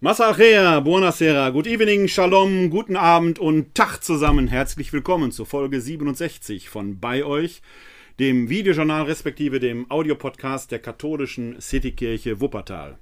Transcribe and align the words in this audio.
Masachea, 0.00 0.80
buonasera, 0.80 1.50
good 1.50 1.66
evening, 1.66 2.06
shalom, 2.06 2.70
guten 2.70 2.94
Abend 2.94 3.40
und 3.40 3.74
Tag 3.74 3.98
zusammen. 3.98 4.46
Herzlich 4.46 4.92
willkommen 4.92 5.32
zur 5.32 5.44
Folge 5.44 5.80
67 5.80 6.68
von 6.68 7.00
Bei 7.00 7.24
euch, 7.24 7.62
dem 8.20 8.48
Videojournal 8.48 9.06
respektive 9.06 9.58
dem 9.58 9.90
Audiopodcast 9.90 10.70
der 10.70 10.78
katholischen 10.78 11.60
Citykirche 11.60 12.40
Wuppertal. 12.40 12.98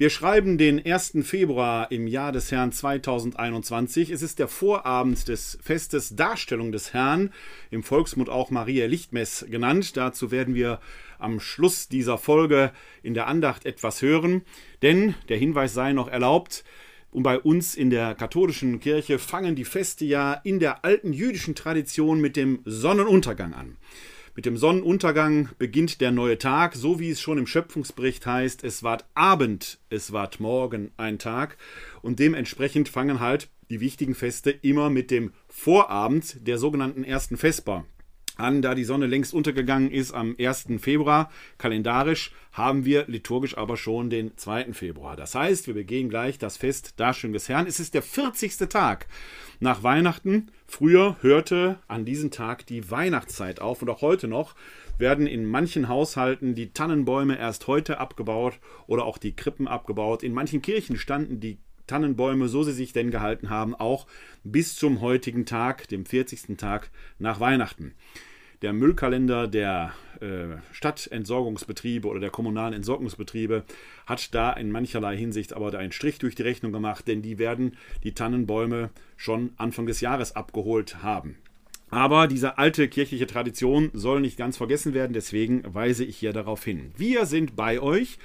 Wir 0.00 0.10
schreiben 0.10 0.58
den 0.58 0.86
1. 0.86 1.14
Februar 1.22 1.90
im 1.90 2.06
Jahr 2.06 2.30
des 2.30 2.52
Herrn 2.52 2.70
2021. 2.70 4.10
Es 4.10 4.22
ist 4.22 4.38
der 4.38 4.46
Vorabend 4.46 5.26
des 5.26 5.58
Festes 5.60 6.14
Darstellung 6.14 6.70
des 6.70 6.94
Herrn, 6.94 7.32
im 7.72 7.82
Volksmund 7.82 8.28
auch 8.28 8.52
Maria 8.52 8.86
Lichtmess 8.86 9.44
genannt. 9.50 9.96
Dazu 9.96 10.30
werden 10.30 10.54
wir 10.54 10.78
am 11.18 11.40
Schluss 11.40 11.88
dieser 11.88 12.16
Folge 12.16 12.70
in 13.02 13.14
der 13.14 13.26
Andacht 13.26 13.66
etwas 13.66 14.00
hören, 14.00 14.42
denn 14.82 15.16
der 15.28 15.36
Hinweis 15.36 15.74
sei 15.74 15.92
noch 15.92 16.06
erlaubt, 16.06 16.62
und 17.10 17.24
bei 17.24 17.40
uns 17.40 17.74
in 17.74 17.90
der 17.90 18.14
katholischen 18.14 18.78
Kirche 18.78 19.18
fangen 19.18 19.56
die 19.56 19.64
Feste 19.64 20.04
ja 20.04 20.34
in 20.44 20.60
der 20.60 20.84
alten 20.84 21.12
jüdischen 21.12 21.56
Tradition 21.56 22.20
mit 22.20 22.36
dem 22.36 22.60
Sonnenuntergang 22.64 23.52
an. 23.52 23.76
Mit 24.38 24.46
dem 24.46 24.56
Sonnenuntergang 24.56 25.48
beginnt 25.58 26.00
der 26.00 26.12
neue 26.12 26.38
Tag, 26.38 26.76
so 26.76 27.00
wie 27.00 27.10
es 27.10 27.20
schon 27.20 27.38
im 27.38 27.48
Schöpfungsbericht 27.48 28.24
heißt, 28.24 28.62
es 28.62 28.84
ward 28.84 29.04
Abend, 29.14 29.80
es 29.90 30.12
ward 30.12 30.38
Morgen 30.38 30.92
ein 30.96 31.18
Tag. 31.18 31.56
Und 32.02 32.20
dementsprechend 32.20 32.88
fangen 32.88 33.18
halt 33.18 33.48
die 33.68 33.80
wichtigen 33.80 34.14
Feste 34.14 34.52
immer 34.52 34.90
mit 34.90 35.10
dem 35.10 35.32
Vorabend 35.48 36.46
der 36.46 36.56
sogenannten 36.56 37.02
ersten 37.02 37.36
Vesper 37.36 37.84
an, 38.38 38.62
da 38.62 38.74
die 38.74 38.84
Sonne 38.84 39.06
längst 39.06 39.34
untergegangen 39.34 39.90
ist 39.90 40.12
am 40.12 40.36
1. 40.38 40.66
Februar. 40.78 41.30
Kalendarisch 41.58 42.32
haben 42.52 42.84
wir 42.84 43.04
liturgisch 43.06 43.56
aber 43.56 43.76
schon 43.76 44.10
den 44.10 44.36
2. 44.36 44.72
Februar. 44.72 45.16
Das 45.16 45.34
heißt, 45.34 45.66
wir 45.66 45.74
begehen 45.74 46.08
gleich 46.08 46.38
das 46.38 46.56
Fest 46.56 46.98
Darstellung 46.98 47.32
des 47.32 47.48
Herrn. 47.48 47.66
Es 47.66 47.80
ist 47.80 47.94
der 47.94 48.02
40. 48.02 48.56
Tag 48.68 49.06
nach 49.60 49.82
Weihnachten. 49.82 50.50
Früher 50.66 51.16
hörte 51.20 51.78
an 51.88 52.04
diesem 52.04 52.30
Tag 52.30 52.66
die 52.66 52.90
Weihnachtszeit 52.90 53.60
auf 53.60 53.82
und 53.82 53.90
auch 53.90 54.02
heute 54.02 54.28
noch 54.28 54.54
werden 54.98 55.26
in 55.26 55.46
manchen 55.46 55.88
Haushalten 55.88 56.54
die 56.54 56.72
Tannenbäume 56.72 57.38
erst 57.38 57.66
heute 57.66 57.98
abgebaut 57.98 58.58
oder 58.86 59.04
auch 59.04 59.18
die 59.18 59.34
Krippen 59.36 59.68
abgebaut. 59.68 60.22
In 60.22 60.34
manchen 60.34 60.62
Kirchen 60.62 60.96
standen 60.96 61.40
die 61.40 61.58
Tannenbäume, 61.88 62.46
so 62.48 62.62
sie 62.62 62.72
sich 62.72 62.92
denn 62.92 63.10
gehalten 63.10 63.50
haben, 63.50 63.74
auch 63.74 64.06
bis 64.44 64.76
zum 64.76 65.00
heutigen 65.00 65.44
Tag, 65.44 65.88
dem 65.88 66.06
40. 66.06 66.56
Tag 66.56 66.90
nach 67.18 67.40
Weihnachten 67.40 67.94
der 68.62 68.72
Müllkalender 68.72 69.46
der 69.46 69.92
äh, 70.20 70.56
Stadtentsorgungsbetriebe 70.72 72.08
oder 72.08 72.20
der 72.20 72.30
kommunalen 72.30 72.74
Entsorgungsbetriebe 72.74 73.64
hat 74.06 74.34
da 74.34 74.52
in 74.52 74.72
mancherlei 74.72 75.16
Hinsicht 75.16 75.52
aber 75.52 75.76
einen 75.78 75.92
Strich 75.92 76.18
durch 76.18 76.34
die 76.34 76.42
Rechnung 76.42 76.72
gemacht, 76.72 77.06
denn 77.06 77.22
die 77.22 77.38
werden 77.38 77.76
die 78.02 78.14
Tannenbäume 78.14 78.90
schon 79.16 79.52
Anfang 79.56 79.86
des 79.86 80.00
Jahres 80.00 80.34
abgeholt 80.34 81.02
haben. 81.02 81.36
Aber 81.90 82.26
diese 82.26 82.58
alte 82.58 82.88
kirchliche 82.88 83.26
Tradition 83.26 83.90
soll 83.94 84.20
nicht 84.20 84.36
ganz 84.36 84.56
vergessen 84.56 84.92
werden, 84.92 85.12
deswegen 85.12 85.62
weise 85.72 86.04
ich 86.04 86.18
hier 86.18 86.32
darauf 86.32 86.64
hin. 86.64 86.92
Wir 86.96 87.26
sind 87.26 87.56
bei 87.56 87.80
euch. 87.80 88.18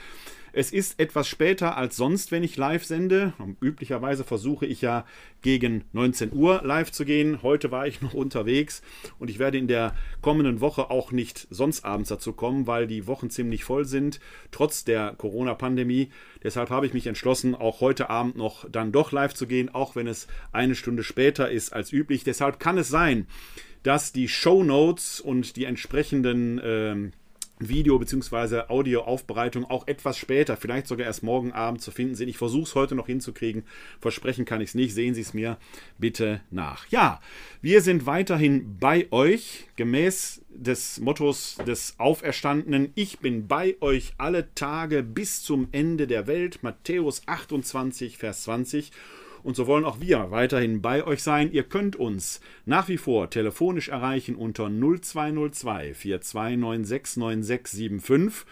Es 0.56 0.72
ist 0.72 1.00
etwas 1.00 1.28
später 1.28 1.78
als 1.78 1.98
sonst, 1.98 2.32
wenn 2.32 2.44
ich 2.44 2.58
live 2.58 2.86
sende. 2.86 3.34
Üblicherweise 3.60 4.24
versuche 4.24 4.68
ich 4.68 4.82
ja 4.82 5.04
gegen 5.42 5.84
19 5.94 6.32
Uhr 6.32 6.62
live 6.64 6.92
zu 6.92 7.06
gehen. 7.06 7.42
Heute 7.42 7.72
war 7.72 7.88
ich 7.88 8.04
noch 8.04 8.14
unterwegs 8.14 8.84
und 9.18 9.32
ich 9.32 9.40
werde 9.40 9.58
in 9.58 9.68
der 9.68 9.96
kommenden 10.22 10.62
Woche 10.62 10.92
auch 10.92 11.12
nicht 11.12 11.48
sonst 11.50 11.84
abends 11.84 12.10
dazu 12.10 12.34
kommen, 12.34 12.68
weil 12.68 12.86
die 12.86 13.08
Wochen 13.08 13.32
ziemlich 13.32 13.64
voll 13.64 13.86
sind, 13.86 14.20
trotz 14.52 14.84
der 14.84 15.16
Corona-Pandemie. 15.18 16.12
Deshalb 16.44 16.70
habe 16.70 16.86
ich 16.86 16.94
mich 16.94 17.08
entschlossen, 17.08 17.56
auch 17.56 17.82
heute 17.82 18.12
Abend 18.12 18.38
noch 18.38 18.70
dann 18.70 18.92
doch 18.92 19.12
live 19.12 19.34
zu 19.34 19.48
gehen, 19.48 19.74
auch 19.74 19.96
wenn 19.96 20.06
es 20.06 20.28
eine 20.52 20.76
Stunde 20.76 21.02
später 21.02 21.50
ist 21.50 21.74
als 21.74 21.92
üblich. 21.92 22.24
Deshalb 22.24 22.60
kann 22.60 22.78
es 22.78 22.90
sein, 22.90 23.26
dass 23.82 24.14
die 24.14 24.28
Show 24.28 24.64
Notes 24.64 25.20
und 25.20 25.56
die 25.56 25.66
entsprechenden 25.66 26.60
äh, 26.60 27.12
Video- 27.60 28.00
bzw. 28.00 28.64
Audioaufbereitung 28.68 29.66
auch 29.66 29.88
etwas 29.88 30.18
später, 30.18 30.58
vielleicht 30.58 30.88
sogar 30.88 31.06
erst 31.06 31.24
morgen 31.24 31.52
Abend 31.52 31.82
zu 31.82 31.92
finden 31.92 32.16
sind. 32.16 32.28
Ich 32.28 32.38
versuche 32.38 32.64
es 32.64 32.76
heute 32.76 32.96
noch 32.96 33.08
hinzukriegen. 33.08 33.64
Versprechen 34.00 34.46
kann 34.46 34.62
ich 34.62 34.70
es 34.70 34.76
nicht. 34.76 34.94
Sehen 34.94 35.14
Sie 35.14 35.22
es 35.22 35.34
mir 35.34 35.58
bitte 35.98 36.42
nach. 36.52 36.88
Ja, 36.90 37.22
wir 37.62 37.82
sind 37.82 38.06
weiterhin 38.06 38.78
bei 38.80 39.08
euch, 39.12 39.68
gemäß 39.76 40.42
des 40.50 41.00
Mottos 41.00 41.58
des 41.66 41.96
Auferstandenen. 41.98 42.92
Ich 42.96 43.20
bin 43.20 43.48
bei 43.48 43.76
euch 43.82 44.14
alle 44.18 44.54
Tage 44.56 45.04
bis 45.04 45.44
zum 45.44 45.68
Ende 45.72 46.08
der 46.08 46.28
Welt. 46.28 46.64
Matthäus 46.64 47.24
28, 47.28 48.18
Vers 48.18 48.44
20. 48.44 48.92
Und 49.44 49.56
so 49.56 49.68
wollen 49.68 49.86
auch 49.86 50.00
wir 50.00 50.32
weiterhin 50.32 50.82
bei 50.82 51.06
euch 51.06 51.22
sein. 51.22 51.52
Ihr 51.52 51.62
könnt 51.64 51.98
uns 51.98 52.42
nach 52.66 52.88
wie 52.88 52.98
vor 52.98 53.30
telefonisch 53.30 53.90
erreichen 53.90 54.36
unter 54.36 54.70
0202 54.70 55.92
42969675 55.92 58.46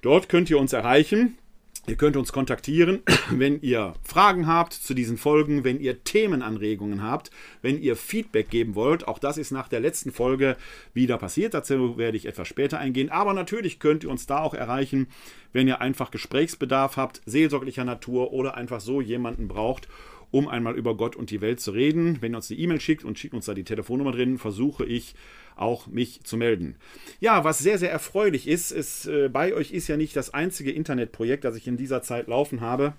Dort 0.00 0.30
könnt 0.30 0.50
ihr 0.50 0.58
uns 0.58 0.72
erreichen. 0.72 1.36
Ihr 1.88 1.96
könnt 1.96 2.16
uns 2.16 2.32
kontaktieren, 2.32 3.02
wenn 3.30 3.60
ihr 3.60 3.94
Fragen 4.04 4.46
habt 4.46 4.72
zu 4.72 4.94
diesen 4.94 5.18
Folgen, 5.18 5.64
wenn 5.64 5.80
ihr 5.80 6.04
Themenanregungen 6.04 7.02
habt, 7.02 7.32
wenn 7.60 7.82
ihr 7.82 7.96
Feedback 7.96 8.50
geben 8.50 8.76
wollt. 8.76 9.08
Auch 9.08 9.18
das 9.18 9.36
ist 9.36 9.50
nach 9.50 9.66
der 9.66 9.80
letzten 9.80 10.12
Folge 10.12 10.56
wieder 10.94 11.18
passiert. 11.18 11.54
Dazu 11.54 11.98
werde 11.98 12.16
ich 12.16 12.26
etwas 12.26 12.46
später 12.46 12.78
eingehen. 12.78 13.10
Aber 13.10 13.34
natürlich 13.34 13.80
könnt 13.80 14.04
ihr 14.04 14.10
uns 14.10 14.26
da 14.26 14.38
auch 14.38 14.54
erreichen, 14.54 15.08
wenn 15.52 15.66
ihr 15.66 15.80
einfach 15.80 16.12
Gesprächsbedarf 16.12 16.96
habt, 16.96 17.20
seelsorglicher 17.26 17.84
Natur 17.84 18.32
oder 18.32 18.56
einfach 18.56 18.80
so 18.80 19.00
jemanden 19.00 19.48
braucht, 19.48 19.88
um 20.32 20.48
einmal 20.48 20.74
über 20.76 20.96
Gott 20.96 21.14
und 21.14 21.30
die 21.30 21.40
Welt 21.40 21.60
zu 21.60 21.70
reden. 21.70 22.20
Wenn 22.20 22.34
ihr 22.34 22.38
uns 22.38 22.50
eine 22.50 22.58
E-Mail 22.58 22.80
schickt 22.80 23.04
und 23.04 23.18
schickt 23.18 23.34
uns 23.34 23.46
da 23.46 23.54
die 23.54 23.62
Telefonnummer 23.62 24.10
drin, 24.10 24.38
versuche 24.38 24.84
ich 24.84 25.14
auch 25.54 25.86
mich 25.86 26.24
zu 26.24 26.36
melden. 26.36 26.76
Ja, 27.20 27.44
was 27.44 27.58
sehr, 27.58 27.78
sehr 27.78 27.92
erfreulich 27.92 28.48
ist, 28.48 28.72
ist, 28.72 29.06
äh, 29.06 29.28
bei 29.28 29.54
euch 29.54 29.70
ist 29.70 29.86
ja 29.86 29.96
nicht 29.96 30.16
das 30.16 30.34
einzige 30.34 30.72
Internetprojekt, 30.72 31.44
das 31.44 31.54
ich 31.54 31.68
in 31.68 31.76
dieser 31.76 32.02
Zeit 32.02 32.26
laufen 32.26 32.62
habe. 32.62 32.94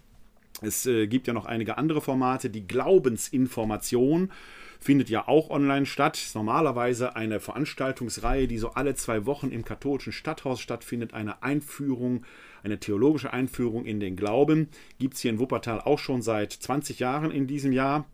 Es 0.61 0.85
äh, 0.85 1.07
gibt 1.07 1.27
ja 1.27 1.33
noch 1.33 1.45
einige 1.45 1.77
andere 1.77 1.99
Formate. 1.99 2.51
Die 2.51 2.67
Glaubensinformation 2.67 4.31
findet 4.79 5.09
ja 5.09 5.27
auch 5.27 5.49
online 5.49 5.87
statt. 5.87 6.19
Normalerweise 6.35 7.15
eine 7.15 7.39
Veranstaltungsreihe, 7.39 8.47
die 8.47 8.59
so 8.59 8.71
alle 8.71 8.93
zwei 8.93 9.25
Wochen 9.25 9.49
im 9.49 9.65
katholischen 9.65 10.13
Stadthaus 10.13 10.61
stattfindet. 10.61 11.13
Eine 11.13 11.41
Einführung, 11.41 12.25
eine 12.63 12.79
theologische 12.79 13.33
Einführung 13.33 13.85
in 13.85 13.99
den 13.99 14.15
Glauben. 14.15 14.69
Gibt 14.99 15.15
es 15.15 15.21
hier 15.21 15.31
in 15.31 15.39
Wuppertal 15.39 15.81
auch 15.81 15.99
schon 15.99 16.21
seit 16.21 16.53
20 16.53 16.99
Jahren 16.99 17.31
in 17.31 17.47
diesem 17.47 17.71
Jahr. 17.71 18.05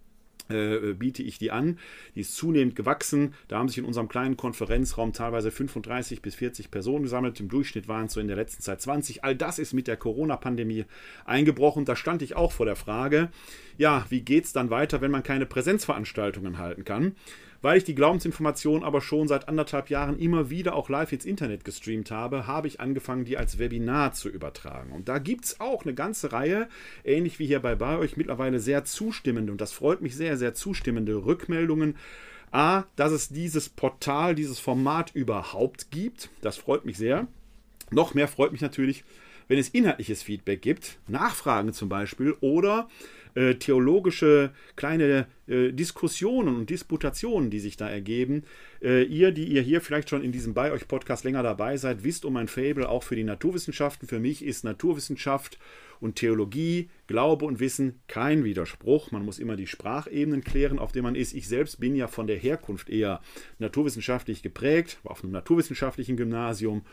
Äh, 0.50 0.96
biete 0.96 1.22
ich 1.22 1.38
die 1.38 1.52
an. 1.52 1.78
Die 2.16 2.22
ist 2.22 2.36
zunehmend 2.36 2.76
gewachsen. 2.76 3.36
Da 3.48 3.60
haben 3.60 3.68
sich 3.68 3.78
in 3.78 3.86
unserem 3.86 4.10
kleinen 4.10 4.36
Konferenzraum 4.36 5.14
teilweise 5.14 5.52
35 5.52 6.24
bis 6.24 6.34
40 6.34 6.72
Personen 6.72 7.04
gesammelt. 7.04 7.40
Im 7.40 7.50
Durchschnitt 7.50 7.88
waren 7.88 8.08
es 8.08 8.14
so 8.14 8.20
in 8.20 8.28
der 8.28 8.36
letzten 8.36 8.64
Zeit 8.64 8.82
20. 8.82 9.24
All 9.24 9.36
das 9.36 9.60
ist 9.60 9.74
mit 9.74 9.88
der 9.88 9.98
Corona-Pandemie 9.98 10.86
eingebrochen. 11.26 11.86
Da 11.86 11.96
stand 11.96 12.24
ich 12.24 12.36
auch 12.36 12.52
vor 12.52 12.66
der 12.66 12.76
Frage, 12.76 13.30
ja, 13.78 14.06
wie 14.10 14.22
geht 14.22 14.46
es 14.46 14.54
dann 14.54 14.72
weiter, 14.72 15.02
wenn 15.02 15.12
man 15.12 15.22
keine 15.22 15.46
Präsenzveranstaltungen 15.46 16.58
halten 16.58 16.84
kann? 16.84 17.16
Weil 17.62 17.78
ich 17.78 17.84
die 17.84 17.96
Glaubensinformation 17.96 18.84
aber 18.84 19.02
schon 19.02 19.28
seit 19.28 19.50
anderthalb 19.50 19.90
Jahren 19.90 20.18
immer 20.18 20.50
wieder 20.50 20.76
auch 20.76 20.88
live 20.88 21.12
ins 21.12 21.26
Internet 21.26 21.66
gestreamt 21.66 22.10
habe, 22.10 22.48
habe 22.48 22.68
ich 22.68 22.80
angefangen, 22.80 23.26
die 23.26 23.38
als 23.38 23.60
Webinar 23.60 24.14
zu 24.14 24.30
übertragen. 24.30 24.94
Und 24.94 25.10
da 25.10 25.20
gibt 25.20 25.46
es 25.46 25.60
auch 25.60 25.84
eine 25.84 25.94
ganze 25.94 26.32
Reihe, 26.32 26.70
ähnlich 27.04 27.38
wie 27.40 27.48
hier 27.48 27.60
bei, 27.60 27.76
bei 27.76 27.98
euch, 27.98 28.16
mittlerweile 28.16 28.60
sehr 28.60 28.86
zustimmende, 28.86 29.52
und 29.52 29.60
das 29.60 29.74
freut 29.74 30.02
mich 30.02 30.16
sehr, 30.16 30.38
sehr 30.38 30.54
zustimmende 30.54 31.26
Rückmeldungen. 31.26 31.96
A, 32.52 32.86
dass 32.96 33.12
es 33.12 33.30
dieses 33.30 33.70
Portal, 33.70 34.34
dieses 34.34 34.58
Format 34.58 35.12
überhaupt 35.14 35.92
gibt. 35.92 36.30
Das 36.42 36.58
freut 36.58 36.84
mich 36.84 36.98
sehr. 36.98 37.28
Noch 37.92 38.16
mehr 38.16 38.28
freut 38.28 38.52
mich 38.52 38.62
natürlich, 38.62 39.04
wenn 39.48 39.60
es 39.60 39.70
inhaltliches 39.70 40.24
Feedback 40.24 40.62
gibt, 40.62 40.98
Nachfragen 41.08 41.74
zum 41.74 41.90
Beispiel 41.90 42.36
oder 42.40 42.88
äh, 43.40 43.56
theologische 43.56 44.52
kleine 44.76 45.26
äh, 45.48 45.72
Diskussionen 45.72 46.58
und 46.58 46.70
Disputationen, 46.70 47.50
die 47.50 47.62
sich 47.62 47.78
da 47.78 47.90
ergeben. 47.90 48.44
Äh, 48.82 49.04
ihr, 49.04 49.32
die 49.32 49.46
ihr 49.46 49.62
hier 49.62 49.80
vielleicht 49.80 50.10
schon 50.10 50.24
in 50.24 50.34
diesem 50.34 50.54
Bei 50.54 50.74
euch 50.74 50.90
Podcast 50.90 51.24
länger 51.24 51.42
dabei 51.42 51.78
seid, 51.78 52.04
wisst 52.04 52.26
um 52.26 52.34
mein 52.34 52.50
Fable 52.50 52.90
auch 52.90 53.04
für 53.04 53.16
die 53.16 53.24
Naturwissenschaften. 53.24 54.10
Für 54.10 54.20
mich 54.20 54.44
ist 54.44 54.66
Naturwissenschaft 54.66 55.58
und 56.02 56.18
Theologie, 56.18 56.90
Glaube 57.08 57.46
und 57.46 57.62
Wissen 57.62 58.02
kein 58.08 58.44
Widerspruch. 58.44 59.12
Man 59.12 59.24
muss 59.24 59.40
immer 59.40 59.56
die 59.56 59.68
Sprachebenen 59.68 60.44
klären, 60.44 60.78
auf 60.78 60.92
denen 60.92 61.04
man 61.04 61.16
ist. 61.16 61.34
Ich 61.34 61.48
selbst 61.48 61.80
bin 61.80 61.96
ja 61.96 62.08
von 62.08 62.28
der 62.28 62.38
Herkunft 62.38 62.90
eher 62.90 63.22
naturwissenschaftlich 63.58 64.42
geprägt, 64.42 65.00
war 65.04 65.14
auf 65.14 65.24
einem 65.24 65.32
naturwissenschaftlichen 65.32 66.18
Gymnasium 66.18 66.84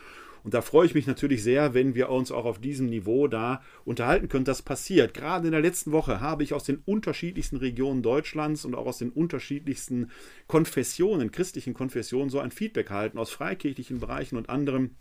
und 0.46 0.54
da 0.54 0.62
freue 0.62 0.86
ich 0.86 0.94
mich 0.94 1.08
natürlich 1.08 1.42
sehr, 1.42 1.74
wenn 1.74 1.96
wir 1.96 2.08
uns 2.08 2.30
auch 2.30 2.44
auf 2.44 2.60
diesem 2.60 2.86
Niveau 2.86 3.26
da 3.26 3.62
unterhalten 3.84 4.28
können. 4.28 4.44
Das 4.44 4.62
passiert. 4.62 5.12
Gerade 5.12 5.46
in 5.46 5.50
der 5.50 5.60
letzten 5.60 5.90
Woche 5.90 6.20
habe 6.20 6.44
ich 6.44 6.54
aus 6.54 6.62
den 6.62 6.78
unterschiedlichsten 6.84 7.56
Regionen 7.56 8.00
Deutschlands 8.00 8.64
und 8.64 8.76
auch 8.76 8.86
aus 8.86 8.98
den 8.98 9.10
unterschiedlichsten 9.10 10.08
Konfessionen, 10.46 11.32
christlichen 11.32 11.74
Konfessionen, 11.74 12.30
so 12.30 12.38
ein 12.38 12.52
Feedback 12.52 12.90
erhalten, 12.90 13.18
aus 13.18 13.32
freikirchlichen 13.32 13.98
Bereichen 13.98 14.36
und 14.36 14.48
anderem 14.48 14.92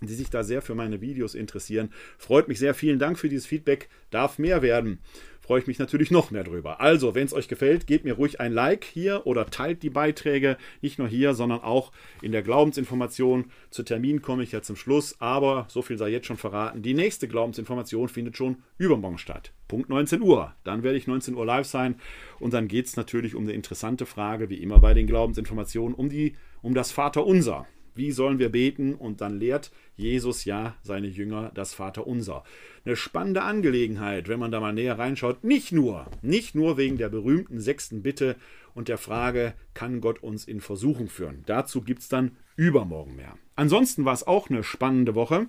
die 0.00 0.14
sich 0.14 0.28
da 0.28 0.42
sehr 0.42 0.60
für 0.60 0.74
meine 0.74 1.00
Videos 1.00 1.36
interessieren. 1.36 1.90
Freut 2.18 2.48
mich 2.48 2.58
sehr. 2.58 2.74
Vielen 2.74 2.98
Dank 2.98 3.16
für 3.16 3.28
dieses 3.28 3.46
Feedback. 3.46 3.88
Darf 4.10 4.38
mehr 4.38 4.60
werden 4.60 4.98
freue 5.44 5.60
ich 5.60 5.66
mich 5.66 5.78
natürlich 5.78 6.10
noch 6.10 6.30
mehr 6.30 6.42
drüber. 6.42 6.80
Also, 6.80 7.14
wenn 7.14 7.26
es 7.26 7.34
euch 7.34 7.48
gefällt, 7.48 7.86
gebt 7.86 8.06
mir 8.06 8.14
ruhig 8.14 8.40
ein 8.40 8.54
Like 8.54 8.82
hier 8.82 9.26
oder 9.26 9.44
teilt 9.44 9.82
die 9.82 9.90
Beiträge, 9.90 10.56
nicht 10.80 10.98
nur 10.98 11.06
hier, 11.06 11.34
sondern 11.34 11.60
auch 11.60 11.92
in 12.22 12.32
der 12.32 12.42
Glaubensinformation. 12.42 13.50
Zu 13.68 13.82
Termin 13.82 14.22
komme 14.22 14.42
ich 14.42 14.52
ja 14.52 14.62
zum 14.62 14.74
Schluss, 14.74 15.20
aber 15.20 15.66
so 15.68 15.82
viel 15.82 15.98
sei 15.98 16.08
jetzt 16.08 16.26
schon 16.26 16.38
verraten. 16.38 16.80
Die 16.80 16.94
nächste 16.94 17.28
Glaubensinformation 17.28 18.08
findet 18.08 18.38
schon 18.38 18.62
übermorgen 18.78 19.18
statt. 19.18 19.52
Punkt 19.68 19.90
19 19.90 20.22
Uhr. 20.22 20.54
Dann 20.64 20.82
werde 20.82 20.96
ich 20.96 21.06
19 21.06 21.34
Uhr 21.34 21.44
live 21.44 21.66
sein 21.66 21.96
und 22.40 22.54
dann 22.54 22.66
geht 22.66 22.86
es 22.86 22.96
natürlich 22.96 23.34
um 23.34 23.42
eine 23.42 23.52
interessante 23.52 24.06
Frage, 24.06 24.48
wie 24.48 24.62
immer 24.62 24.78
bei 24.78 24.94
den 24.94 25.06
Glaubensinformationen, 25.06 25.94
um, 25.94 26.08
die, 26.08 26.36
um 26.62 26.74
das 26.74 26.90
Vaterunser. 26.90 27.66
Wie 27.94 28.12
sollen 28.12 28.38
wir 28.38 28.50
beten? 28.50 28.94
Und 28.94 29.20
dann 29.20 29.38
lehrt 29.38 29.70
Jesus 29.96 30.44
ja 30.44 30.74
seine 30.82 31.06
Jünger 31.06 31.52
das 31.54 31.74
Vaterunser. 31.74 32.44
Eine 32.84 32.96
spannende 32.96 33.42
Angelegenheit, 33.42 34.28
wenn 34.28 34.40
man 34.40 34.50
da 34.50 34.60
mal 34.60 34.72
näher 34.72 34.98
reinschaut. 34.98 35.44
Nicht 35.44 35.72
nur, 35.72 36.06
nicht 36.22 36.54
nur 36.54 36.76
wegen 36.76 36.98
der 36.98 37.08
berühmten 37.08 37.60
sechsten 37.60 38.02
Bitte 38.02 38.36
und 38.74 38.88
der 38.88 38.98
Frage, 38.98 39.54
kann 39.72 40.00
Gott 40.00 40.22
uns 40.22 40.44
in 40.44 40.60
Versuchung 40.60 41.08
führen? 41.08 41.42
Dazu 41.46 41.82
gibt 41.82 42.00
es 42.00 42.08
dann 42.08 42.36
übermorgen 42.56 43.16
mehr. 43.16 43.36
Ansonsten 43.56 44.04
war 44.04 44.14
es 44.14 44.26
auch 44.26 44.50
eine 44.50 44.64
spannende 44.64 45.14
Woche, 45.14 45.46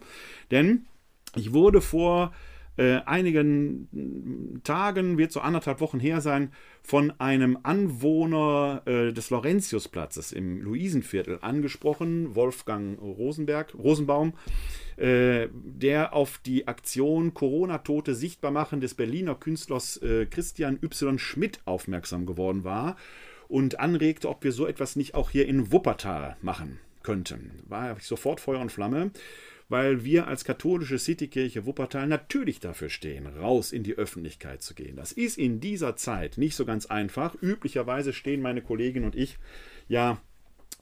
denn 0.51 0.85
ich 1.35 1.53
wurde 1.53 1.81
vor 1.81 2.33
äh, 2.77 2.97
einigen 3.05 4.61
Tagen, 4.63 5.17
wird 5.17 5.31
so 5.31 5.39
anderthalb 5.39 5.79
Wochen 5.81 5.99
her 5.99 6.21
sein, 6.21 6.51
von 6.83 7.13
einem 7.19 7.57
Anwohner 7.63 8.81
äh, 8.85 9.11
des 9.11 9.29
Laurentiusplatzes 9.29 10.31
im 10.31 10.61
Luisenviertel 10.61 11.39
angesprochen, 11.41 12.35
Wolfgang 12.35 12.99
Rosenberg, 13.01 13.73
Rosenbaum, 13.75 14.33
äh, 14.97 15.47
der 15.53 16.13
auf 16.13 16.39
die 16.45 16.67
Aktion 16.67 17.33
Corona-Tote 17.33 18.15
sichtbar 18.15 18.51
machen 18.51 18.81
des 18.81 18.93
Berliner 18.93 19.35
Künstlers 19.35 19.97
äh, 19.97 20.25
Christian 20.25 20.79
Y. 20.81 21.17
Schmidt 21.17 21.59
aufmerksam 21.65 22.25
geworden 22.25 22.63
war 22.63 22.95
und 23.47 23.79
anregte, 23.79 24.29
ob 24.29 24.43
wir 24.43 24.51
so 24.51 24.67
etwas 24.67 24.95
nicht 24.95 25.15
auch 25.15 25.29
hier 25.29 25.47
in 25.47 25.71
Wuppertal 25.71 26.37
machen 26.41 26.79
könnten. 27.03 27.51
War 27.67 27.97
sofort 27.99 28.39
Feuer 28.39 28.59
und 28.59 28.71
Flamme 28.71 29.11
weil 29.69 30.03
wir 30.03 30.27
als 30.27 30.45
katholische 30.45 30.99
Citykirche 30.99 31.65
Wuppertal 31.65 32.07
natürlich 32.07 32.59
dafür 32.59 32.89
stehen, 32.89 33.25
raus 33.25 33.71
in 33.71 33.83
die 33.83 33.95
Öffentlichkeit 33.95 34.61
zu 34.61 34.75
gehen. 34.75 34.95
Das 34.95 35.11
ist 35.11 35.37
in 35.37 35.59
dieser 35.59 35.95
Zeit 35.95 36.37
nicht 36.37 36.55
so 36.55 36.65
ganz 36.65 36.85
einfach. 36.85 37.35
Üblicherweise 37.41 38.13
stehen 38.13 38.41
meine 38.41 38.61
Kollegin 38.61 39.03
und 39.03 39.15
ich 39.15 39.37
ja 39.87 40.19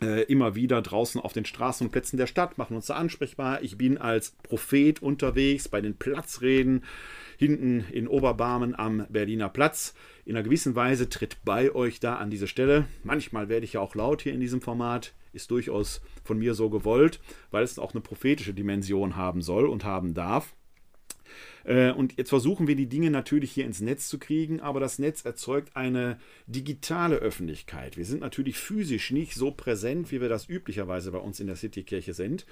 äh, 0.02 0.24
immer 0.24 0.56
wieder 0.56 0.82
draußen 0.82 1.22
auf 1.22 1.34
den 1.34 1.46
Straßen 1.46 1.88
und 1.88 1.92
Plätzen 1.92 2.18
der 2.18 2.28
Stadt, 2.28 2.58
machen 2.58 2.76
uns 2.76 2.88
da 2.88 2.96
ansprechbar. 2.96 3.62
Ich 3.62 3.78
bin 3.78 3.98
als 3.98 4.32
Prophet 4.44 5.02
unterwegs 5.02 5.70
bei 5.70 5.82
den 5.82 5.96
Platzreden 5.96 6.84
hinten 7.38 7.86
in 7.92 8.08
Oberbarmen 8.08 8.76
am 8.76 9.06
Berliner 9.10 9.50
Platz. 9.50 9.94
In 10.26 10.36
einer 10.36 10.44
gewissen 10.44 10.76
Weise 10.76 11.10
tritt 11.10 11.38
bei 11.46 11.74
euch 11.74 12.00
da 12.00 12.16
an 12.16 12.30
diese 12.30 12.48
Stelle. 12.48 12.86
Manchmal 13.04 13.50
werde 13.50 13.66
ich 13.66 13.74
ja 13.74 13.82
auch 13.82 13.96
laut 13.96 14.22
hier 14.22 14.34
in 14.34 14.40
diesem 14.40 14.62
Format 14.62 15.14
ist 15.34 15.52
durchaus 15.52 16.02
von 16.24 16.38
mir 16.38 16.54
so 16.54 16.70
gewollt, 16.70 17.20
weil 17.52 17.64
es 17.64 17.80
auch 17.80 17.94
eine 17.94 18.02
prophetische 18.02 18.54
Dimension 18.54 19.16
haben 19.16 19.42
soll 19.42 19.66
und 19.66 19.84
haben 19.84 20.14
darf. 20.14 20.56
Äh, 21.63 21.92
und 21.92 22.18
jetzt 22.18 22.30
versuchen 22.30 22.68
wir 22.68 22.75
die 22.75 22.88
Dinge 22.88 23.10
natürlich 23.10 23.51
hier 23.51 23.65
ins 23.65 23.81
Netz 23.81 24.07
zu 24.07 24.19
kriegen, 24.19 24.60
aber 24.60 24.80
das 24.80 25.00
Netz 25.00 25.24
erzeugt 25.24 25.75
eine 25.75 26.19
digitale 26.48 27.15
Öffentlichkeit. 27.15 27.98
Wir 27.98 28.06
sind 28.06 28.21
natürlich 28.21 28.57
physisch 28.57 29.12
nicht 29.12 29.33
so 29.33 29.51
präsent, 29.51 30.12
wie 30.12 30.21
wir 30.21 30.30
das 30.30 30.50
üblicherweise 30.50 31.12
bei 31.12 31.19
uns 31.19 31.39
in 31.39 31.48
der 31.48 31.56
Citykirche 31.56 32.13
sind. 32.13 32.45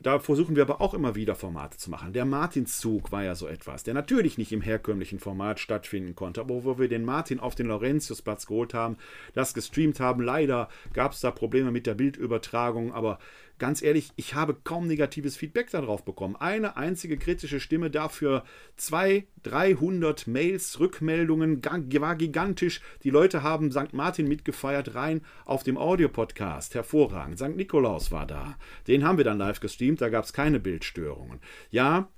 Da 0.00 0.18
versuchen 0.18 0.56
wir 0.56 0.62
aber 0.62 0.80
auch 0.80 0.94
immer 0.94 1.14
wieder 1.14 1.34
Formate 1.34 1.78
zu 1.78 1.90
machen. 1.90 2.12
Der 2.12 2.24
Martinszug 2.24 3.12
war 3.12 3.24
ja 3.24 3.34
so 3.34 3.46
etwas, 3.46 3.84
der 3.84 3.94
natürlich 3.94 4.38
nicht 4.38 4.52
im 4.52 4.60
herkömmlichen 4.60 5.18
Format 5.18 5.60
stattfinden 5.60 6.14
konnte, 6.14 6.40
aber 6.40 6.64
wo 6.64 6.78
wir 6.78 6.88
den 6.88 7.04
Martin 7.04 7.40
auf 7.40 7.54
den 7.54 7.68
Laurentiusplatz 7.68 8.46
geholt 8.46 8.74
haben, 8.74 8.96
das 9.32 9.54
gestreamt 9.54 10.00
haben. 10.00 10.22
Leider 10.22 10.68
gab 10.92 11.12
es 11.12 11.20
da 11.20 11.30
Probleme 11.30 11.70
mit 11.70 11.86
der 11.86 11.94
Bildübertragung, 11.94 12.92
aber 12.92 13.18
ganz 13.58 13.82
ehrlich, 13.82 14.10
ich 14.16 14.34
habe 14.34 14.54
kaum 14.54 14.86
negatives 14.86 15.36
Feedback 15.36 15.70
darauf 15.70 16.04
bekommen. 16.04 16.36
Eine 16.36 16.76
einzige 16.76 17.16
kritische 17.16 17.60
Stimme 17.60 17.90
dafür, 17.90 18.44
200, 18.76 19.26
300 19.44 20.26
Mails, 20.26 20.80
Rückmeldungen, 20.80 21.62
war 21.64 22.16
gigantisch. 22.16 22.80
Die 23.02 23.10
Leute 23.10 23.42
haben 23.42 23.70
St. 23.70 23.92
Martin 23.92 24.26
mitgefeiert, 24.26 24.94
rein 24.94 25.20
auf 25.44 25.62
dem 25.62 25.76
Audiopodcast. 25.76 26.74
Hervorragend. 26.74 27.38
St. 27.38 27.56
Nikolaus 27.56 28.10
war 28.10 28.26
da. 28.26 28.56
Den 28.86 29.04
haben 29.04 29.18
wir 29.18 29.24
dann 29.24 29.38
live 29.38 29.60
gestreamt, 29.60 30.00
da 30.00 30.08
gab 30.08 30.24
es 30.24 30.32
keine 30.32 30.60
Bildstörungen. 30.60 31.40
Ja, 31.70 32.08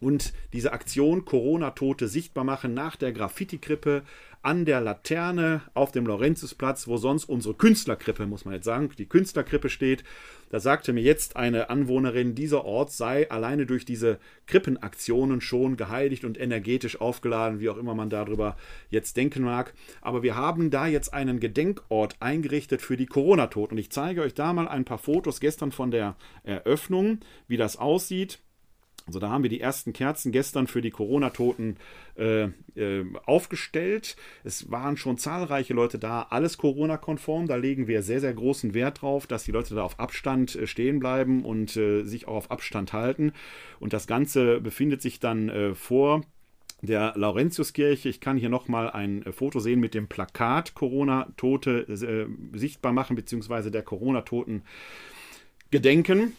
und 0.00 0.32
diese 0.52 0.72
Aktion 0.72 1.24
Corona-Tote 1.24 2.06
sichtbar 2.06 2.44
machen 2.44 2.74
nach 2.74 2.96
der 2.96 3.12
Graffiti-Krippe 3.12 4.02
an 4.42 4.64
der 4.64 4.80
Laterne 4.80 5.62
auf 5.74 5.90
dem 5.90 6.06
Laurentiusplatz, 6.06 6.86
wo 6.86 6.96
sonst 6.96 7.24
unsere 7.24 7.54
Künstlerkrippe, 7.54 8.26
muss 8.26 8.44
man 8.44 8.54
jetzt 8.54 8.64
sagen, 8.64 8.90
die 8.96 9.08
Künstlerkrippe 9.08 9.68
steht. 9.68 10.04
Da 10.50 10.60
sagte 10.60 10.92
mir 10.92 11.02
jetzt 11.02 11.36
eine 11.36 11.70
Anwohnerin, 11.70 12.34
dieser 12.34 12.64
Ort 12.64 12.90
sei 12.90 13.30
alleine 13.30 13.66
durch 13.66 13.84
diese 13.84 14.18
Krippenaktionen 14.46 15.40
schon 15.40 15.76
geheiligt 15.76 16.24
und 16.24 16.40
energetisch 16.40 17.00
aufgeladen, 17.00 17.60
wie 17.60 17.68
auch 17.68 17.76
immer 17.76 17.94
man 17.94 18.10
darüber 18.10 18.56
jetzt 18.90 19.16
denken 19.16 19.42
mag. 19.42 19.74
Aber 20.00 20.22
wir 20.22 20.36
haben 20.36 20.70
da 20.70 20.86
jetzt 20.86 21.12
einen 21.12 21.40
Gedenkort 21.40 22.16
eingerichtet 22.20 22.80
für 22.80 22.96
die 22.96 23.06
Corona-Toten. 23.06 23.74
Und 23.74 23.78
ich 23.78 23.90
zeige 23.90 24.22
euch 24.22 24.34
da 24.34 24.52
mal 24.52 24.68
ein 24.68 24.84
paar 24.84 24.98
Fotos 24.98 25.40
gestern 25.40 25.72
von 25.72 25.90
der 25.90 26.16
Eröffnung, 26.44 27.20
wie 27.46 27.56
das 27.56 27.76
aussieht. 27.76 28.38
Also 29.08 29.20
da 29.20 29.30
haben 29.30 29.42
wir 29.42 29.48
die 29.48 29.62
ersten 29.62 29.94
Kerzen 29.94 30.32
gestern 30.32 30.66
für 30.66 30.82
die 30.82 30.90
Corona-Toten 30.90 31.78
äh, 32.18 32.48
äh, 32.76 33.06
aufgestellt. 33.24 34.16
Es 34.44 34.70
waren 34.70 34.98
schon 34.98 35.16
zahlreiche 35.16 35.72
Leute 35.72 35.98
da, 35.98 36.26
alles 36.28 36.58
Corona-konform. 36.58 37.46
Da 37.46 37.56
legen 37.56 37.86
wir 37.86 38.02
sehr, 38.02 38.20
sehr 38.20 38.34
großen 38.34 38.74
Wert 38.74 39.00
drauf, 39.00 39.26
dass 39.26 39.44
die 39.44 39.50
Leute 39.50 39.74
da 39.74 39.82
auf 39.82 39.98
Abstand 39.98 40.54
äh, 40.56 40.66
stehen 40.66 40.98
bleiben 40.98 41.42
und 41.42 41.74
äh, 41.78 42.02
sich 42.04 42.28
auch 42.28 42.34
auf 42.34 42.50
Abstand 42.50 42.92
halten. 42.92 43.32
Und 43.80 43.94
das 43.94 44.06
Ganze 44.06 44.60
befindet 44.60 45.00
sich 45.00 45.20
dann 45.20 45.48
äh, 45.48 45.74
vor 45.74 46.20
der 46.82 47.14
Laurentiuskirche. 47.16 48.10
Ich 48.10 48.20
kann 48.20 48.36
hier 48.36 48.50
nochmal 48.50 48.90
ein 48.90 49.24
äh, 49.24 49.32
Foto 49.32 49.58
sehen 49.58 49.80
mit 49.80 49.94
dem 49.94 50.08
Plakat 50.08 50.74
Corona-Tote 50.74 51.86
sichtbar 52.52 52.92
machen, 52.92 53.16
beziehungsweise 53.16 53.70
der 53.70 53.82
Corona-Toten 53.82 54.64
gedenken 55.70 56.34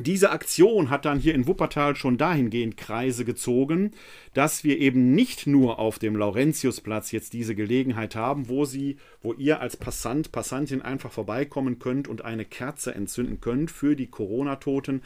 diese 0.00 0.30
Aktion 0.30 0.90
hat 0.90 1.04
dann 1.04 1.18
hier 1.18 1.34
in 1.34 1.48
Wuppertal 1.48 1.96
schon 1.96 2.18
dahingehend 2.18 2.76
Kreise 2.76 3.24
gezogen, 3.24 3.90
dass 4.32 4.62
wir 4.62 4.78
eben 4.78 5.12
nicht 5.12 5.48
nur 5.48 5.80
auf 5.80 5.98
dem 5.98 6.14
Laurentiusplatz 6.14 7.10
jetzt 7.10 7.32
diese 7.32 7.56
Gelegenheit 7.56 8.14
haben, 8.14 8.48
wo 8.48 8.64
sie, 8.64 8.98
wo 9.22 9.32
ihr 9.32 9.60
als 9.60 9.76
Passant, 9.76 10.30
Passantin 10.30 10.82
einfach 10.82 11.10
vorbeikommen 11.10 11.80
könnt 11.80 12.06
und 12.06 12.24
eine 12.24 12.44
Kerze 12.44 12.94
entzünden 12.94 13.40
könnt 13.40 13.72
für 13.72 13.96
die 13.96 14.06
Corona-Toten, 14.06 15.02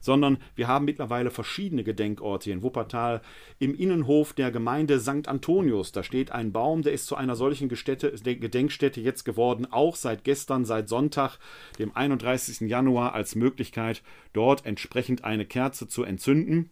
sondern 0.00 0.38
wir 0.54 0.68
haben 0.68 0.84
mittlerweile 0.84 1.32
verschiedene 1.32 1.82
Gedenkorte 1.82 2.52
in 2.52 2.62
Wuppertal. 2.62 3.22
Im 3.58 3.74
Innenhof 3.74 4.32
der 4.32 4.52
Gemeinde 4.52 5.00
St. 5.00 5.26
Antonius, 5.26 5.90
da 5.90 6.04
steht 6.04 6.30
ein 6.30 6.52
Baum, 6.52 6.82
der 6.82 6.92
ist 6.92 7.06
zu 7.06 7.16
einer 7.16 7.34
solchen 7.34 7.68
Gestätte, 7.68 8.12
Gedenkstätte 8.12 9.00
jetzt 9.00 9.24
geworden, 9.24 9.66
auch 9.68 9.96
seit 9.96 10.22
gestern, 10.22 10.64
seit 10.64 10.88
Sonntag, 10.88 11.38
dem 11.80 11.96
31. 11.96 12.68
Januar, 12.68 13.14
als 13.14 13.34
Möglichkeit, 13.34 14.02
dort 14.36 14.66
entsprechend 14.66 15.24
eine 15.24 15.46
Kerze 15.46 15.88
zu 15.88 16.04
entzünden. 16.04 16.70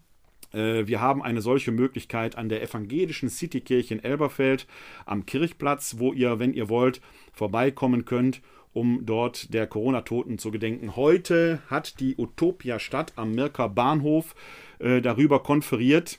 Äh, 0.52 0.87
wir 0.87 1.00
haben 1.00 1.23
eine 1.23 1.40
solche 1.40 1.73
Möglichkeit 1.73 2.37
an 2.37 2.49
der 2.49 2.62
evangelischen 2.62 3.28
Citykirche 3.28 3.94
in 3.94 4.04
Elberfeld 4.04 4.66
am 5.06 5.26
Kirchplatz, 5.26 5.97
wo 5.99 6.12
ihr, 6.12 6.38
wenn 6.38 6.54
ihr 6.54 6.68
wollt, 6.68 7.00
vorbeikommen 7.33 8.04
könnt, 8.04 8.40
um 8.73 9.06
dort 9.06 9.54
der 9.54 9.66
Corona-Toten 9.66 10.38
zu 10.38 10.50
gedenken. 10.50 10.97
Heute 10.97 11.62
hat 11.68 12.00
die 12.00 12.16
Utopia 12.16 12.78
Stadt 12.78 13.12
am 13.16 13.33
Mirker 13.33 13.68
Bahnhof 13.68 14.35
äh, 14.78 15.00
darüber 15.00 15.42
konferiert, 15.42 16.18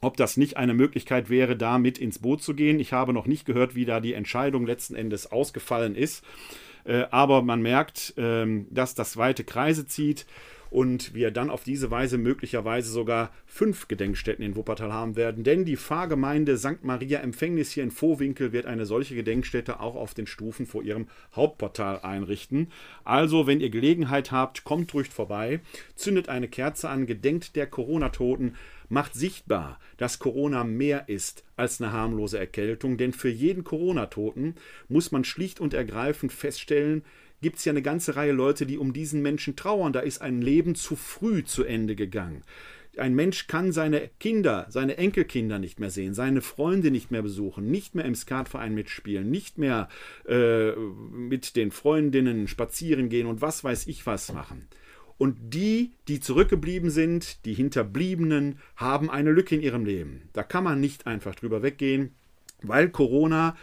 ob 0.00 0.16
das 0.16 0.36
nicht 0.36 0.56
eine 0.56 0.74
Möglichkeit 0.74 1.28
wäre, 1.28 1.56
da 1.56 1.78
mit 1.78 1.98
ins 1.98 2.20
Boot 2.20 2.42
zu 2.42 2.54
gehen. 2.54 2.78
Ich 2.78 2.92
habe 2.92 3.12
noch 3.12 3.26
nicht 3.26 3.44
gehört, 3.46 3.74
wie 3.74 3.84
da 3.84 4.00
die 4.00 4.12
Entscheidung 4.12 4.66
letzten 4.66 4.94
Endes 4.94 5.30
ausgefallen 5.30 5.94
ist. 5.94 6.24
Äh, 6.84 7.04
aber 7.10 7.42
man 7.42 7.62
merkt, 7.62 8.14
ähm, 8.16 8.66
dass 8.70 8.94
das 8.94 9.16
weite 9.16 9.44
Kreise 9.44 9.86
zieht. 9.86 10.26
Und 10.70 11.14
wir 11.14 11.30
dann 11.30 11.50
auf 11.50 11.64
diese 11.64 11.90
Weise 11.90 12.18
möglicherweise 12.18 12.90
sogar 12.90 13.30
fünf 13.46 13.88
Gedenkstätten 13.88 14.44
in 14.44 14.56
Wuppertal 14.56 14.92
haben 14.92 15.16
werden. 15.16 15.44
Denn 15.44 15.64
die 15.64 15.76
Pfarrgemeinde 15.76 16.58
St. 16.58 16.82
Maria 16.82 17.20
Empfängnis 17.20 17.70
hier 17.70 17.82
in 17.82 17.90
Vohwinkel 17.90 18.52
wird 18.52 18.66
eine 18.66 18.86
solche 18.86 19.14
Gedenkstätte 19.14 19.80
auch 19.80 19.94
auf 19.94 20.14
den 20.14 20.26
Stufen 20.26 20.66
vor 20.66 20.82
ihrem 20.82 21.08
Hauptportal 21.34 22.00
einrichten. 22.00 22.70
Also, 23.04 23.46
wenn 23.46 23.60
ihr 23.60 23.70
Gelegenheit 23.70 24.32
habt, 24.32 24.64
kommt 24.64 24.92
ruhig 24.94 25.08
vorbei, 25.08 25.60
zündet 25.94 26.28
eine 26.28 26.48
Kerze 26.48 26.88
an, 26.88 27.06
gedenkt 27.06 27.56
der 27.56 27.66
Corona-Toten, 27.66 28.54
macht 28.88 29.14
sichtbar, 29.14 29.78
dass 29.96 30.18
Corona 30.18 30.64
mehr 30.64 31.08
ist 31.08 31.44
als 31.56 31.80
eine 31.80 31.92
harmlose 31.92 32.38
Erkältung, 32.38 32.96
denn 32.96 33.12
für 33.12 33.28
jeden 33.28 33.64
Corona-Toten 33.64 34.54
muss 34.88 35.12
man 35.12 35.24
schlicht 35.24 35.60
und 35.60 35.74
ergreifend 35.74 36.32
feststellen, 36.32 37.02
gibt 37.40 37.58
es 37.58 37.64
ja 37.64 37.72
eine 37.72 37.82
ganze 37.82 38.16
Reihe 38.16 38.32
Leute, 38.32 38.66
die 38.66 38.78
um 38.78 38.92
diesen 38.92 39.22
Menschen 39.22 39.56
trauern. 39.56 39.92
Da 39.92 40.00
ist 40.00 40.20
ein 40.20 40.42
Leben 40.42 40.74
zu 40.74 40.96
früh 40.96 41.44
zu 41.44 41.64
Ende 41.64 41.94
gegangen. 41.94 42.42
Ein 42.96 43.14
Mensch 43.14 43.46
kann 43.46 43.70
seine 43.70 44.10
Kinder, 44.18 44.66
seine 44.70 44.96
Enkelkinder 44.96 45.60
nicht 45.60 45.78
mehr 45.78 45.90
sehen, 45.90 46.14
seine 46.14 46.40
Freunde 46.40 46.90
nicht 46.90 47.12
mehr 47.12 47.22
besuchen, 47.22 47.70
nicht 47.70 47.94
mehr 47.94 48.04
im 48.04 48.16
Skatverein 48.16 48.74
mitspielen, 48.74 49.30
nicht 49.30 49.56
mehr 49.56 49.88
äh, 50.26 50.72
mit 50.72 51.54
den 51.54 51.70
Freundinnen 51.70 52.48
spazieren 52.48 53.08
gehen 53.08 53.28
und 53.28 53.40
was 53.40 53.62
weiß 53.62 53.86
ich 53.86 54.04
was 54.06 54.32
machen. 54.32 54.66
Und 55.16 55.36
die, 55.54 55.92
die 56.06 56.20
zurückgeblieben 56.20 56.90
sind, 56.90 57.44
die 57.44 57.54
Hinterbliebenen, 57.54 58.58
haben 58.76 59.10
eine 59.10 59.32
Lücke 59.32 59.56
in 59.56 59.62
ihrem 59.62 59.84
Leben. 59.84 60.28
Da 60.32 60.42
kann 60.42 60.64
man 60.64 60.80
nicht 60.80 61.06
einfach 61.06 61.34
drüber 61.34 61.62
weggehen, 61.62 62.14
weil 62.62 62.88
Corona 62.88 63.56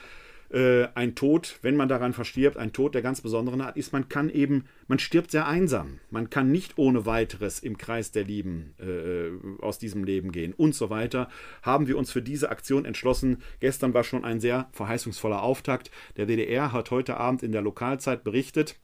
äh, 0.50 0.88
ein 0.96 1.16
Tod, 1.16 1.60
wenn 1.62 1.76
man 1.76 1.90
daran 1.90 2.14
verstirbt, 2.14 2.58
ein 2.58 2.74
Tod 2.74 2.96
der 2.96 3.02
ganz 3.02 3.22
besonderen 3.22 3.62
Art 3.62 3.78
ist, 3.78 3.94
man 3.94 4.10
kann 4.10 4.30
eben, 4.30 4.66
man 4.88 5.00
stirbt 5.00 5.32
sehr 5.32 5.48
einsam. 5.48 6.00
Man 6.10 6.30
kann 6.30 6.52
nicht 6.52 6.78
ohne 6.78 7.06
weiteres 7.06 7.60
im 7.60 7.78
Kreis 7.78 8.12
der 8.12 8.24
Lieben 8.24 8.74
äh, 8.80 9.64
aus 9.64 9.80
diesem 9.80 10.04
Leben 10.04 10.32
gehen 10.32 10.54
und 10.54 10.76
so 10.76 10.90
weiter. 10.90 11.30
Haben 11.62 11.88
wir 11.88 11.98
uns 11.98 12.12
für 12.12 12.22
diese 12.22 12.50
Aktion 12.50 12.86
entschlossen. 12.86 13.42
Gestern 13.60 13.94
war 13.94 14.04
schon 14.04 14.24
ein 14.24 14.40
sehr 14.40 14.70
verheißungsvoller 14.72 15.42
Auftakt. 15.42 15.92
Der 16.18 16.26
DDR 16.26 16.72
hat 16.72 16.92
heute 16.92 17.18
Abend 17.18 17.44
in 17.44 17.52
der 17.52 17.62
Lokalzeit 17.62 18.24
berichtet, 18.24 18.76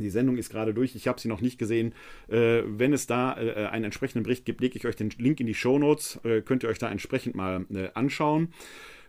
die 0.00 0.10
Sendung 0.10 0.36
ist 0.36 0.50
gerade 0.50 0.74
durch, 0.74 0.94
ich 0.94 1.08
habe 1.08 1.20
sie 1.20 1.26
noch 1.26 1.40
nicht 1.40 1.58
gesehen. 1.58 1.92
Äh, 2.28 2.62
wenn 2.64 2.92
es 2.92 3.06
da 3.06 3.36
äh, 3.36 3.66
einen 3.66 3.86
entsprechenden 3.86 4.22
Bericht 4.22 4.44
gibt, 4.44 4.60
lege 4.60 4.78
ich 4.78 4.86
euch 4.86 4.94
den 4.94 5.10
Link 5.18 5.40
in 5.40 5.46
die 5.46 5.54
Show 5.54 5.78
Notes. 5.78 6.20
Äh, 6.24 6.42
könnt 6.42 6.62
ihr 6.62 6.68
euch 6.68 6.78
da 6.78 6.88
entsprechend 6.88 7.34
mal 7.34 7.66
äh, 7.74 7.88
anschauen. 7.94 8.52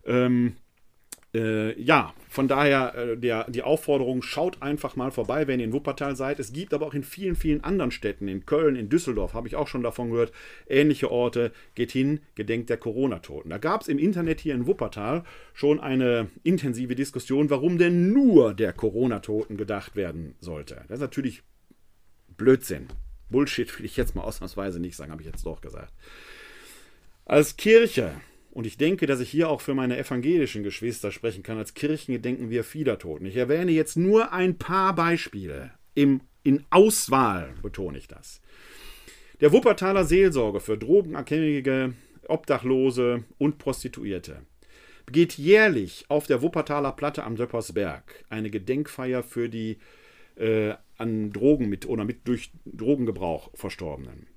Ähm, 0.05 0.55
äh, 1.33 1.79
ja, 1.79 2.13
von 2.27 2.47
daher 2.47 2.95
äh, 2.95 3.17
der, 3.17 3.49
die 3.49 3.61
Aufforderung, 3.61 4.23
schaut 4.23 4.61
einfach 4.61 4.95
mal 4.95 5.11
vorbei, 5.11 5.47
wenn 5.47 5.59
ihr 5.59 5.65
in 5.65 5.73
Wuppertal 5.73 6.15
seid. 6.15 6.39
Es 6.39 6.53
gibt 6.53 6.73
aber 6.73 6.87
auch 6.87 6.93
in 6.93 7.03
vielen, 7.03 7.35
vielen 7.35 7.63
anderen 7.63 7.91
Städten, 7.91 8.27
in 8.27 8.45
Köln, 8.45 8.75
in 8.75 8.89
Düsseldorf, 8.89 9.33
habe 9.33 9.47
ich 9.47 9.55
auch 9.55 9.67
schon 9.67 9.83
davon 9.83 10.09
gehört, 10.09 10.31
ähnliche 10.67 11.11
Orte. 11.11 11.51
Geht 11.75 11.91
hin, 11.91 12.21
gedenkt 12.33 12.69
der 12.69 12.77
Corona-Toten. 12.77 13.49
Da 13.49 13.59
gab 13.59 13.81
es 13.81 13.87
im 13.87 13.99
Internet 13.99 14.39
hier 14.39 14.55
in 14.55 14.65
Wuppertal 14.65 15.23
schon 15.53 15.79
eine 15.79 16.29
intensive 16.43 16.95
Diskussion, 16.95 17.49
warum 17.49 17.77
denn 17.77 18.11
nur 18.11 18.55
der 18.55 18.73
Corona-Toten 18.73 19.55
gedacht 19.55 19.95
werden 19.95 20.35
sollte. 20.39 20.83
Das 20.87 20.97
ist 20.97 21.01
natürlich 21.01 21.43
Blödsinn. 22.37 22.87
Bullshit 23.29 23.77
will 23.77 23.85
ich 23.85 23.97
jetzt 23.97 24.15
mal 24.15 24.23
ausnahmsweise 24.23 24.79
nicht 24.79 24.95
sagen, 24.95 25.11
habe 25.11 25.21
ich 25.21 25.27
jetzt 25.27 25.45
doch 25.45 25.61
gesagt. 25.61 25.93
Als 27.25 27.57
Kirche 27.57 28.13
und 28.51 28.65
ich 28.65 28.77
denke, 28.77 29.05
dass 29.05 29.19
ich 29.19 29.29
hier 29.29 29.49
auch 29.49 29.61
für 29.61 29.75
meine 29.75 29.97
evangelischen 29.97 30.63
Geschwister 30.63 31.11
sprechen 31.11 31.43
kann. 31.43 31.57
Als 31.57 31.73
Kirchen 31.73 32.13
gedenken 32.13 32.49
wir 32.49 32.63
vieler 32.63 32.97
Toten. 32.97 33.25
Ich 33.25 33.35
erwähne 33.35 33.71
jetzt 33.71 33.95
nur 33.95 34.33
ein 34.33 34.57
paar 34.57 34.95
Beispiele. 34.95 35.71
Im, 35.93 36.21
in 36.43 36.65
Auswahl 36.69 37.53
betone 37.61 37.97
ich 37.97 38.07
das. 38.07 38.41
Der 39.41 39.51
Wuppertaler 39.51 40.03
Seelsorge 40.03 40.59
für 40.59 40.77
Drogenabhängige, 40.77 41.93
Obdachlose 42.27 43.23
und 43.37 43.57
Prostituierte 43.57 44.41
begeht 45.09 45.39
jährlich 45.39 46.05
auf 46.07 46.27
der 46.27 46.43
Wuppertaler 46.43 46.91
Platte 46.91 47.23
am 47.23 47.35
Döppersberg 47.35 48.25
eine 48.29 48.51
Gedenkfeier 48.51 49.23
für 49.23 49.49
die 49.49 49.79
äh, 50.35 50.75
an 50.97 51.31
Drogen 51.33 51.67
mit 51.67 51.87
oder 51.87 52.05
mit 52.05 52.27
durch 52.27 52.51
Drogengebrauch 52.65 53.49
Verstorbenen. 53.55 54.27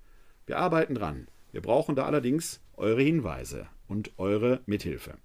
Wir 0.47 0.57
arbeiten 0.57 0.95
dran. 0.95 1.27
Wir 1.51 1.61
brauchen 1.61 1.95
da 1.95 2.05
allerdings 2.05 2.61
eure 2.75 3.01
Hinweise 3.01 3.67
und 3.87 4.11
eure 4.17 4.61
Mithilfe. 4.65 5.15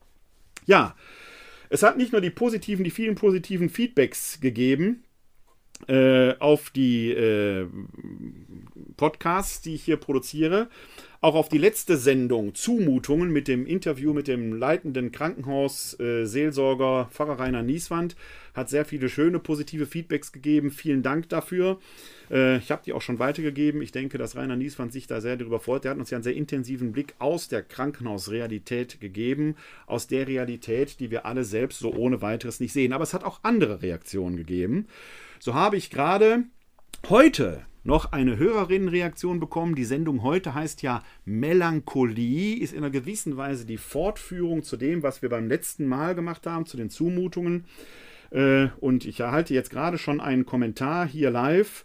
Ja, 0.66 0.96
es 1.68 1.82
hat 1.82 1.96
nicht 1.96 2.12
nur 2.12 2.20
die 2.20 2.30
positiven, 2.30 2.84
die 2.84 2.90
vielen 2.90 3.14
positiven 3.14 3.68
Feedbacks 3.68 4.40
gegeben, 4.40 5.04
äh, 5.88 6.34
auf 6.38 6.70
die 6.70 7.10
äh, 7.10 7.66
Podcasts, 8.96 9.60
die 9.60 9.74
ich 9.74 9.84
hier 9.84 9.98
produziere, 9.98 10.68
auch 11.20 11.35
auf 11.35 11.49
die 11.49 11.58
letzte 11.58 11.96
Sendung 11.96 12.54
Zumutungen 12.54 13.30
mit 13.30 13.49
dem 13.49 13.66
Interview 13.66 14.12
mit 14.12 14.28
dem 14.28 14.52
leitenden 14.52 15.12
Krankenhaus 15.12 15.99
äh, 16.00 16.26
Pfarrer 16.26 17.38
Rainer 17.38 17.62
Nieswand 17.62 18.16
hat 18.54 18.70
sehr 18.70 18.85
viele 18.85 19.08
schöne 19.08 19.38
positive 19.38 19.87
Feedbacks 19.87 20.32
gegeben. 20.32 20.70
Vielen 20.70 21.02
Dank 21.02 21.28
dafür. 21.28 21.78
Äh, 22.30 22.56
ich 22.58 22.70
habe 22.70 22.82
die 22.85 22.92
auch 22.92 23.02
schon 23.02 23.18
weitergegeben. 23.18 23.82
Ich 23.82 23.92
denke, 23.92 24.18
dass 24.18 24.35
Rainer 24.35 24.56
Nieswand 24.56 24.92
sich 24.92 25.06
da 25.06 25.20
sehr 25.20 25.37
darüber 25.37 25.61
freut. 25.61 25.85
Er 25.85 25.92
hat 25.92 25.99
uns 25.99 26.11
ja 26.11 26.16
einen 26.16 26.25
sehr 26.25 26.35
intensiven 26.35 26.92
Blick 26.92 27.14
aus 27.18 27.49
der 27.49 27.62
Krankenhausrealität 27.62 29.00
gegeben, 29.00 29.56
aus 29.87 30.06
der 30.06 30.26
Realität, 30.26 31.00
die 31.00 31.11
wir 31.11 31.26
alle 31.26 31.44
selbst 31.44 31.78
so 31.78 31.92
ohne 31.92 32.23
weiteres 32.23 32.61
nicht 32.61 32.73
sehen. 32.73 32.92
Aber 32.92 33.04
es 33.04 33.14
hat 33.14 33.25
auch 33.25 33.40
andere 33.42 33.82
Reaktionen 33.82 34.37
gegeben. 34.37 34.87
So 35.38 35.54
habe 35.54 35.76
ich 35.76 35.90
gerade 35.90 36.44
heute 37.08 37.66
noch 37.86 38.12
eine 38.12 38.36
Hörerinnenreaktion 38.36 39.38
bekommen. 39.38 39.76
Die 39.76 39.84
Sendung 39.84 40.22
heute 40.22 40.54
heißt 40.54 40.82
ja 40.82 41.02
Melancholie, 41.24 42.58
ist 42.58 42.72
in 42.72 42.78
einer 42.78 42.90
gewissen 42.90 43.36
Weise 43.36 43.64
die 43.64 43.78
Fortführung 43.78 44.64
zu 44.64 44.76
dem, 44.76 45.02
was 45.02 45.22
wir 45.22 45.28
beim 45.28 45.46
letzten 45.46 45.86
Mal 45.86 46.14
gemacht 46.14 46.46
haben, 46.46 46.66
zu 46.66 46.76
den 46.76 46.90
Zumutungen. 46.90 47.64
Äh, 48.30 48.68
und 48.80 49.06
ich 49.06 49.20
erhalte 49.20 49.54
jetzt 49.54 49.70
gerade 49.70 49.98
schon 49.98 50.20
einen 50.20 50.44
Kommentar 50.44 51.06
hier 51.06 51.30
live 51.30 51.84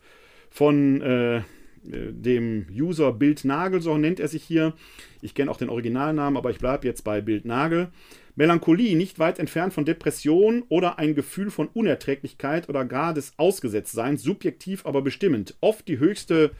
von 0.50 1.02
äh, 1.02 1.42
dem 1.84 2.66
User 2.72 3.14
Bildnagel, 3.14 3.82
so 3.82 3.98
nennt 3.98 4.20
er 4.20 4.28
sich 4.28 4.44
hier. 4.44 4.74
Ich 5.22 5.34
kenne 5.36 5.50
auch 5.50 5.58
den 5.58 5.70
Originalnamen, 5.70 6.38
aber 6.38 6.50
ich 6.50 6.60
bleibe 6.60 6.88
jetzt 6.88 7.04
bei 7.04 7.22
Bildnagel. 7.22 7.90
Melancholie 8.36 8.96
nicht 8.96 9.20
weit 9.20 9.40
entfernt 9.40 9.74
von 9.74 9.86
Depression 9.86 10.64
oder 10.70 11.00
ein 11.00 11.16
Gefühl 11.16 11.52
von 11.52 11.68
Unerträglichkeit 11.68 12.70
oder 12.70 12.86
gar 12.86 13.14
des 13.14 13.34
Ausgesetztseins, 13.38 14.24
subjektiv 14.24 14.86
aber 14.86 15.02
bestimmend. 15.02 15.56
Oft 15.62 15.88
die 15.88 16.00
höchste, 16.00 16.52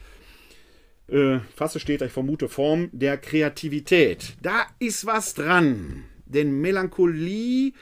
äh, 1.08 1.38
Fasse 1.54 1.80
steht 1.80 2.02
ich 2.02 2.12
vermute, 2.12 2.48
Form 2.48 2.90
der 2.92 3.16
Kreativität. 3.18 4.34
Da 4.42 4.66
ist 4.78 5.06
was 5.06 5.34
dran. 5.34 6.04
Denn 6.26 6.60
Melancholie 6.60 7.72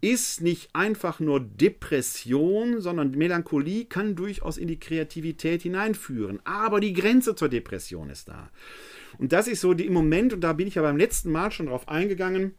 ist 0.00 0.40
nicht 0.40 0.70
einfach 0.74 1.20
nur 1.20 1.38
Depression, 1.38 2.80
sondern 2.80 3.12
Melancholie 3.12 3.84
kann 3.84 4.16
durchaus 4.16 4.58
in 4.58 4.66
die 4.66 4.80
Kreativität 4.80 5.62
hineinführen. 5.62 6.40
Aber 6.44 6.80
die 6.80 6.92
Grenze 6.92 7.36
zur 7.36 7.48
Depression 7.48 8.10
ist 8.10 8.28
da. 8.28 8.50
Und 9.18 9.32
das 9.32 9.46
ist 9.46 9.60
so 9.60 9.74
die, 9.74 9.86
im 9.86 9.92
Moment, 9.92 10.32
und 10.32 10.40
da 10.40 10.54
bin 10.54 10.66
ich 10.66 10.74
ja 10.74 10.82
beim 10.82 10.96
letzten 10.96 11.30
Mal 11.30 11.52
schon 11.52 11.66
drauf 11.66 11.88
eingegangen, 11.88 12.56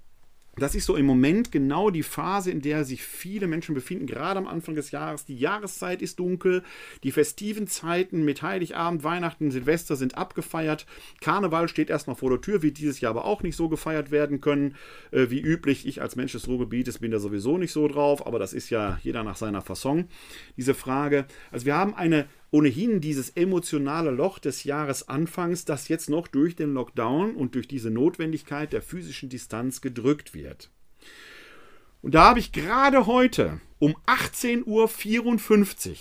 das 0.56 0.76
ist 0.76 0.86
so 0.86 0.96
im 0.96 1.06
Moment 1.06 1.52
genau 1.52 1.90
die 1.90 2.04
Phase, 2.04 2.52
in 2.52 2.62
der 2.62 2.86
sich 2.86 3.04
viele 3.04 3.48
Menschen 3.48 3.74
befinden, 3.74 4.06
gerade 4.06 4.38
am 4.38 4.48
Anfang 4.48 4.76
des 4.76 4.92
Jahres. 4.92 5.26
Die 5.26 5.38
Jahreszeit 5.38 6.02
ist 6.02 6.20
dunkel, 6.20 6.64
die 7.04 7.12
festiven 7.12 7.68
Zeiten 7.68 8.24
mit 8.24 8.44
Heiligabend, 8.44 9.04
Weihnachten, 9.04 9.50
Silvester 9.50 9.96
sind 9.96 10.16
abgefeiert. 10.16 10.86
Karneval 11.22 11.68
steht 11.70 11.90
erst 11.90 12.08
noch 12.08 12.20
vor 12.20 12.30
der 12.30 12.42
Tür, 12.42 12.62
wird 12.62 12.78
dieses 12.78 13.02
Jahr 13.02 13.12
aber 13.12 13.26
auch 13.26 13.42
nicht 13.42 13.56
so 13.56 13.68
gefeiert 13.68 14.12
werden 14.12 14.42
können 14.42 14.76
äh, 15.12 15.30
wie 15.30 15.42
üblich. 15.42 15.88
Ich 15.88 16.02
als 16.02 16.16
Mensch 16.16 16.34
des 16.34 16.48
Ruhrgebietes 16.48 17.00
bin 17.00 17.12
da 17.12 17.20
sowieso 17.20 17.58
nicht 17.58 17.72
so 17.72 17.88
drauf, 17.88 18.26
aber 18.26 18.38
das 18.38 18.54
ist 18.54 18.70
ja 18.70 19.00
jeder 19.02 19.24
nach 19.24 19.38
seiner 19.38 19.62
Fasson, 19.62 20.08
diese 20.56 20.76
Frage. 20.76 21.26
Also 21.52 21.66
wir 21.66 21.76
haben 21.76 21.96
eine 21.96 22.28
ohnehin 22.54 23.02
dieses 23.02 23.32
emotionale 23.32 24.12
Loch 24.12 24.38
des 24.38 24.64
Jahresanfangs, 24.64 25.66
das 25.66 25.88
jetzt 25.88 26.08
noch 26.08 26.28
durch 26.28 26.56
den 26.56 26.76
Lockdown 26.76 27.36
und 27.36 27.56
durch 27.56 27.68
diese 27.68 27.90
Notwendigkeit 27.90 28.72
der 28.74 28.84
physischen 28.84 29.28
Distanz 29.28 29.82
gedrückt 29.82 30.36
wird. 30.36 30.70
Und 32.04 32.14
da 32.14 32.26
habe 32.26 32.38
ich 32.38 32.52
gerade 32.52 33.08
heute 33.08 33.60
um 33.80 33.96
18.54 34.06 35.90
Uhr 35.90 35.98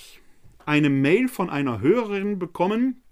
eine 0.67 0.91
Mail 0.91 1.29
von 1.29 1.49
einer 1.49 1.81
Hörerin 1.81 2.39
bekommen, 2.39 3.03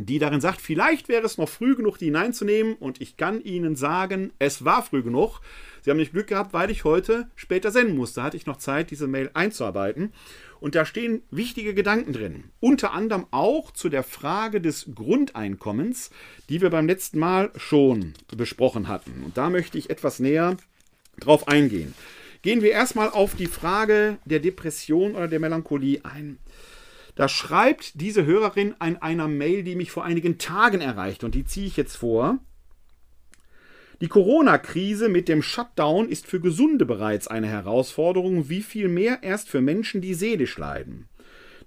die 0.00 0.20
darin 0.20 0.40
sagt, 0.40 0.60
vielleicht 0.60 1.08
wäre 1.08 1.26
es 1.26 1.38
noch 1.38 1.48
früh 1.48 1.74
genug, 1.74 1.98
die 1.98 2.06
hineinzunehmen. 2.06 2.74
Und 2.74 3.00
ich 3.00 3.16
kann 3.16 3.42
Ihnen 3.42 3.74
sagen, 3.74 4.32
es 4.38 4.64
war 4.64 4.82
früh 4.82 5.02
genug. 5.02 5.40
Sie 5.82 5.90
haben 5.90 5.96
nicht 5.98 6.12
Glück 6.12 6.28
gehabt, 6.28 6.52
weil 6.52 6.70
ich 6.70 6.84
heute 6.84 7.28
später 7.34 7.72
senden 7.72 7.96
musste. 7.96 8.22
Hatte 8.22 8.36
ich 8.36 8.46
noch 8.46 8.58
Zeit, 8.58 8.92
diese 8.92 9.08
Mail 9.08 9.30
einzuarbeiten. 9.34 10.12
Und 10.60 10.74
da 10.74 10.84
stehen 10.84 11.22
wichtige 11.30 11.74
Gedanken 11.74 12.12
drin. 12.12 12.44
Unter 12.60 12.92
anderem 12.92 13.26
auch 13.32 13.72
zu 13.72 13.88
der 13.88 14.04
Frage 14.04 14.60
des 14.60 14.90
Grundeinkommens, 14.94 16.10
die 16.48 16.60
wir 16.60 16.70
beim 16.70 16.86
letzten 16.86 17.18
Mal 17.18 17.50
schon 17.56 18.14
besprochen 18.36 18.88
hatten. 18.88 19.22
Und 19.24 19.36
da 19.36 19.50
möchte 19.50 19.78
ich 19.78 19.90
etwas 19.90 20.20
näher 20.20 20.56
drauf 21.18 21.48
eingehen. 21.48 21.94
Gehen 22.42 22.62
wir 22.62 22.70
erstmal 22.70 23.10
auf 23.10 23.34
die 23.34 23.46
Frage 23.46 24.18
der 24.24 24.38
Depression 24.38 25.16
oder 25.16 25.26
der 25.26 25.40
Melancholie 25.40 26.04
ein. 26.04 26.38
Da 27.18 27.26
schreibt 27.26 28.00
diese 28.00 28.24
Hörerin 28.24 28.76
in 28.80 28.96
einer 28.98 29.26
Mail, 29.26 29.64
die 29.64 29.74
mich 29.74 29.90
vor 29.90 30.04
einigen 30.04 30.38
Tagen 30.38 30.80
erreicht 30.80 31.24
und 31.24 31.34
die 31.34 31.44
ziehe 31.44 31.66
ich 31.66 31.76
jetzt 31.76 31.96
vor. 31.96 32.38
Die 34.00 34.06
Corona-Krise 34.06 35.08
mit 35.08 35.28
dem 35.28 35.42
Shutdown 35.42 36.08
ist 36.08 36.28
für 36.28 36.38
Gesunde 36.38 36.86
bereits 36.86 37.26
eine 37.26 37.48
Herausforderung, 37.48 38.48
wie 38.48 38.62
viel 38.62 38.86
mehr 38.86 39.24
erst 39.24 39.48
für 39.48 39.60
Menschen, 39.60 40.00
die 40.00 40.14
seelisch 40.14 40.56
leiden. 40.58 41.08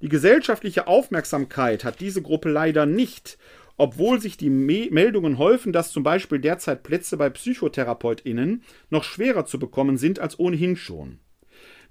Die 0.01 0.08
gesellschaftliche 0.08 0.88
Aufmerksamkeit 0.88 1.84
hat 1.84 2.00
diese 2.00 2.22
Gruppe 2.22 2.50
leider 2.50 2.86
nicht, 2.86 3.38
obwohl 3.75 4.22
sich 4.22 4.38
die 4.38 4.50
Me 4.50 4.88
Meldungen 4.89 5.38
häufen, 5.38 5.74
dass 5.74 5.91
zum 5.91 6.03
Beispiel 6.03 6.39
derzeit 6.39 6.81
Plätze 6.84 7.17
bei 7.17 7.29
PsychotherapeutInnen 7.29 8.63
noch 8.89 9.03
schwerer 9.03 9.46
zu 9.46 9.60
bekommen 9.60 9.98
sind 9.98 10.17
als 10.17 10.39
ohnehin 10.39 10.77
schon. 10.77 11.20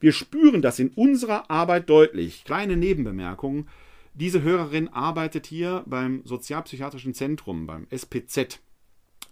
Wir 0.00 0.12
spüren 0.12 0.62
das 0.62 0.78
in 0.78 0.88
unserer 0.88 1.50
Arbeit 1.50 1.88
deutlich. 1.88 2.44
Kleine 2.44 2.76
Nebenbemerkung. 2.76 3.68
Diese 4.14 4.42
Hörerin 4.42 4.88
arbeitet 4.88 5.46
hier 5.46 5.84
beim 5.86 6.22
Sozialpsychiatrischen 6.24 7.14
Zentrum, 7.14 7.66
beim 7.66 7.86
SPZ. 7.90 8.60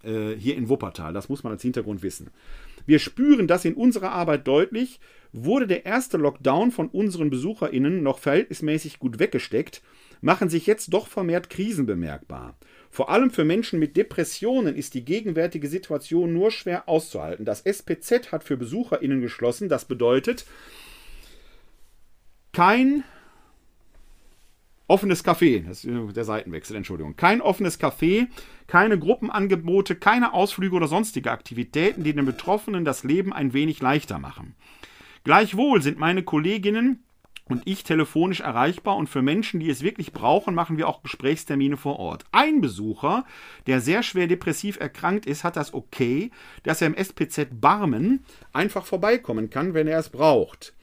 Äh, 0.03 0.35
hier 0.37 0.55
in 0.55 0.69
Wuppertal. 0.69 1.11
Das 1.11 1.27
muss 1.27 1.43
man 1.43 1.51
als 1.51 1.61
Hintergrund 1.61 2.03
wissen. 2.03 2.29
Wir 2.85 2.99
spüren 2.99 3.47
das 3.47 3.65
in 3.65 3.73
unserer 3.73 4.11
Arbeit 4.11 4.47
deutlich. 4.47 4.99
Wurde 5.33 5.67
der 5.67 5.85
erste 5.85 6.17
Lockdown 6.17 6.71
von 6.71 6.87
unseren 6.87 7.29
BesucherInnen 7.29 8.01
noch 8.01 8.19
verhältnismäßig 8.19 8.99
gut 8.99 9.19
weggesteckt, 9.19 9.83
machen 10.21 10.49
sich 10.49 10.65
jetzt 10.65 10.93
doch 10.93 11.07
vermehrt 11.07 11.49
Krisen 11.49 11.85
bemerkbar. 11.85 12.57
Vor 12.89 13.09
allem 13.09 13.29
für 13.29 13.45
Menschen 13.45 13.79
mit 13.79 13.95
Depressionen 13.95 14.75
ist 14.75 14.93
die 14.93 15.05
gegenwärtige 15.05 15.67
Situation 15.67 16.33
nur 16.33 16.51
schwer 16.51 16.89
auszuhalten. 16.89 17.45
Das 17.45 17.61
SPZ 17.61 18.31
hat 18.31 18.43
für 18.43 18.57
BesucherInnen 18.57 19.21
geschlossen. 19.21 19.69
Das 19.69 19.85
bedeutet, 19.85 20.45
kein 22.51 23.03
Offenes 24.87 25.23
Café, 25.23 25.63
das 25.67 25.85
ist 25.85 26.17
der 26.17 26.23
Seitenwechsel, 26.23 26.75
Entschuldigung. 26.75 27.15
Kein 27.15 27.41
offenes 27.41 27.79
Café, 27.79 28.27
keine 28.65 28.97
Gruppenangebote, 28.97 29.95
keine 29.95 30.33
Ausflüge 30.33 30.75
oder 30.75 30.87
sonstige 30.87 31.29
Aktivitäten, 31.29 32.03
die 32.03 32.13
den 32.13 32.25
Betroffenen 32.25 32.85
das 32.85 33.03
Leben 33.03 33.31
ein 33.31 33.53
wenig 33.53 33.81
leichter 33.81 34.17
machen. 34.17 34.55
Gleichwohl 35.23 35.83
sind 35.83 35.99
meine 35.99 36.23
Kolleginnen 36.23 37.03
und 37.49 37.63
ich 37.65 37.83
telefonisch 37.83 38.39
erreichbar 38.39 38.95
und 38.95 39.09
für 39.09 39.21
Menschen, 39.21 39.59
die 39.59 39.69
es 39.69 39.81
wirklich 39.81 40.13
brauchen, 40.13 40.55
machen 40.55 40.77
wir 40.77 40.87
auch 40.87 41.01
Gesprächstermine 41.01 41.77
vor 41.77 41.99
Ort. 41.99 42.23
Ein 42.31 42.61
Besucher, 42.61 43.25
der 43.67 43.81
sehr 43.81 44.03
schwer 44.03 44.27
depressiv 44.27 44.79
erkrankt 44.79 45.25
ist, 45.25 45.43
hat 45.43 45.57
das 45.57 45.73
okay, 45.73 46.31
dass 46.63 46.81
er 46.81 46.87
im 46.87 46.95
SPZ 46.95 47.59
Barmen 47.59 48.23
einfach 48.53 48.85
vorbeikommen 48.85 49.49
kann, 49.49 49.73
wenn 49.73 49.87
er 49.87 49.99
es 49.99 50.09
braucht. 50.09 50.73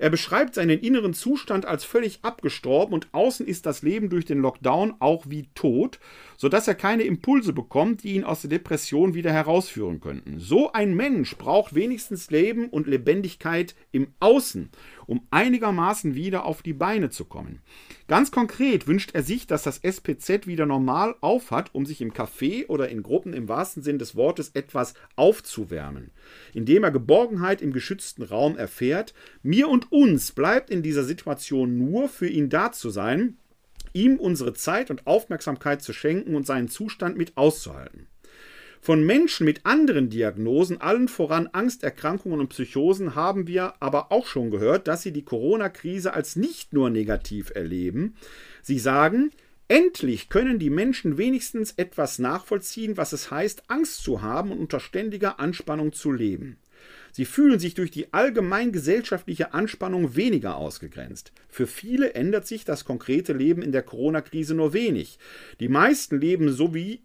Er 0.00 0.08
beschreibt 0.08 0.54
seinen 0.54 0.78
inneren 0.78 1.12
Zustand 1.12 1.66
als 1.66 1.84
völlig 1.84 2.20
abgestorben 2.22 2.94
und 2.94 3.08
außen 3.12 3.46
ist 3.46 3.66
das 3.66 3.82
Leben 3.82 4.08
durch 4.08 4.24
den 4.24 4.38
Lockdown 4.38 4.94
auch 4.98 5.24
wie 5.28 5.48
tot, 5.54 6.00
sodass 6.40 6.66
er 6.66 6.74
keine 6.74 7.02
Impulse 7.02 7.52
bekommt, 7.52 8.02
die 8.02 8.14
ihn 8.14 8.24
aus 8.24 8.40
der 8.40 8.48
Depression 8.48 9.12
wieder 9.12 9.30
herausführen 9.30 10.00
könnten. 10.00 10.40
So 10.40 10.72
ein 10.72 10.94
Mensch 10.94 11.36
braucht 11.36 11.74
wenigstens 11.74 12.30
Leben 12.30 12.70
und 12.70 12.86
Lebendigkeit 12.86 13.74
im 13.92 14.14
Außen, 14.20 14.70
um 15.04 15.26
einigermaßen 15.30 16.14
wieder 16.14 16.46
auf 16.46 16.62
die 16.62 16.72
Beine 16.72 17.10
zu 17.10 17.26
kommen. 17.26 17.60
Ganz 18.08 18.30
konkret 18.30 18.86
wünscht 18.86 19.10
er 19.12 19.22
sich, 19.22 19.46
dass 19.48 19.64
das 19.64 19.80
SPZ 19.84 20.46
wieder 20.46 20.64
normal 20.64 21.14
aufhat, 21.20 21.74
um 21.74 21.84
sich 21.84 22.00
im 22.00 22.14
Café 22.14 22.66
oder 22.68 22.88
in 22.88 23.02
Gruppen 23.02 23.34
im 23.34 23.46
wahrsten 23.46 23.82
Sinn 23.82 23.98
des 23.98 24.16
Wortes 24.16 24.52
etwas 24.54 24.94
aufzuwärmen, 25.16 26.10
indem 26.54 26.84
er 26.84 26.90
Geborgenheit 26.90 27.60
im 27.60 27.74
geschützten 27.74 28.22
Raum 28.22 28.56
erfährt. 28.56 29.12
Mir 29.42 29.68
und 29.68 29.92
uns 29.92 30.32
bleibt 30.32 30.70
in 30.70 30.82
dieser 30.82 31.04
Situation 31.04 31.76
nur 31.76 32.08
für 32.08 32.28
ihn 32.28 32.48
da 32.48 32.72
zu 32.72 32.88
sein, 32.88 33.36
ihm 33.92 34.16
unsere 34.16 34.54
Zeit 34.54 34.90
und 34.90 35.06
Aufmerksamkeit 35.06 35.82
zu 35.82 35.92
schenken 35.92 36.34
und 36.34 36.46
seinen 36.46 36.68
Zustand 36.68 37.16
mit 37.16 37.36
auszuhalten. 37.36 38.06
Von 38.82 39.04
Menschen 39.04 39.44
mit 39.44 39.66
anderen 39.66 40.08
Diagnosen, 40.08 40.80
allen 40.80 41.08
voran 41.08 41.48
Angsterkrankungen 41.52 42.40
und 42.40 42.48
Psychosen, 42.48 43.14
haben 43.14 43.46
wir 43.46 43.74
aber 43.80 44.10
auch 44.10 44.26
schon 44.26 44.50
gehört, 44.50 44.88
dass 44.88 45.02
sie 45.02 45.12
die 45.12 45.24
Corona-Krise 45.24 46.14
als 46.14 46.34
nicht 46.34 46.72
nur 46.72 46.88
negativ 46.88 47.52
erleben. 47.54 48.14
Sie 48.62 48.78
sagen, 48.78 49.32
endlich 49.68 50.30
können 50.30 50.58
die 50.58 50.70
Menschen 50.70 51.18
wenigstens 51.18 51.72
etwas 51.72 52.18
nachvollziehen, 52.18 52.96
was 52.96 53.12
es 53.12 53.30
heißt, 53.30 53.64
Angst 53.68 54.02
zu 54.02 54.22
haben 54.22 54.50
und 54.50 54.60
unter 54.60 54.80
ständiger 54.80 55.38
Anspannung 55.40 55.92
zu 55.92 56.10
leben. 56.10 56.56
Sie 57.12 57.24
fühlen 57.24 57.58
sich 57.58 57.74
durch 57.74 57.90
die 57.90 58.12
allgemein 58.12 58.72
gesellschaftliche 58.72 59.54
Anspannung 59.54 60.16
weniger 60.16 60.56
ausgegrenzt. 60.56 61.32
Für 61.48 61.66
viele 61.66 62.14
ändert 62.14 62.46
sich 62.46 62.64
das 62.64 62.84
konkrete 62.84 63.32
Leben 63.32 63.62
in 63.62 63.72
der 63.72 63.82
Corona-Krise 63.82 64.54
nur 64.54 64.72
wenig. 64.72 65.18
Die 65.60 65.68
meisten 65.68 66.20
leben 66.20 66.50
so 66.50 66.74
wie 66.74 67.02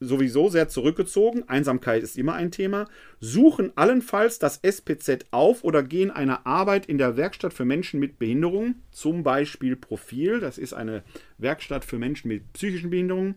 sowieso 0.00 0.48
sehr 0.48 0.68
zurückgezogen, 0.68 1.48
Einsamkeit 1.48 2.02
ist 2.02 2.18
immer 2.18 2.34
ein 2.34 2.50
Thema, 2.50 2.88
suchen 3.20 3.72
allenfalls 3.76 4.38
das 4.38 4.58
SPZ 4.62 5.26
auf 5.30 5.64
oder 5.64 5.82
gehen 5.82 6.10
einer 6.10 6.46
Arbeit 6.46 6.86
in 6.86 6.98
der 6.98 7.16
Werkstatt 7.16 7.52
für 7.52 7.64
Menschen 7.64 8.00
mit 8.00 8.18
Behinderungen, 8.18 8.82
zum 8.90 9.22
Beispiel 9.22 9.76
Profil, 9.76 10.40
das 10.40 10.58
ist 10.58 10.72
eine 10.72 11.04
Werkstatt 11.38 11.84
für 11.84 11.98
Menschen 11.98 12.28
mit 12.28 12.52
psychischen 12.52 12.90
Behinderungen, 12.90 13.36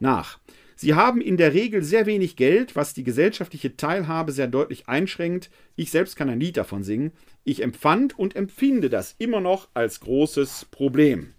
nach. 0.00 0.38
Sie 0.76 0.94
haben 0.94 1.20
in 1.20 1.36
der 1.36 1.54
Regel 1.54 1.82
sehr 1.82 2.06
wenig 2.06 2.36
Geld, 2.36 2.74
was 2.74 2.94
die 2.94 3.04
gesellschaftliche 3.04 3.76
Teilhabe 3.76 4.32
sehr 4.32 4.48
deutlich 4.48 4.88
einschränkt. 4.88 5.50
Ich 5.76 5.90
selbst 5.90 6.16
kann 6.16 6.28
ein 6.28 6.40
Lied 6.40 6.56
davon 6.56 6.82
singen. 6.82 7.12
Ich 7.44 7.62
empfand 7.62 8.18
und 8.18 8.34
empfinde 8.34 8.90
das 8.90 9.14
immer 9.18 9.40
noch 9.40 9.68
als 9.74 10.00
großes 10.00 10.66
Problem. 10.70 11.34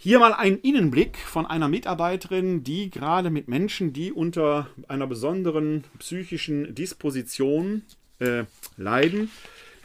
Hier 0.00 0.20
mal 0.20 0.32
ein 0.32 0.58
Innenblick 0.58 1.16
von 1.16 1.44
einer 1.44 1.66
Mitarbeiterin, 1.66 2.62
die 2.62 2.88
gerade 2.88 3.30
mit 3.30 3.48
Menschen, 3.48 3.92
die 3.92 4.12
unter 4.12 4.70
einer 4.86 5.08
besonderen 5.08 5.82
psychischen 5.98 6.72
Disposition 6.72 7.82
äh, 8.20 8.44
leiden, 8.76 9.28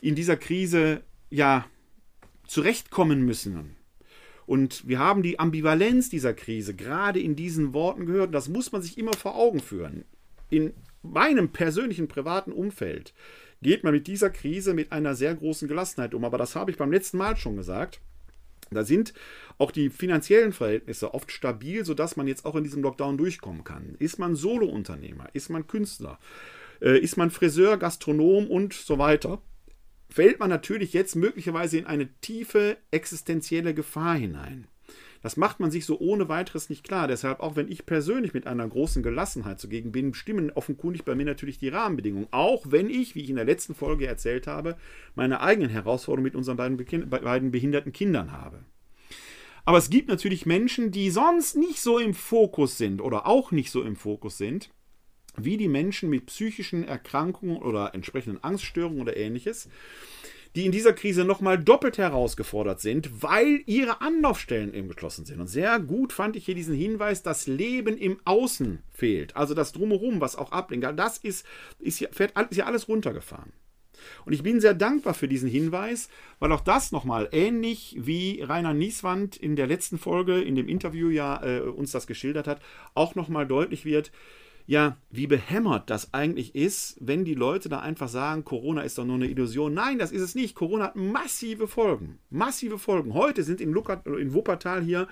in 0.02 0.13
dieser 0.13 0.38
Krise 0.38 1.02
ja 1.32 1.65
zurechtkommen 2.46 3.26
müssen. 3.26 3.76
Und 4.45 4.88
wir 4.88 4.99
haben 4.99 5.23
die 5.23 5.39
Ambivalenz 5.39 6.10
dieser 6.10 6.34
Krise 6.34 6.73
gerade 6.73 7.19
in 7.19 7.36
diesen 7.36 7.73
Worten 7.73 8.06
gehört. 8.06 8.34
Das 8.34 8.49
muss 8.49 8.71
man 8.71 8.82
sich 8.82 8.97
immer 8.97 9.13
vor 9.13 9.36
Augen 9.36 9.60
führen. 9.60 10.06
In 10.49 10.73
meinem 11.01 11.49
persönlichen 11.49 12.08
privaten 12.08 12.51
Umfeld 12.51 13.13
geht 13.62 13.84
man 13.84 13.93
mit 13.93 14.08
dieser 14.08 14.29
Krise 14.29 14.73
mit 14.73 14.91
einer 14.91 15.15
sehr 15.15 15.34
großen 15.36 15.67
Gelassenheit 15.67 16.13
um. 16.13 16.25
Aber 16.25 16.38
das 16.38 16.56
habe 16.56 16.71
ich 16.71 16.77
beim 16.77 16.91
letzten 16.91 17.17
Mal 17.17 17.38
schon 17.38 17.56
gesagt. 17.56 18.01
Da 18.71 18.84
sind 18.84 19.13
auch 19.58 19.71
die 19.71 19.89
finanziellen 19.89 20.51
Verhältnisse 20.51 21.13
oft 21.13 21.32
stabil, 21.32 21.86
sodass 21.86 22.15
man 22.15 22.27
jetzt 22.27 22.45
auch 22.45 22.56
in 22.56 22.63
diesem 22.63 22.82
Lockdown 22.82 23.17
durchkommen 23.17 23.63
kann. 23.63 23.95
Ist 23.99 24.19
man 24.19 24.36
Solounternehmer, 24.36 25.29
ist 25.34 25.49
man 25.49 25.67
Künstler, 25.67 26.19
äh, 26.82 26.97
ist 26.97 27.17
man 27.17 27.29
Friseur, 27.29 27.77
Gastronom 27.77 28.49
und 28.49 28.73
so 28.73 28.97
weiter, 28.97 29.41
fällt 30.13 30.39
man 30.39 30.49
natürlich 30.49 30.93
jetzt 30.93 31.15
möglicherweise 31.15 31.80
in 31.80 31.88
eine 31.88 32.08
tiefe 32.21 32.78
existenzielle 32.91 33.73
Gefahr 33.73 34.15
hinein. 34.15 34.67
Das 35.23 35.38
macht 35.38 35.60
man 35.60 35.71
sich 35.71 35.86
so 35.86 35.99
ohne 35.99 36.30
weiteres 36.30 36.69
nicht 36.69 36.84
klar. 36.84 37.08
Deshalb, 37.08 37.39
auch 37.39 37.56
wenn 37.56 37.71
ich 37.71 37.88
persönlich 37.88 38.34
mit 38.34 38.45
einer 38.45 38.67
großen 38.67 39.02
Gelassenheit 39.02 39.60
zugegen 39.60 39.91
bin, 39.91 40.13
stimmen 40.13 40.52
offenkundig 40.52 41.04
bei 41.04 41.15
mir 41.15 41.26
natürlich 41.26 41.58
die 41.58 41.69
Rahmenbedingungen. 41.69 42.28
Auch 42.30 42.65
wenn 42.69 42.91
ich, 42.91 43.15
wie 43.15 43.21
ich 43.21 43.30
in 43.30 43.38
der 43.38 43.45
letzten 43.45 43.73
Folge 43.73 44.06
erzählt 44.06 44.45
habe, 44.45 44.78
meine 45.15 45.41
eigenen 45.41 45.71
Herausforderungen 45.71 46.26
mit 46.26 46.36
unseren 46.36 46.58
beiden, 46.58 47.10
beiden 47.10 47.52
behinderten 47.52 47.91
Kindern 47.91 48.34
habe. 48.34 48.60
Aber 49.65 49.80
es 49.80 49.89
gibt 49.89 50.10
natürlich 50.10 50.45
Menschen, 50.45 50.91
die 50.91 51.10
sonst 51.10 51.56
nicht 51.56 51.80
so 51.80 51.97
im 51.97 52.13
Fokus 52.13 52.78
sind 52.78 53.02
oder 53.02 53.26
auch 53.26 53.52
nicht 53.52 53.71
so 53.71 53.82
im 53.82 53.95
Fokus 53.95 54.38
sind, 54.38 54.69
wie 55.36 55.58
die 55.58 55.67
Menschen 55.67 56.10
mit 56.10 56.28
psychischen 56.28 56.88
Erkrankungen 56.88 57.58
oder 57.58 57.93
entsprechenden 57.93 58.43
Angststörungen 58.43 59.02
oder 59.02 59.17
ähnliches 59.17 59.69
die 60.56 60.65
in 60.65 60.72
dieser 60.72 60.93
Krise 60.93 61.24
nochmal 61.26 61.58
doppelt 61.58 61.98
herausgefordert 61.98 62.80
sind, 62.80 63.24
weil 63.24 63.63
ihre 63.65 64.02
Anlaufstellen 64.02 64.74
eben 64.74 64.88
geschlossen 64.88 65.26
sind. 65.26 65.39
Und 65.39 65.48
sehr 65.48 65.80
gut 65.80 66.13
fand 66.13 66.36
ich 66.36 66.46
hier 66.46 66.56
diesen 66.56 66.76
Hinweis, 66.76 67.24
das 67.24 67.48
Leben 67.48 67.98
im 67.98 68.19
Außen 68.26 68.84
fehlt. 68.91 69.36
Also 69.36 69.56
das 69.56 69.72
Drumherum, 69.72 70.22
was 70.22 70.36
auch 70.36 70.52
ablenkt. 70.52 70.88
Das 70.96 71.17
ist, 71.17 71.46
ist, 71.80 72.00
ja, 72.00 72.10
fährt, 72.12 72.34
ist 72.52 72.58
ja 72.58 72.65
alles 72.65 72.88
runtergefahren. 72.88 73.52
Und 74.26 74.34
ich 74.34 74.43
bin 74.43 74.60
sehr 74.60 74.74
dankbar 74.74 75.13
für 75.13 75.28
diesen 75.28 75.50
Hinweis, 75.50 76.10
weil 76.39 76.52
auch 76.52 76.62
das 76.62 76.91
nochmal 76.91 77.30
ähnlich 77.32 77.96
wie 78.00 78.41
Rainer 78.41 78.74
Nieswand 78.74 79.38
in 79.38 79.56
der 79.56 79.65
letzten 79.65 79.98
Folge, 79.98 80.41
in 80.41 80.56
dem 80.56 80.67
Interview 80.67 81.10
ja 81.10 81.41
äh, 81.43 81.62
uns 81.62 81.91
das 81.91 82.06
geschildert 82.06 82.46
hat, 82.46 82.62
auch 82.96 83.15
nochmal 83.15 83.48
deutlich 83.48 83.86
wird, 83.86 84.12
ja, 84.65 84.97
wie 85.10 85.28
behämmert 85.28 85.89
das 85.89 86.13
eigentlich 86.13 86.56
ist, 86.56 86.97
wenn 86.99 87.26
die 87.26 87.34
Leute 87.34 87.69
da 87.69 87.80
einfach 87.80 88.08
sagen, 88.08 88.45
Corona 88.45 88.82
ist 88.82 88.97
doch 88.97 89.06
nur 89.06 89.15
eine 89.15 89.28
Illusion. 89.28 89.73
Nein, 89.73 89.99
das 89.99 90.12
ist 90.12 90.21
es 90.21 90.36
nicht. 90.36 90.56
Corona 90.56 90.86
hat 90.86 90.95
massive 90.95 91.67
Folgen. 91.67 92.19
Massive 92.30 92.80
Folgen. 92.80 93.13
Heute 93.13 93.43
sind 93.43 93.60
in, 93.60 93.71
Lukat, 93.71 94.06
in 94.08 94.34
Wuppertal 94.34 94.82
hier 94.82 95.08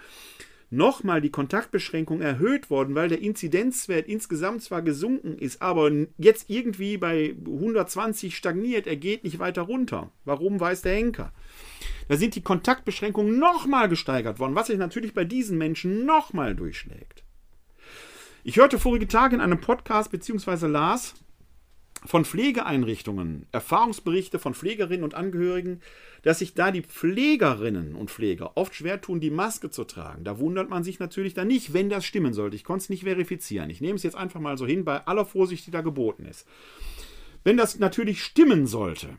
nochmal 0.72 1.20
die 1.20 1.30
Kontaktbeschränkungen 1.30 2.24
erhöht 2.24 2.70
worden, 2.70 2.96
weil 2.96 3.10
der 3.10 3.20
Inzidenzwert 3.20 4.08
insgesamt 4.08 4.64
zwar 4.64 4.82
gesunken 4.82 5.38
ist, 5.38 5.62
aber 5.62 5.92
jetzt 6.18 6.50
irgendwie 6.50 6.98
bei 6.98 7.36
120 7.46 8.36
stagniert, 8.36 8.88
er 8.88 8.96
geht 8.96 9.26
nicht 9.26 9.38
weiter 9.38 9.64
runter. 9.64 10.12
Warum 10.24 10.60
weiß 10.60 10.82
der 10.82 10.94
Henker? 10.94 11.34
Da 12.08 12.16
sind 12.16 12.36
die 12.36 12.42
Kontaktbeschränkungen 12.42 13.38
nochmal 13.38 13.90
gesteigert 13.90 14.40
worden, 14.40 14.56
was 14.56 14.68
sich 14.68 14.78
natürlich 14.78 15.14
bei 15.14 15.26
diesen 15.26 15.58
Menschen 15.58 16.06
nochmal 16.06 16.56
durchschlägt. 16.56 17.21
Ich 18.44 18.58
hörte 18.58 18.80
vorige 18.80 19.08
Tage 19.08 19.36
in 19.36 19.42
einem 19.42 19.62
Podcast 19.62 20.10
bzw. 20.10 20.66
las 20.66 21.14
von 22.04 22.26
Pflegeeinrichtungen, 22.26 23.46
Erfahrungsberichte 23.52 24.40
von 24.40 24.56
Pflegerinnen 24.56 25.04
und 25.04 25.14
Angehörigen, 25.14 25.80
dass 26.24 26.40
sich 26.40 26.56
da 26.56 26.72
die 26.72 26.82
Pflegerinnen 26.82 27.94
und 27.94 28.10
Pfleger 28.10 28.58
oft 28.58 28.74
schwer 28.74 29.00
tun, 29.00 29.20
die 29.20 29.30
Maske 29.30 29.70
zu 29.70 29.84
tragen. 29.84 30.24
Da 30.24 30.40
wundert 30.40 30.72
man 30.72 30.84
sich 30.84 30.98
natürlich 30.98 31.36
dann 31.36 31.50
nicht, 31.50 31.74
wenn 31.74 31.90
das 31.90 32.04
stimmen 32.04 32.34
sollte. 32.34 32.56
Ich 32.56 32.64
konnte 32.64 32.82
es 32.82 32.90
nicht 32.90 33.04
verifizieren. 33.04 33.70
Ich 33.70 33.80
nehme 33.80 33.98
es 33.98 34.02
jetzt 34.02 34.16
einfach 34.16 34.40
mal 34.40 34.58
so 34.58 34.66
hin, 34.66 34.86
bei 34.86 35.06
aller 35.06 35.26
Vorsicht, 35.26 35.68
die 35.68 35.72
da 35.72 35.82
geboten 35.82 36.26
ist. 36.26 36.48
Wenn 37.44 37.58
das 37.58 37.78
natürlich 37.78 38.24
stimmen 38.24 38.66
sollte, 38.66 39.10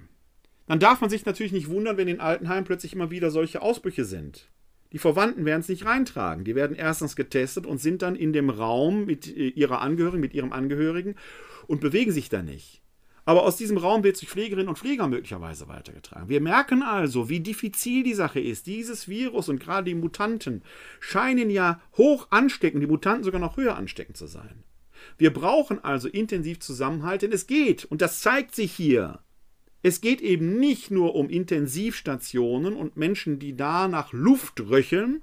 dann 0.66 0.80
darf 0.80 1.00
man 1.00 1.10
sich 1.10 1.24
natürlich 1.24 1.52
nicht 1.52 1.68
wundern, 1.68 1.96
wenn 1.96 2.08
in 2.08 2.18
Altenheim 2.18 2.64
plötzlich 2.64 2.92
immer 2.92 3.12
wieder 3.12 3.30
solche 3.30 3.62
Ausbrüche 3.62 4.04
sind. 4.04 4.48
Die 4.92 4.98
Verwandten 4.98 5.44
werden 5.44 5.60
es 5.60 5.68
nicht 5.68 5.86
reintragen. 5.86 6.44
Die 6.44 6.54
werden 6.54 6.76
erstens 6.76 7.16
getestet 7.16 7.66
und 7.66 7.78
sind 7.78 8.02
dann 8.02 8.14
in 8.14 8.32
dem 8.32 8.50
Raum 8.50 9.06
mit 9.06 9.26
äh, 9.26 9.48
ihrer 9.48 9.80
Angehörigen, 9.80 10.20
mit 10.20 10.34
ihrem 10.34 10.52
Angehörigen 10.52 11.16
und 11.66 11.80
bewegen 11.80 12.12
sich 12.12 12.28
da 12.28 12.42
nicht. 12.42 12.82
Aber 13.24 13.44
aus 13.44 13.56
diesem 13.56 13.76
Raum 13.76 14.02
wird 14.02 14.14
es 14.14 14.20
durch 14.20 14.32
Pflegerinnen 14.32 14.68
und 14.68 14.78
Pfleger 14.78 15.06
möglicherweise 15.06 15.68
weitergetragen. 15.68 16.28
Wir 16.28 16.40
merken 16.40 16.82
also, 16.82 17.28
wie 17.28 17.40
diffizil 17.40 18.02
die 18.02 18.14
Sache 18.14 18.40
ist. 18.40 18.66
Dieses 18.66 19.08
Virus 19.08 19.48
und 19.48 19.60
gerade 19.60 19.84
die 19.84 19.94
Mutanten 19.94 20.62
scheinen 20.98 21.48
ja 21.48 21.80
hoch 21.96 22.26
ansteckend, 22.30 22.82
die 22.82 22.88
Mutanten 22.88 23.22
sogar 23.22 23.40
noch 23.40 23.56
höher 23.56 23.76
ansteckend 23.76 24.16
zu 24.16 24.26
sein. 24.26 24.64
Wir 25.18 25.32
brauchen 25.32 25.82
also 25.82 26.08
intensiv 26.08 26.58
Zusammenhalt, 26.60 27.22
denn 27.22 27.32
es 27.32 27.46
geht, 27.46 27.84
und 27.84 28.02
das 28.02 28.20
zeigt 28.20 28.54
sich 28.54 28.72
hier, 28.72 29.20
es 29.82 30.00
geht 30.00 30.20
eben 30.20 30.58
nicht 30.58 30.90
nur 30.90 31.14
um 31.14 31.28
Intensivstationen 31.28 32.74
und 32.74 32.96
Menschen, 32.96 33.38
die 33.38 33.56
da 33.56 33.88
nach 33.88 34.12
Luft 34.12 34.60
röcheln. 34.60 35.22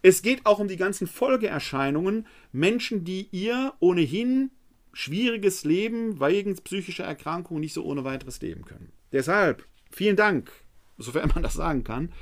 Es 0.00 0.22
geht 0.22 0.46
auch 0.46 0.60
um 0.60 0.68
die 0.68 0.76
ganzen 0.76 1.08
Folgeerscheinungen, 1.08 2.26
Menschen, 2.52 3.04
die 3.04 3.28
ihr 3.32 3.74
ohnehin 3.80 4.50
schwieriges 4.92 5.64
Leben 5.64 6.20
wegen 6.20 6.54
psychischer 6.56 7.04
Erkrankungen 7.04 7.60
nicht 7.60 7.74
so 7.74 7.84
ohne 7.84 8.04
weiteres 8.04 8.40
leben 8.40 8.64
können. 8.64 8.92
Deshalb 9.12 9.64
vielen 9.90 10.16
Dank, 10.16 10.52
sofern 10.96 11.30
man 11.34 11.42
das 11.42 11.54
sagen 11.54 11.82
kann, 11.82 12.12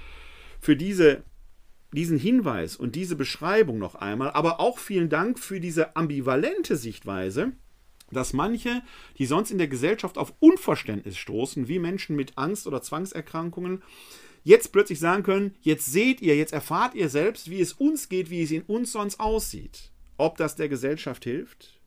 für 0.61 0.77
diese, 0.77 1.22
diesen 1.92 2.18
Hinweis 2.18 2.77
und 2.77 2.94
diese 2.94 3.14
Beschreibung 3.14 3.79
noch 3.79 3.94
einmal, 3.94 4.31
aber 4.31 4.59
auch 4.59 4.79
vielen 4.79 5.11
Dank 5.11 5.38
für 5.38 5.61
diese 5.61 5.96
ambivalente 5.96 6.77
Sichtweise, 6.77 7.53
dass 8.11 8.33
manche, 8.33 8.83
die 9.19 9.27
sonst 9.27 9.51
in 9.51 9.59
der 9.59 9.69
Gesellschaft 9.69 10.19
auf 10.19 10.33
Unverständnis 10.40 11.16
stoßen, 11.16 11.69
wie 11.69 11.79
Menschen 11.79 12.16
mit 12.16 12.38
Angst 12.38 12.66
oder 12.66 12.83
Zwangserkrankungen, 12.83 13.83
jetzt 14.45 14.73
plötzlich 14.73 15.01
sagen 15.01 15.25
können, 15.25 15.57
jetzt 15.61 15.87
seht 15.87 16.21
ihr, 16.21 16.37
jetzt 16.37 16.53
erfahrt 16.53 16.95
ihr 16.95 17.09
selbst, 17.09 17.51
wie 17.51 17.61
es 17.61 17.73
uns 17.73 18.09
geht, 18.09 18.31
wie 18.31 18.42
es 18.42 18.51
in 18.53 18.62
uns 18.62 18.92
sonst 18.92 19.19
aussieht. 19.19 19.90
Ob 20.19 20.37
das 20.37 20.57
der 20.57 20.69
Gesellschaft 20.69 21.25
hilft? 21.25 21.81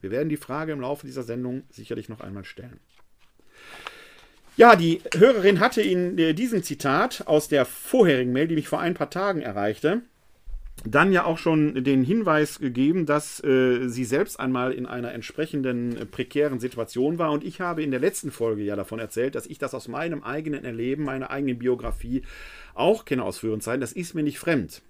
Wir 0.00 0.10
werden 0.10 0.28
die 0.28 0.36
Frage 0.36 0.72
im 0.72 0.80
Laufe 0.80 1.06
dieser 1.06 1.22
Sendung 1.22 1.62
sicherlich 1.70 2.08
noch 2.08 2.20
einmal 2.20 2.44
stellen. 2.44 2.80
Ja, 4.56 4.76
die 4.76 5.00
Hörerin 5.12 5.60
hatte 5.60 5.82
in 5.82 6.16
äh, 6.16 6.32
diesem 6.32 6.62
Zitat 6.62 7.26
aus 7.26 7.48
der 7.48 7.64
vorherigen 7.64 8.32
Mail, 8.32 8.46
die 8.46 8.54
mich 8.54 8.68
vor 8.68 8.80
ein 8.80 8.94
paar 8.94 9.10
Tagen 9.10 9.42
erreichte, 9.42 10.02
dann 10.86 11.12
ja 11.12 11.24
auch 11.24 11.38
schon 11.38 11.82
den 11.82 12.04
Hinweis 12.04 12.58
gegeben, 12.58 13.06
dass 13.06 13.42
äh, 13.42 13.88
sie 13.88 14.04
selbst 14.04 14.38
einmal 14.38 14.72
in 14.72 14.86
einer 14.86 15.12
entsprechenden 15.12 15.96
äh, 15.96 16.06
prekären 16.06 16.60
Situation 16.60 17.18
war. 17.18 17.32
Und 17.32 17.44
ich 17.44 17.60
habe 17.60 17.82
in 17.82 17.90
der 17.90 18.00
letzten 18.00 18.30
Folge 18.30 18.62
ja 18.62 18.76
davon 18.76 18.98
erzählt, 18.98 19.34
dass 19.34 19.46
ich 19.46 19.58
das 19.58 19.74
aus 19.74 19.88
meinem 19.88 20.22
eigenen 20.22 20.64
Erleben, 20.64 21.04
meiner 21.04 21.30
eigenen 21.30 21.58
Biografie 21.58 22.22
auch 22.74 23.04
kenne 23.04 23.24
aus 23.24 23.38
früheren 23.38 23.60
Zeiten. 23.60 23.80
Das 23.80 23.92
ist 23.92 24.14
mir 24.14 24.22
nicht 24.22 24.38
fremd. 24.38 24.82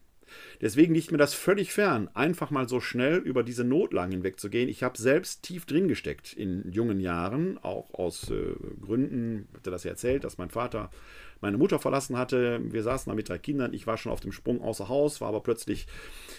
Deswegen 0.61 0.95
liegt 0.95 1.13
mir 1.13 1.19
das 1.19 1.35
völlig 1.35 1.73
fern, 1.73 2.09
einfach 2.15 2.51
mal 2.51 2.69
so 2.69 2.81
schnell 2.81 3.19
über 3.19 3.43
diese 3.43 3.65
Notlagen 3.65 4.13
hinwegzugehen. 4.13 4.69
Ich 4.69 4.83
habe 4.83 4.99
selbst 4.99 5.43
tief 5.43 5.67
drin 5.67 5.87
gesteckt 5.87 6.33
in 6.33 6.71
jungen 6.73 7.01
Jahren, 7.01 7.59
auch 7.59 7.93
aus 7.95 8.31
äh, 8.31 8.55
Gründen, 8.81 9.47
ich 9.51 9.59
hatte 9.59 9.71
das 9.71 9.85
ja 9.85 9.91
erzählt, 9.91 10.25
dass 10.25 10.39
mein 10.39 10.51
Vater 10.51 10.91
meine 11.41 11.59
Mutter 11.59 11.79
verlassen 11.79 12.17
hatte. 12.17 12.61
Wir 12.65 12.83
saßen 12.83 13.11
da 13.11 13.15
mit 13.15 13.29
drei 13.29 13.39
Kindern. 13.39 13.75
Ich 13.75 13.87
war 13.87 13.97
schon 13.97 14.13
auf 14.13 14.21
dem 14.21 14.33
Sprung 14.33 14.61
außer 14.61 14.89
Haus, 14.89 15.21
war 15.21 15.29
aber 15.29 15.41
plötzlich 15.41 15.87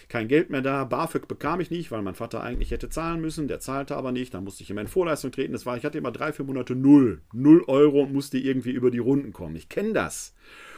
kein 0.10 0.28
Geld 0.28 0.50
mehr 0.50 0.62
da. 0.62 0.84
BAföG 0.84 1.28
bekam 1.28 1.60
ich 1.60 1.72
nicht, 1.72 1.92
weil 1.92 2.02
mein 2.02 2.16
Vater 2.16 2.42
eigentlich 2.42 2.72
hätte 2.72 2.90
zahlen 2.90 3.22
müssen. 3.22 3.48
Der 3.48 3.60
zahlte 3.60 3.96
aber 3.96 4.12
nicht. 4.12 4.34
Dann 4.34 4.44
musste 4.44 4.64
ich 4.64 4.70
immer 4.70 4.82
in 4.82 4.88
Vorleistung 4.88 5.32
treten. 5.32 5.54
Das 5.54 5.66
war, 5.66 5.78
ich 5.78 5.86
hatte 5.86 5.98
immer 5.98 6.12
drei, 6.12 6.34
vier 6.34 6.46
Monate 6.46 6.76
null. 6.76 7.22
Null 7.34 7.64
Euro 7.68 8.04
und 8.04 8.14
musste 8.14 8.38
irgendwie 8.38 8.72
über 8.72 8.92
die 8.92 9.00
Runden 9.00 9.34
kommen. 9.34 9.56
Ich 9.56 9.70
kenne 9.70 9.94
das. 9.94 10.34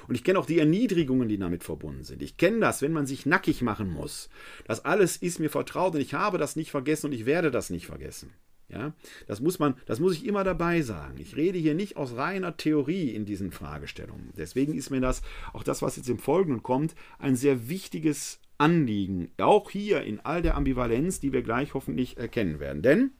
Und 0.07 0.15
ich 0.15 0.23
kenne 0.23 0.39
auch 0.39 0.45
die 0.45 0.59
Erniedrigungen, 0.59 1.27
die 1.27 1.37
damit 1.37 1.63
verbunden 1.63 2.03
sind. 2.03 2.21
Ich 2.21 2.37
kenne 2.37 2.59
das, 2.59 2.81
wenn 2.81 2.93
man 2.93 3.05
sich 3.05 3.25
nackig 3.25 3.61
machen 3.61 3.91
muss. 3.91 4.29
Das 4.65 4.85
alles 4.85 5.17
ist 5.17 5.39
mir 5.39 5.49
vertraut 5.49 5.95
und 5.95 6.01
ich 6.01 6.13
habe 6.13 6.37
das 6.37 6.55
nicht 6.55 6.71
vergessen 6.71 7.07
und 7.07 7.11
ich 7.11 7.25
werde 7.25 7.51
das 7.51 7.69
nicht 7.69 7.87
vergessen. 7.87 8.33
Ja, 8.69 8.93
das 9.27 9.39
muss 9.39 9.59
man, 9.59 9.75
das 9.85 10.01
muss 10.01 10.13
ich 10.13 10.25
immer 10.25 10.43
dabei 10.43 10.81
sagen. 10.81 11.15
Ich 11.19 11.37
rede 11.37 11.57
hier 11.57 11.73
nicht 11.73 11.95
aus 11.95 12.17
reiner 12.17 12.57
Theorie 12.57 13.11
in 13.11 13.25
diesen 13.25 13.51
Fragestellungen. 13.51 14.33
Deswegen 14.37 14.73
ist 14.73 14.89
mir 14.89 14.99
das, 14.99 15.21
auch 15.53 15.63
das, 15.63 15.81
was 15.81 15.95
jetzt 15.95 16.09
im 16.09 16.19
Folgenden 16.19 16.63
kommt, 16.63 16.93
ein 17.17 17.37
sehr 17.37 17.69
wichtiges 17.69 18.41
Anliegen. 18.57 19.31
Auch 19.37 19.69
hier 19.69 20.01
in 20.01 20.19
all 20.19 20.41
der 20.41 20.55
Ambivalenz, 20.55 21.21
die 21.21 21.31
wir 21.31 21.43
gleich 21.43 21.75
hoffentlich 21.75 22.17
erkennen 22.17 22.59
werden. 22.59 22.81
Denn 22.81 23.11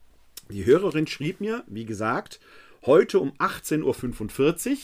die 0.50 0.66
Hörerin 0.66 1.06
schrieb 1.06 1.40
mir, 1.40 1.64
wie 1.66 1.86
gesagt, 1.86 2.40
heute 2.84 3.18
um 3.18 3.32
18.45 3.38 4.70
Uhr, 4.70 4.76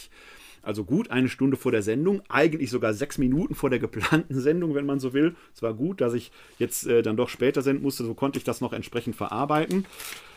also 0.62 0.84
gut 0.84 1.10
eine 1.10 1.28
Stunde 1.28 1.58
vor 1.58 1.72
der 1.72 1.82
Sendung, 1.82 2.22
eigentlich 2.30 2.70
sogar 2.70 2.94
sechs 2.94 3.18
Minuten 3.18 3.54
vor 3.54 3.68
der 3.68 3.78
geplanten 3.78 4.40
Sendung, 4.40 4.74
wenn 4.74 4.86
man 4.86 4.98
so 4.98 5.12
will. 5.12 5.36
Es 5.54 5.62
war 5.62 5.74
gut, 5.74 6.00
dass 6.00 6.14
ich 6.14 6.32
jetzt 6.58 6.86
äh, 6.86 7.02
dann 7.02 7.18
doch 7.18 7.28
später 7.28 7.60
senden 7.60 7.82
musste, 7.82 8.04
so 8.04 8.14
konnte 8.14 8.38
ich 8.38 8.44
das 8.44 8.62
noch 8.62 8.72
entsprechend 8.72 9.16
verarbeiten. 9.16 9.84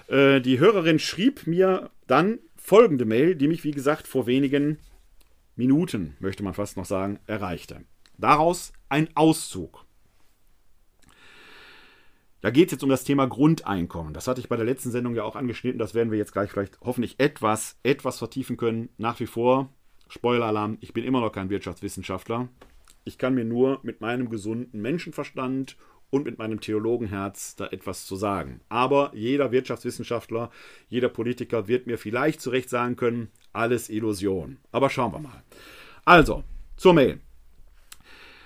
Äh, 0.08 0.42
die 0.42 0.60
Hörerin 0.60 1.00
schrieb 1.00 1.48
mir 1.48 1.92
dann 2.08 2.40
folgende 2.56 3.06
Mail, 3.06 3.36
die 3.36 3.48
mich, 3.48 3.64
wie 3.64 3.72
gesagt, 3.72 4.08
vor 4.08 4.28
wenigen 4.28 4.80
Minuten, 5.56 6.16
möchte 6.20 6.44
man 6.44 6.54
fast 6.54 6.78
noch 6.78 6.86
sagen, 6.86 7.20
erreichte. 7.28 7.82
Daraus 8.18 8.74
ein 8.90 9.10
Auszug. 9.16 9.86
Da 12.42 12.52
geht 12.52 12.68
es 12.68 12.74
jetzt 12.74 12.84
um 12.84 12.90
das 12.90 13.04
Thema 13.04 13.28
Grundeinkommen. 13.28 14.14
Das 14.14 14.28
hatte 14.28 14.40
ich 14.40 14.48
bei 14.48 14.56
der 14.56 14.66
letzten 14.66 14.92
Sendung 14.92 15.16
ja 15.16 15.24
auch 15.24 15.36
angeschnitten. 15.36 15.80
Das 15.80 15.96
werden 15.96 16.12
wir 16.12 16.18
jetzt 16.18 16.34
gleich 16.34 16.52
vielleicht 16.52 16.80
hoffentlich 16.82 17.20
etwas, 17.20 17.78
etwas 17.84 18.20
vertiefen 18.20 18.58
können. 18.58 18.90
Nach 18.98 19.20
wie 19.20 19.26
vor, 19.26 19.74
Spoiler-Alarm, 20.08 20.78
ich 20.80 20.94
bin 20.94 21.04
immer 21.04 21.20
noch 21.20 21.32
kein 21.32 21.50
Wirtschaftswissenschaftler. 21.50 22.48
Ich 23.06 23.18
kann 23.18 23.34
mir 23.34 23.46
nur 23.46 23.80
mit 23.84 24.02
meinem 24.02 24.30
gesunden 24.30 24.82
Menschenverstand 24.82 25.78
und 26.10 26.26
mit 26.26 26.38
meinem 26.38 26.62
Theologenherz 26.62 27.56
da 27.56 27.68
etwas 27.68 28.06
zu 28.06 28.16
sagen. 28.16 28.62
Aber 28.70 29.12
jeder 29.14 29.52
Wirtschaftswissenschaftler, 29.52 30.50
jeder 30.90 31.10
Politiker 31.10 31.68
wird 31.68 31.88
mir 31.88 31.98
vielleicht 31.98 32.42
zu 32.42 32.50
Recht 32.50 32.70
sagen 32.70 32.96
können, 32.96 33.30
alles 33.54 33.90
Illusion. 33.90 34.58
Aber 34.72 34.90
schauen 34.90 35.14
wir 35.14 35.20
mal. 35.20 35.44
Also, 36.06 36.44
zur 36.78 36.94
Mail. 36.94 37.20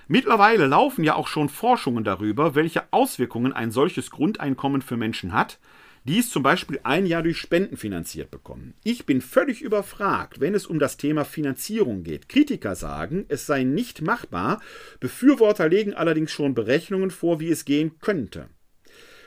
Mittlerweile 0.08 0.66
laufen 0.66 1.04
ja 1.04 1.14
auch 1.14 1.28
schon 1.28 1.48
Forschungen 1.48 2.04
darüber, 2.04 2.54
welche 2.54 2.92
Auswirkungen 2.92 3.52
ein 3.52 3.70
solches 3.70 4.10
Grundeinkommen 4.10 4.82
für 4.82 4.96
Menschen 4.96 5.32
hat, 5.32 5.58
die 6.04 6.18
es 6.18 6.30
zum 6.30 6.42
Beispiel 6.42 6.80
ein 6.82 7.06
Jahr 7.06 7.22
durch 7.22 7.38
Spenden 7.38 7.76
finanziert 7.76 8.30
bekommen. 8.30 8.74
Ich 8.82 9.06
bin 9.06 9.20
völlig 9.20 9.62
überfragt, 9.62 10.40
wenn 10.40 10.54
es 10.54 10.66
um 10.66 10.78
das 10.78 10.96
Thema 10.96 11.24
Finanzierung 11.24 12.02
geht. 12.02 12.28
Kritiker 12.28 12.74
sagen, 12.74 13.24
es 13.28 13.46
sei 13.46 13.62
nicht 13.62 14.02
machbar, 14.02 14.60
Befürworter 15.00 15.68
legen 15.68 15.94
allerdings 15.94 16.32
schon 16.32 16.54
Berechnungen 16.54 17.10
vor, 17.10 17.40
wie 17.40 17.50
es 17.50 17.64
gehen 17.64 17.98
könnte. 18.00 18.48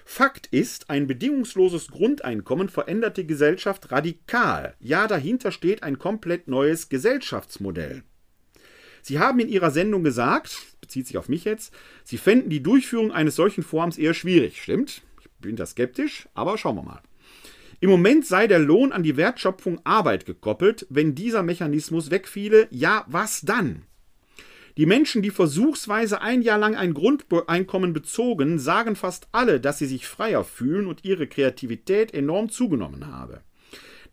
Fakt 0.08 0.48
ist, 0.52 0.92
ein 0.92 1.08
bedingungsloses 1.08 1.88
Grundeinkommen 1.88 2.70
verändert 2.70 3.18
die 3.18 3.26
Gesellschaft 3.26 3.92
radikal. 3.92 4.76
Ja, 4.80 5.08
dahinter 5.08 5.52
steht 5.52 5.82
ein 5.82 5.98
komplett 5.98 6.48
neues 6.48 6.90
Gesellschaftsmodell. 6.90 8.04
Sie 9.02 9.20
haben 9.20 9.40
in 9.40 9.50
Ihrer 9.50 9.72
Sendung 9.72 10.04
gesagt, 10.04 10.58
bezieht 10.80 11.08
sich 11.08 11.18
auf 11.18 11.28
mich 11.28 11.44
jetzt, 11.44 11.74
Sie 12.04 12.18
fänden 12.18 12.50
die 12.52 12.62
Durchführung 12.62 13.12
eines 13.12 13.36
solchen 13.36 13.64
Vorhabens 13.64 13.98
eher 13.98 14.14
schwierig. 14.14 14.62
Stimmt? 14.62 15.02
Bin 15.46 15.56
da 15.56 15.66
skeptisch, 15.66 16.28
aber 16.34 16.58
schauen 16.58 16.76
wir 16.76 16.84
mal. 16.84 17.02
Im 17.80 17.90
Moment 17.90 18.26
sei 18.26 18.48
der 18.48 18.60
Lohn 18.60 18.92
an 18.92 19.04
die 19.04 19.18
Wertschöpfung 19.18 19.80
Arbeit 19.84 20.26
gekoppelt. 20.26 20.88
Wenn 20.90 21.14
dieser 21.14 21.44
Mechanismus 21.44 22.10
wegfiele, 22.10 22.68
ja, 22.72 23.06
was 23.08 23.42
dann? 23.42 23.84
Die 24.78 24.86
Menschen, 24.86 25.22
die 25.22 25.30
versuchsweise 25.30 26.22
ein 26.22 26.42
Jahr 26.42 26.58
lang 26.58 26.76
ein 26.76 26.94
Grundeinkommen 26.94 27.94
bezogen, 27.94 28.60
sagen 28.60 28.96
fast 28.96 29.28
alle, 29.32 29.62
dass 29.62 29.78
sie 29.78 29.86
sich 29.86 30.08
freier 30.08 30.44
fühlen 30.44 30.88
und 30.88 31.06
ihre 31.06 31.28
Kreativität 31.28 32.14
enorm 32.14 32.50
zugenommen 32.50 33.08
habe. 33.08 33.42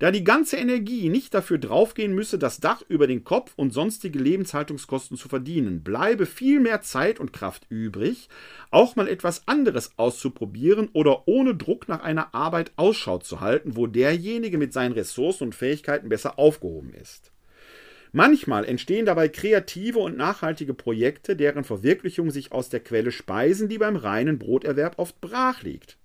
Da 0.03 0.11
die 0.11 0.25
ganze 0.25 0.57
Energie 0.57 1.09
nicht 1.09 1.33
dafür 1.33 1.59
draufgehen 1.59 2.13
müsse, 2.13 2.37
das 2.37 2.59
Dach 2.59 2.83
über 2.89 3.07
den 3.07 3.23
Kopf 3.23 3.53
und 3.55 3.73
sonstige 3.73 4.19
Lebenshaltungskosten 4.19 5.17
zu 5.17 5.29
verdienen, 5.29 5.85
bleibe 5.85 6.27
viel 6.27 6.59
mehr 6.59 6.83
Zeit 6.83 7.21
und 7.21 7.33
Kraft 7.33 7.67
übrig, 7.69 8.29
auch 8.73 8.97
mal 8.97 9.07
etwas 9.07 9.47
anderes 9.47 9.97
auszuprobieren 9.99 10.89
oder 10.93 11.29
ohne 11.29 11.55
Druck 11.55 11.89
nach 11.89 12.03
einer 12.03 12.35
Arbeit 12.35 12.73
Ausschau 12.75 13.19
zu 13.19 13.41
halten, 13.41 13.77
wo 13.77 13.87
derjenige 13.87 14.59
mit 14.59 14.73
seinen 14.73 14.91
Ressourcen 14.91 15.45
und 15.45 15.55
Fähigkeiten 15.55 16.09
besser 16.09 16.37
aufgehoben 16.37 16.93
ist. 16.95 17.31
Manchmal 18.11 18.65
entstehen 18.65 19.07
dabei 19.07 19.29
kreative 19.29 20.01
und 20.01 20.17
nachhaltige 20.17 20.75
Projekte, 20.75 21.37
deren 21.37 21.63
Verwirklichung 21.63 22.33
sich 22.33 22.51
aus 22.51 22.71
der 22.71 22.81
Quelle 22.81 23.13
speisen, 23.13 23.69
die 23.69 23.79
beim 23.79 23.95
reinen 23.95 24.41
Broterwerb 24.41 24.99
oft 24.99 25.21
brach 25.21 25.63
liegt. 25.63 25.97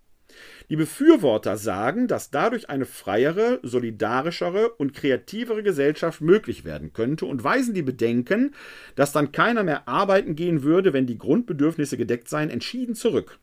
Die 0.70 0.76
Befürworter 0.76 1.58
sagen, 1.58 2.08
dass 2.08 2.30
dadurch 2.30 2.70
eine 2.70 2.86
freiere, 2.86 3.60
solidarischere 3.64 4.70
und 4.70 4.94
kreativere 4.94 5.64
Gesellschaft 5.64 6.22
möglich 6.22 6.66
werden 6.66 6.94
könnte 6.94 7.26
und 7.26 7.44
weisen 7.44 7.74
die 7.74 7.82
Bedenken, 7.82 8.54
dass 8.96 9.12
dann 9.12 9.32
keiner 9.32 9.64
mehr 9.64 9.88
arbeiten 9.88 10.36
gehen 10.36 10.64
würde, 10.64 10.94
wenn 10.94 11.08
die 11.08 11.18
Grundbedürfnisse 11.18 11.98
gedeckt 11.98 12.30
seien, 12.30 12.50
entschieden 12.50 12.96
zurück. 12.96 13.40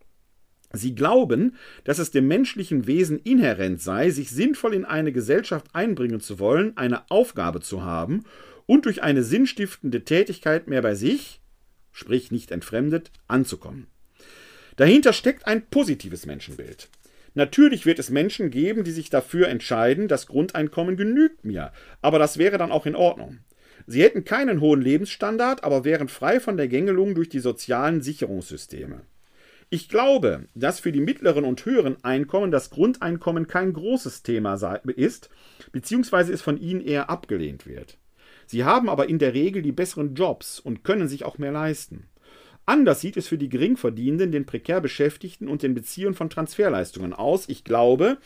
Sie 0.72 0.94
glauben, 0.94 1.56
dass 1.84 1.98
es 1.98 2.10
dem 2.10 2.26
menschlichen 2.26 2.86
Wesen 2.86 3.18
inhärent 3.20 3.80
sei, 3.80 4.10
sich 4.10 4.30
sinnvoll 4.30 4.74
in 4.74 4.84
eine 4.84 5.12
Gesellschaft 5.12 5.68
einbringen 5.72 6.20
zu 6.20 6.38
wollen, 6.38 6.76
eine 6.76 7.10
Aufgabe 7.10 7.60
zu 7.60 7.84
haben 7.84 8.24
und 8.66 8.84
durch 8.84 9.02
eine 9.02 9.22
sinnstiftende 9.22 10.04
Tätigkeit 10.04 10.68
mehr 10.68 10.82
bei 10.82 10.94
sich, 10.94 11.40
sprich 11.92 12.32
nicht 12.32 12.50
entfremdet, 12.50 13.12
anzukommen. 13.28 13.86
Dahinter 14.76 15.12
steckt 15.12 15.46
ein 15.46 15.66
positives 15.66 16.26
Menschenbild. 16.26 16.88
Natürlich 17.34 17.86
wird 17.86 17.98
es 17.98 18.10
Menschen 18.10 18.50
geben, 18.50 18.84
die 18.84 18.92
sich 18.92 19.10
dafür 19.10 19.48
entscheiden, 19.48 20.06
das 20.06 20.26
Grundeinkommen 20.26 20.96
genügt 20.96 21.44
mir, 21.44 21.72
aber 22.00 22.18
das 22.18 22.38
wäre 22.38 22.58
dann 22.58 22.70
auch 22.70 22.86
in 22.86 22.94
Ordnung. 22.94 23.38
Sie 23.86 24.02
hätten 24.02 24.24
keinen 24.24 24.60
hohen 24.60 24.80
Lebensstandard, 24.80 25.64
aber 25.64 25.84
wären 25.84 26.08
frei 26.08 26.40
von 26.40 26.56
der 26.56 26.68
Gängelung 26.68 27.14
durch 27.14 27.28
die 27.28 27.40
sozialen 27.40 28.02
Sicherungssysteme. 28.02 29.02
Ich 29.68 29.88
glaube, 29.88 30.46
dass 30.54 30.78
für 30.78 30.92
die 30.92 31.00
mittleren 31.00 31.44
und 31.44 31.64
höheren 31.64 32.02
Einkommen 32.04 32.50
das 32.50 32.70
Grundeinkommen 32.70 33.48
kein 33.48 33.72
großes 33.72 34.22
Thema 34.22 34.54
ist, 34.94 35.30
beziehungsweise 35.72 36.32
es 36.32 36.42
von 36.42 36.58
ihnen 36.58 36.80
eher 36.80 37.10
abgelehnt 37.10 37.66
wird. 37.66 37.98
Sie 38.46 38.64
haben 38.64 38.88
aber 38.88 39.08
in 39.08 39.18
der 39.18 39.34
Regel 39.34 39.62
die 39.62 39.72
besseren 39.72 40.14
Jobs 40.14 40.60
und 40.60 40.84
können 40.84 41.08
sich 41.08 41.24
auch 41.24 41.38
mehr 41.38 41.52
leisten. 41.52 42.04
Anders 42.66 43.00
sieht 43.00 43.16
es 43.16 43.28
für 43.28 43.38
die 43.38 43.48
Geringverdienenden, 43.48 44.32
den 44.32 44.46
prekär 44.46 44.80
Beschäftigten 44.80 45.48
und 45.48 45.62
den 45.62 45.74
Beziehern 45.74 46.14
von 46.14 46.30
Transferleistungen 46.30 47.12
aus. 47.12 47.48
Ich 47.48 47.64
glaube, 47.64 48.18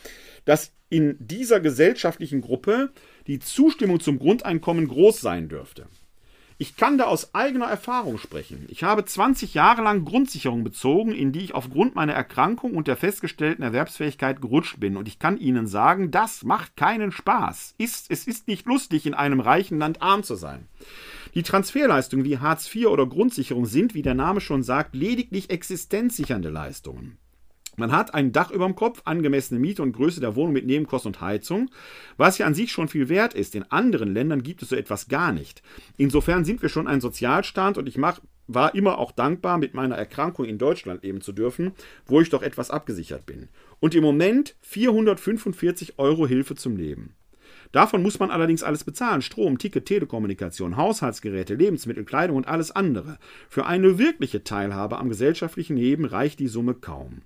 dass 0.45 0.73
in 0.91 1.17
dieser 1.19 1.61
gesellschaftlichen 1.61 2.41
Gruppe 2.41 2.91
die 3.27 3.41
Zustimmung 3.41 4.01
zum 4.01 4.19
Grundeinkommen 4.19 4.89
groß 4.89 5.21
sein 5.21 5.49
dürfte. 5.49 5.87
Ich 6.61 6.77
kann 6.77 6.99
da 6.99 7.05
aus 7.05 7.37
eigener 7.37 7.67
Erfahrung 7.67 8.19
sprechen. 8.19 8.67
Ich 8.69 8.83
habe 8.83 9.05
20 9.05 9.55
Jahre 9.55 9.83
lang 9.83 10.05
Grundsicherung 10.05 10.65
bezogen, 10.65 11.13
in 11.13 11.31
die 11.31 11.45
ich 11.45 11.55
aufgrund 11.55 11.95
meiner 11.95 12.15
Erkrankung 12.15 12.75
und 12.75 12.89
der 12.89 12.97
festgestellten 12.97 13.63
Erwerbsfähigkeit 13.63 14.41
gerutscht 14.41 14.81
bin. 14.81 14.97
Und 14.97 15.07
ich 15.07 15.21
kann 15.21 15.39
Ihnen 15.39 15.69
sagen, 15.69 16.11
das 16.11 16.43
macht 16.43 16.77
keinen 16.77 17.13
Spaß. 17.13 17.77
Ist, 17.79 18.11
es 18.11 18.27
ist 18.27 18.49
nicht 18.49 18.67
lustig, 18.67 19.07
in 19.07 19.15
einem 19.15 19.39
reichen 19.39 19.79
Land 19.79 20.03
arm 20.03 20.25
zu 20.25 20.35
sein. 20.35 20.67
Die 21.35 21.43
Transferleistungen 21.43 22.25
wie 22.25 22.39
Hartz 22.39 22.75
IV 22.75 22.87
oder 22.87 23.07
Grundsicherung 23.07 23.67
sind, 23.67 23.95
wie 23.95 24.03
der 24.03 24.15
Name 24.15 24.41
schon 24.41 24.63
sagt, 24.63 24.95
lediglich 24.95 25.51
existenzsichernde 25.51 26.51
Leistungen. 26.51 27.19
Man 27.79 27.93
hat 27.93 28.13
ein 28.13 28.33
Dach 28.33 28.51
über 28.51 28.67
dem 28.67 28.75
Kopf, 28.75 29.03
angemessene 29.05 29.61
Miete 29.61 29.83
und 29.83 29.93
Größe 29.93 30.21
der 30.21 30.35
Wohnung 30.35 30.53
mit 30.53 30.67
Nebenkosten 30.67 31.11
und 31.11 31.21
Heizung, 31.21 31.71
was 32.17 32.37
ja 32.37 32.47
an 32.47 32.55
sich 32.55 32.73
schon 32.73 32.89
viel 32.89 33.09
wert 33.09 33.35
ist. 33.35 33.55
In 33.55 33.71
anderen 33.71 34.13
Ländern 34.13 34.43
gibt 34.43 34.63
es 34.63 34.71
so 34.71 34.77
etwas 34.77 35.07
gar 35.07 35.33
nicht. 35.33 35.63
Insofern 35.97 36.45
sind 36.45 36.61
wir 36.61 36.71
schon 36.71 36.89
ein 36.89 37.01
Sozialstaat 37.01 37.79
und 37.79 37.89
ich 37.89 37.97
mach, 37.97 38.19
war 38.49 38.75
immer 38.75 38.99
auch 38.99 39.13
dankbar, 39.13 39.59
mit 39.59 39.75
meiner 39.75 39.95
Erkrankung 39.95 40.45
in 40.45 40.59
Deutschland 40.59 41.05
leben 41.05 41.21
zu 41.21 41.33
dürfen, 41.33 41.71
wo 42.05 42.21
ich 42.21 42.31
doch 42.31 42.43
etwas 42.43 42.71
abgesichert 42.71 43.27
bin. 43.27 43.49
Und 43.79 43.95
im 43.95 44.03
Moment 44.03 44.57
445 44.63 46.01
Euro 46.01 46.27
Hilfe 46.27 46.57
zum 46.57 46.77
Leben. 46.77 47.15
Davon 47.73 48.03
muss 48.03 48.19
man 48.19 48.31
allerdings 48.31 48.63
alles 48.63 48.85
bezahlen. 48.85 49.23
Strom, 49.23 49.59
Ticket, 49.59 49.87
Telekommunikation, 49.87 50.77
Haushaltsgeräte, 50.77 51.55
Lebensmittel, 51.55 52.05
Kleidung 52.05 52.37
und 52.37 52.49
alles 52.49 52.71
andere. 52.71 53.19
Für 53.49 53.67
eine 53.67 53.99
wirkliche 53.99 54.45
Teilhabe 54.45 54.99
am 54.99 55.09
gesellschaftlichen 55.09 55.77
Leben 55.77 56.05
reicht 56.05 56.39
die 56.39 56.49
Summe 56.49 56.75
kaum. 56.75 57.23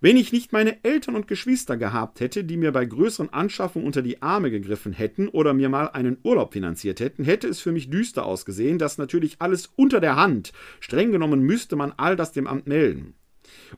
Wenn 0.00 0.16
ich 0.16 0.32
nicht 0.32 0.52
meine 0.52 0.84
Eltern 0.84 1.16
und 1.16 1.26
Geschwister 1.26 1.76
gehabt 1.76 2.20
hätte, 2.20 2.44
die 2.44 2.56
mir 2.56 2.70
bei 2.70 2.84
größeren 2.84 3.32
Anschaffungen 3.32 3.84
unter 3.84 4.00
die 4.00 4.22
Arme 4.22 4.52
gegriffen 4.52 4.92
hätten 4.92 5.26
oder 5.26 5.54
mir 5.54 5.68
mal 5.68 5.88
einen 5.88 6.18
Urlaub 6.22 6.52
finanziert 6.52 7.00
hätten, 7.00 7.24
hätte 7.24 7.48
es 7.48 7.60
für 7.60 7.72
mich 7.72 7.90
düster 7.90 8.24
ausgesehen, 8.24 8.78
das 8.78 8.98
natürlich 8.98 9.36
alles 9.40 9.72
unter 9.74 9.98
der 9.98 10.14
Hand. 10.14 10.52
Streng 10.78 11.10
genommen 11.10 11.40
müsste 11.40 11.74
man 11.74 11.92
all 11.96 12.14
das 12.14 12.30
dem 12.30 12.46
Amt 12.46 12.68
melden. 12.68 13.14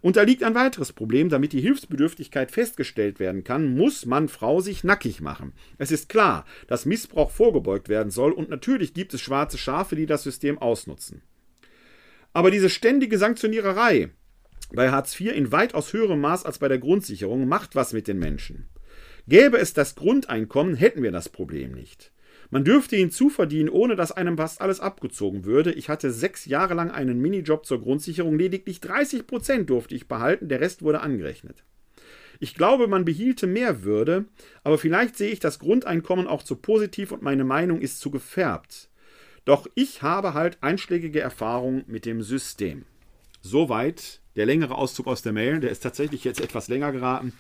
Und 0.00 0.16
da 0.16 0.22
liegt 0.22 0.42
ein 0.42 0.54
weiteres 0.54 0.92
Problem, 0.92 1.28
damit 1.28 1.52
die 1.52 1.61
Hilfsbedürftigkeit 1.61 2.50
festgestellt 2.50 3.18
werden 3.18 3.44
kann, 3.44 3.76
muss 3.76 4.06
man 4.06 4.28
Frau 4.28 4.61
sich 4.61 4.85
nackig 4.85 5.20
machen. 5.20 5.52
Es 5.78 5.90
ist 5.90 6.09
klar, 6.09 6.44
dass 6.66 6.87
Missbrauch 6.87 7.30
vorgebeugt 7.30 7.88
werden 7.88 8.11
soll 8.11 8.33
und 8.33 8.48
natürlich 8.48 8.94
gibt 8.94 9.14
es 9.14 9.20
schwarze 9.20 9.59
Schafe, 9.59 9.96
die 9.96 10.06
das 10.06 10.22
System 10.22 10.59
ausnutzen. 10.59 11.22
Aber 12.33 12.50
diese 12.50 12.70
ständige 12.70 13.18
Sanktioniererei 13.18 14.11
bei 14.72 14.90
Hartz 14.90 15.18
IV 15.18 15.33
in 15.33 15.50
weitaus 15.50 15.92
höherem 15.92 16.20
Maß 16.20 16.44
als 16.44 16.59
bei 16.59 16.68
der 16.68 16.78
Grundsicherung 16.78 17.48
macht 17.48 17.74
was 17.74 17.92
mit 17.92 18.06
den 18.06 18.18
Menschen. 18.18 18.68
Gäbe 19.26 19.59
es 19.59 19.74
das 19.74 19.96
Grundeinkommen, 19.96 20.74
hätten 20.74 21.02
wir 21.02 21.12
das 21.12 21.28
Problem 21.28 21.72
nicht. 21.72 22.12
Man 22.50 22.64
dürfte 22.64 22.96
hinzuverdienen, 22.96 23.68
ohne 23.68 23.94
dass 23.94 24.12
einem 24.12 24.36
fast 24.36 24.60
alles 24.60 24.80
abgezogen 24.80 25.44
würde. 25.44 25.72
Ich 25.72 25.88
hatte 25.88 26.10
sechs 26.10 26.46
Jahre 26.46 26.74
lang 26.74 26.90
einen 26.90 27.20
Minijob 27.20 27.64
zur 27.64 27.80
Grundsicherung. 27.80 28.36
Lediglich 28.36 28.80
30 28.80 29.26
Prozent 29.26 29.70
durfte 29.70 29.94
ich 29.94 30.08
behalten, 30.08 30.48
der 30.48 30.60
Rest 30.60 30.82
wurde 30.82 31.00
angerechnet. 31.00 31.62
Ich 32.40 32.54
glaube, 32.54 32.88
man 32.88 33.04
behielte 33.04 33.46
mehr 33.46 33.84
Würde, 33.84 34.24
aber 34.64 34.78
vielleicht 34.78 35.16
sehe 35.16 35.30
ich 35.30 35.40
das 35.40 35.58
Grundeinkommen 35.58 36.26
auch 36.26 36.42
zu 36.42 36.56
positiv 36.56 37.12
und 37.12 37.22
meine 37.22 37.44
Meinung 37.44 37.80
ist 37.80 38.00
zu 38.00 38.10
gefärbt. 38.10 38.88
Doch 39.44 39.66
ich 39.74 40.02
habe 40.02 40.34
halt 40.34 40.58
einschlägige 40.60 41.20
Erfahrungen 41.20 41.84
mit 41.86 42.04
dem 42.06 42.22
System. 42.22 42.84
Soweit 43.42 44.20
der 44.36 44.46
längere 44.46 44.76
Auszug 44.76 45.06
aus 45.06 45.22
der 45.22 45.32
Mail. 45.32 45.60
Der 45.60 45.70
ist 45.70 45.80
tatsächlich 45.80 46.24
jetzt 46.24 46.40
etwas 46.40 46.68
länger 46.68 46.92
geraten, 46.92 47.32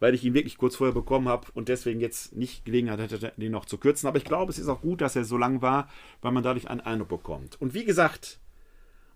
weil 0.00 0.14
ich 0.14 0.24
ihn 0.24 0.34
wirklich 0.34 0.58
kurz 0.58 0.76
vorher 0.76 0.94
bekommen 0.94 1.28
habe 1.28 1.46
und 1.54 1.68
deswegen 1.68 2.00
jetzt 2.00 2.36
nicht 2.36 2.64
Gelegenheit 2.64 3.00
hatte, 3.00 3.32
den 3.36 3.52
noch 3.52 3.64
zu 3.64 3.78
kürzen. 3.78 4.06
Aber 4.06 4.18
ich 4.18 4.24
glaube, 4.24 4.50
es 4.50 4.58
ist 4.58 4.68
auch 4.68 4.80
gut, 4.80 5.00
dass 5.00 5.16
er 5.16 5.24
so 5.24 5.36
lang 5.36 5.62
war, 5.62 5.88
weil 6.22 6.32
man 6.32 6.42
dadurch 6.42 6.68
einen 6.68 6.80
Eindruck 6.80 7.08
bekommt. 7.08 7.60
Und 7.60 7.74
wie 7.74 7.84
gesagt, 7.84 8.40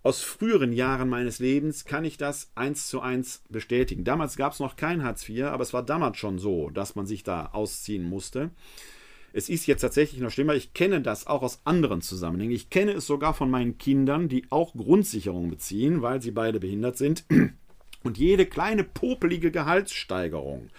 aus 0.02 0.22
früheren 0.22 0.72
Jahren 0.72 1.10
meines 1.10 1.40
Lebens 1.40 1.84
kann 1.84 2.06
ich 2.06 2.16
das 2.16 2.50
eins 2.54 2.88
zu 2.88 3.00
eins 3.02 3.42
bestätigen. 3.50 4.04
Damals 4.04 4.36
gab 4.36 4.54
es 4.54 4.60
noch 4.60 4.76
kein 4.76 5.04
Hartz 5.04 5.28
IV, 5.28 5.44
aber 5.44 5.62
es 5.62 5.74
war 5.74 5.82
damals 5.82 6.16
schon 6.16 6.38
so, 6.38 6.70
dass 6.70 6.94
man 6.94 7.06
sich 7.06 7.22
da 7.22 7.50
ausziehen 7.52 8.04
musste. 8.04 8.50
Es 9.32 9.48
ist 9.48 9.66
jetzt 9.66 9.82
tatsächlich 9.82 10.20
noch 10.20 10.30
schlimmer. 10.30 10.54
Ich 10.54 10.72
kenne 10.72 11.02
das 11.02 11.26
auch 11.26 11.42
aus 11.42 11.60
anderen 11.64 12.00
Zusammenhängen. 12.00 12.54
Ich 12.54 12.70
kenne 12.70 12.92
es 12.92 13.06
sogar 13.06 13.34
von 13.34 13.50
meinen 13.50 13.78
Kindern, 13.78 14.28
die 14.28 14.46
auch 14.50 14.74
Grundsicherung 14.74 15.50
beziehen, 15.50 16.02
weil 16.02 16.20
sie 16.20 16.32
beide 16.32 16.60
behindert 16.60 16.96
sind. 16.96 17.24
Und 18.02 18.18
jede 18.18 18.46
kleine 18.46 18.84
popelige 18.84 19.50
Gehaltssteigerung 19.50 20.70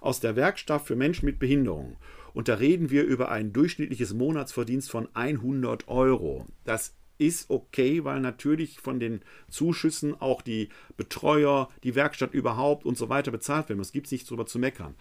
aus 0.00 0.20
der 0.20 0.36
Werkstatt 0.36 0.82
für 0.82 0.96
Menschen 0.96 1.26
mit 1.26 1.38
Behinderung. 1.38 1.96
Und 2.34 2.48
da 2.48 2.54
reden 2.54 2.90
wir 2.90 3.04
über 3.04 3.30
ein 3.30 3.52
durchschnittliches 3.52 4.14
Monatsverdienst 4.14 4.90
von 4.90 5.08
100 5.14 5.88
Euro. 5.88 6.46
Das 6.64 6.94
ist 7.18 7.50
okay, 7.50 8.04
weil 8.04 8.20
natürlich 8.20 8.78
von 8.78 9.00
den 9.00 9.22
Zuschüssen 9.50 10.20
auch 10.20 10.40
die 10.40 10.68
Betreuer, 10.96 11.68
die 11.82 11.94
Werkstatt 11.94 12.32
überhaupt 12.32 12.86
und 12.86 12.96
so 12.96 13.08
weiter 13.08 13.32
bezahlt 13.32 13.68
werden. 13.68 13.80
Es 13.80 13.92
gibt 13.92 14.10
nichts 14.10 14.28
drüber 14.28 14.46
zu 14.46 14.58
meckern. 14.58 14.94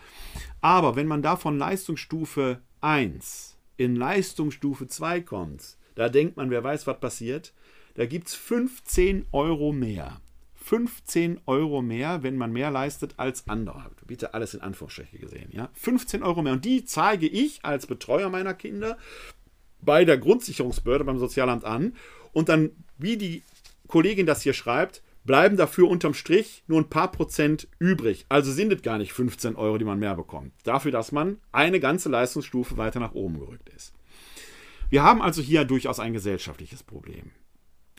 Aber 0.61 0.95
wenn 0.95 1.07
man 1.07 1.21
da 1.21 1.35
von 1.35 1.57
Leistungsstufe 1.57 2.59
1 2.81 3.57
in 3.77 3.95
Leistungsstufe 3.95 4.87
2 4.87 5.21
kommt, 5.21 5.77
da 5.93 6.09
denkt 6.09 6.37
man, 6.37 6.49
wer 6.49 6.63
weiß, 6.63 6.87
was 6.87 6.99
passiert. 6.99 7.53
Da 7.95 8.05
gibt 8.05 8.27
es 8.27 8.35
15 8.35 9.25
Euro 9.31 9.71
mehr. 9.71 10.21
15 10.67 11.39
Euro 11.45 11.81
mehr, 11.81 12.23
wenn 12.23 12.35
man 12.35 12.51
mehr 12.51 12.71
leistet 12.71 13.13
als 13.15 13.47
andere. 13.47 13.89
Bitte 14.05 14.33
alles 14.33 14.53
in 14.53 14.59
Anführungsstriche 14.59 15.17
gesehen. 15.17 15.49
Ja? 15.51 15.69
15 15.75 16.23
Euro 16.23 16.41
mehr. 16.41 16.51
Und 16.51 16.65
die 16.65 16.83
zeige 16.83 17.25
ich 17.25 17.63
als 17.63 17.87
Betreuer 17.87 18.29
meiner 18.29 18.53
Kinder 18.53 18.97
bei 19.81 20.03
der 20.03 20.17
Grundsicherungsbehörde 20.17 21.05
beim 21.05 21.19
Sozialamt 21.19 21.63
an. 21.63 21.93
Und 22.33 22.49
dann, 22.49 22.71
wie 22.97 23.15
die 23.15 23.43
Kollegin 23.87 24.25
das 24.25 24.41
hier 24.41 24.51
schreibt, 24.51 25.01
bleiben 25.23 25.55
dafür 25.55 25.87
unterm 25.87 26.13
Strich 26.13 26.65
nur 26.67 26.81
ein 26.81 26.89
paar 26.89 27.13
Prozent 27.13 27.69
übrig. 27.79 28.25
Also 28.27 28.51
sind 28.51 28.73
es 28.73 28.81
gar 28.81 28.97
nicht 28.97 29.13
15 29.13 29.55
Euro, 29.55 29.77
die 29.77 29.85
man 29.85 29.99
mehr 29.99 30.15
bekommt. 30.15 30.51
Dafür, 30.65 30.91
dass 30.91 31.13
man 31.13 31.37
eine 31.53 31.79
ganze 31.79 32.09
Leistungsstufe 32.09 32.75
weiter 32.75 32.99
nach 32.99 33.13
oben 33.13 33.39
gerückt 33.39 33.69
ist. 33.69 33.93
Wir 34.89 35.01
haben 35.01 35.21
also 35.21 35.41
hier 35.41 35.63
durchaus 35.63 36.01
ein 36.01 36.11
gesellschaftliches 36.11 36.83
Problem. 36.83 37.31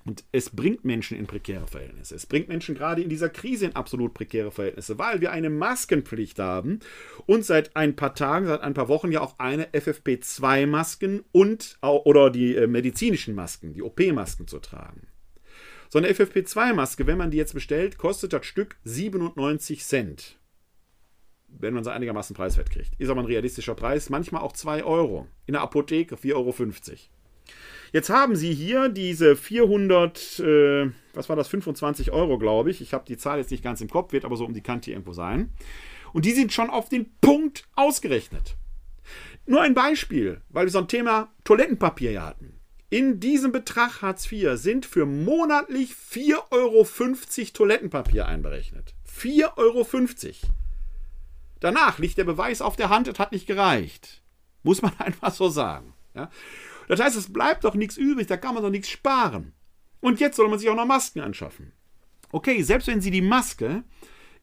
Und 0.09 0.25
es 0.33 0.49
bringt 0.49 0.87
Menschen 0.87 1.19
in 1.19 1.27
prekäre 1.27 1.67
Verhältnisse. 1.67 2.15
Es 2.15 2.25
bringt 2.25 2.49
Menschen 2.49 2.75
gerade 2.75 3.03
in 3.03 3.11
dieser 3.11 3.29
Krise 3.29 3.67
in 3.67 3.77
absolut 3.77 4.15
prekäre 4.15 4.51
Verhältnisse, 4.51 4.99
weil 4.99 5.21
wir 5.21 5.33
eine 5.33 5.51
Maskenpflicht 5.51 6.39
haben 6.39 6.79
und 7.27 7.45
seit 7.45 7.77
ein 7.77 7.95
paar 7.95 8.15
Tagen, 8.15 8.47
seit 8.47 8.63
ein 8.63 8.73
paar 8.73 8.89
Wochen 8.89 9.13
ja 9.13 9.21
auch 9.21 9.39
eine 9.39 9.67
FFP2-Masken 9.67 11.25
und 11.31 11.77
oder 11.83 12.31
die 12.31 12.57
äh, 12.57 12.67
medizinischen 12.67 13.35
Masken, 13.35 13.75
die 13.75 13.83
OP-Masken 13.83 14.49
zu 14.49 14.61
tragen. 14.61 15.09
So 15.91 15.99
eine 15.99 16.09
FFP2-Maske, 16.09 17.07
wenn 17.07 17.19
man 17.19 17.31
die 17.31 17.37
jetzt 17.37 17.53
bestellt, 17.53 17.99
kostet 17.99 18.33
das 18.33 18.47
Stück 18.47 18.77
97 18.85 19.85
Cent. 19.85 20.39
Wenn 21.49 21.75
man 21.75 21.85
sie 21.85 21.93
einigermaßen 21.93 22.35
preiswert 22.35 22.71
kriegt. 22.71 22.99
Ist 22.99 23.11
aber 23.11 23.21
ein 23.21 23.27
realistischer 23.27 23.75
Preis. 23.75 24.09
Manchmal 24.09 24.41
auch 24.41 24.53
2 24.53 24.85
Euro. 24.85 25.27
In 25.45 25.53
der 25.53 25.61
Apotheke 25.61 26.15
4,50 26.15 26.33
Euro. 26.33 26.55
Jetzt 27.93 28.11
haben 28.11 28.37
Sie 28.37 28.53
hier 28.53 28.89
diese 28.89 29.37
400, 29.37 30.41
äh, 30.41 30.91
was 31.15 31.29
war 31.29 31.37
das, 31.37 31.49
25 31.49 32.13
Euro, 32.13 32.39
glaube 32.39 32.71
ich. 32.71 32.81
Ich 32.81 32.93
habe 32.95 33.05
die 33.07 33.17
Zahl 33.17 33.39
jetzt 33.39 33.51
nicht 33.51 33.65
ganz 33.65 33.81
im 33.81 33.89
Kopf, 33.89 34.13
wird 34.13 34.25
aber 34.25 34.37
so 34.37 34.45
um 34.45 34.55
die 34.55 34.63
Kante 34.63 34.91
irgendwo 34.91 35.13
sein. 35.13 35.53
Und 36.13 36.25
die 36.25 36.33
sind 36.33 36.53
schon 36.53 36.71
auf 36.71 36.89
den 36.89 37.11
Punkt 37.21 37.65
ausgerechnet. 37.75 38.57
Nur 39.47 39.63
ein 39.63 39.75
Beispiel, 39.75 40.43
weil 40.51 40.67
wir 40.67 40.71
so 40.71 40.79
ein 40.79 40.89
Thema 40.89 41.33
Toilettenpapier 41.45 42.11
hier 42.11 42.27
hatten. 42.27 42.55
In 42.91 43.21
diesem 43.21 43.53
Betrag 43.53 44.01
Hartz 44.01 44.31
IV 44.31 44.53
sind 44.55 44.87
für 44.87 45.05
monatlich 45.05 45.93
4,50 45.93 46.51
Euro 46.51 46.87
Toilettenpapier 47.53 48.27
einberechnet. 48.27 48.95
4,50 49.07 49.57
Euro. 49.57 49.87
Danach 51.61 51.99
liegt 51.99 52.19
der 52.19 52.25
Beweis 52.25 52.63
auf 52.63 52.77
der 52.77 52.89
Hand, 52.89 53.09
es 53.09 53.19
hat 53.19 53.33
nicht 53.33 53.47
gereicht. 53.47 54.23
Muss 54.63 54.81
man 54.81 54.93
einfach 54.99 55.33
so 55.35 55.49
sagen. 55.49 55.93
Ja? 56.15 56.31
Das 56.89 57.01
heißt, 57.01 57.17
es 57.17 57.33
bleibt 57.33 57.65
doch 57.65 57.75
nichts 57.75 57.97
übrig, 57.97 58.27
da 58.27 58.37
kann 58.37 58.55
man 58.55 58.63
doch 58.63 58.71
nichts 58.71 58.89
sparen. 58.89 59.53
Und 60.01 60.21
jetzt 60.21 60.37
soll 60.37 60.49
man 60.49 60.59
sich 60.59 60.69
auch 60.69 60.77
noch 60.77 60.87
Masken 60.87 61.21
anschaffen. 61.21 61.73
Okay, 62.33 62.63
selbst 62.63 62.89
wenn 62.89 63.01
Sie 63.01 63.11
die 63.11 63.23
Maske 63.23 63.85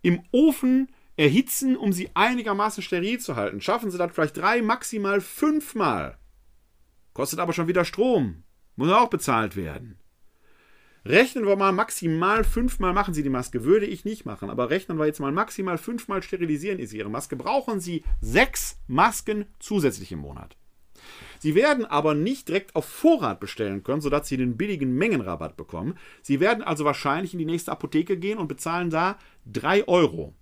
im 0.02 0.22
Ofen 0.32 0.88
erhitzen, 1.18 1.78
um 1.78 1.94
sie 1.94 2.10
einigermaßen 2.14 2.84
steril 2.84 3.20
zu 3.20 3.36
halten, 3.36 3.62
schaffen 3.62 3.92
Sie 3.92 3.98
das 3.98 4.12
vielleicht 4.14 4.38
drei, 4.38 4.62
maximal 4.62 5.22
fünfmal. 5.22 6.18
Kostet 7.14 7.40
aber 7.40 7.54
schon 7.54 7.68
wieder 7.68 7.86
Strom. 7.86 8.44
Muss 8.76 8.92
auch 8.92 9.10
bezahlt 9.10 9.56
werden. 9.56 9.98
Rechnen 11.06 11.46
wir 11.46 11.56
mal 11.56 11.72
maximal 11.72 12.44
fünfmal 12.44 12.92
machen 12.92 13.14
Sie 13.14 13.24
die 13.24 13.30
Maske. 13.30 13.64
Würde 13.64 13.86
ich 13.86 14.06
nicht 14.06 14.26
machen, 14.26 14.50
aber 14.50 14.70
rechnen 14.70 14.98
wir 14.98 15.06
jetzt 15.06 15.20
mal 15.20 15.32
maximal 15.32 15.78
fünfmal 15.78 16.24
sterilisieren 16.24 16.86
Sie 16.86 16.98
Ihre 16.98 17.10
Maske. 17.10 17.36
Brauchen 17.36 17.80
Sie 17.80 18.04
sechs 18.22 18.80
Masken 18.88 19.46
zusätzlich 19.60 20.12
im 20.12 20.20
Monat. 20.20 20.58
Sie 21.46 21.54
werden 21.54 21.86
aber 21.86 22.16
nicht 22.16 22.48
direkt 22.48 22.76
auf 22.76 22.86
Vorrat 22.86 23.40
bestellen 23.40 23.84
können, 23.84 24.02
sodass 24.02 24.28
Sie 24.28 24.36
den 24.36 24.58
billigen 24.58 24.96
Mengenrabatt 24.96 25.56
bekommen. 25.56 25.96
Sie 26.24 26.40
werden 26.40 26.64
also 26.64 26.86
wahrscheinlich 26.86 27.34
in 27.34 27.38
die 27.38 27.46
nächste 27.46 27.72
Apotheke 27.72 28.18
gehen 28.18 28.40
und 28.40 28.48
bezahlen 28.48 28.90
da 28.90 29.20
3 29.54 29.88
Euro. 29.88 30.34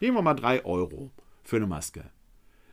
Nehmen 0.00 0.16
wir 0.16 0.22
mal 0.22 0.34
3 0.34 0.64
Euro 0.64 1.12
für 1.44 1.54
eine 1.54 1.68
Maske. 1.68 2.02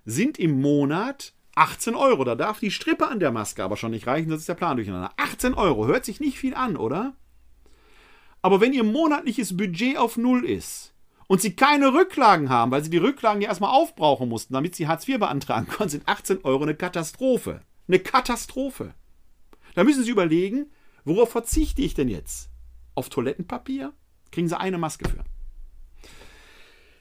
Sind 0.06 0.40
im 0.40 0.60
Monat 0.60 1.34
18 1.54 1.94
Euro. 1.94 2.24
Da 2.24 2.34
darf 2.34 2.60
die 2.60 2.72
Strippe 2.72 3.08
an 3.08 3.20
der 3.20 3.32
Maske 3.32 3.64
aber 3.64 3.78
schon 3.78 3.92
nicht 3.92 4.08
reichen, 4.08 4.32
das 4.32 4.40
ist 4.40 4.50
der 4.50 4.56
Plan 4.56 4.78
durcheinander. 4.78 5.12
18 5.18 5.54
Euro, 5.54 5.86
hört 5.86 6.04
sich 6.04 6.20
nicht 6.20 6.40
viel 6.40 6.56
an, 6.56 6.78
oder? 6.78 7.14
Aber 8.42 8.60
wenn 8.60 8.74
Ihr 8.74 8.86
monatliches 8.86 9.56
Budget 9.56 9.98
auf 9.98 10.18
Null 10.18 10.46
ist 10.46 10.96
und 11.28 11.42
Sie 11.42 11.56
keine 11.56 11.94
Rücklagen 11.94 12.50
haben, 12.50 12.72
weil 12.72 12.84
Sie 12.84 12.90
die 12.90 12.98
Rücklagen 12.98 13.42
ja 13.42 13.50
erstmal 13.50 13.72
aufbrauchen 13.72 14.30
mussten, 14.30 14.54
damit 14.54 14.76
Sie 14.76 14.88
Hartz 14.88 15.08
IV 15.08 15.20
beantragen 15.20 15.68
konnten, 15.68 15.92
sind 15.92 16.08
18 16.08 16.44
Euro 16.44 16.64
eine 16.64 16.76
Katastrophe. 16.76 17.62
Eine 17.88 18.00
Katastrophe. 18.00 18.94
Da 19.76 19.84
müssen 19.84 20.04
Sie 20.04 20.12
überlegen, 20.12 20.72
worauf 21.06 21.32
verzichte 21.32 21.82
ich 21.82 21.94
denn 21.94 22.10
jetzt? 22.10 22.50
Auf 22.96 23.10
Toilettenpapier? 23.10 23.94
Kriegen 24.32 24.48
Sie 24.48 24.60
eine 24.60 24.78
Maske 24.78 25.08
für. 25.08 25.24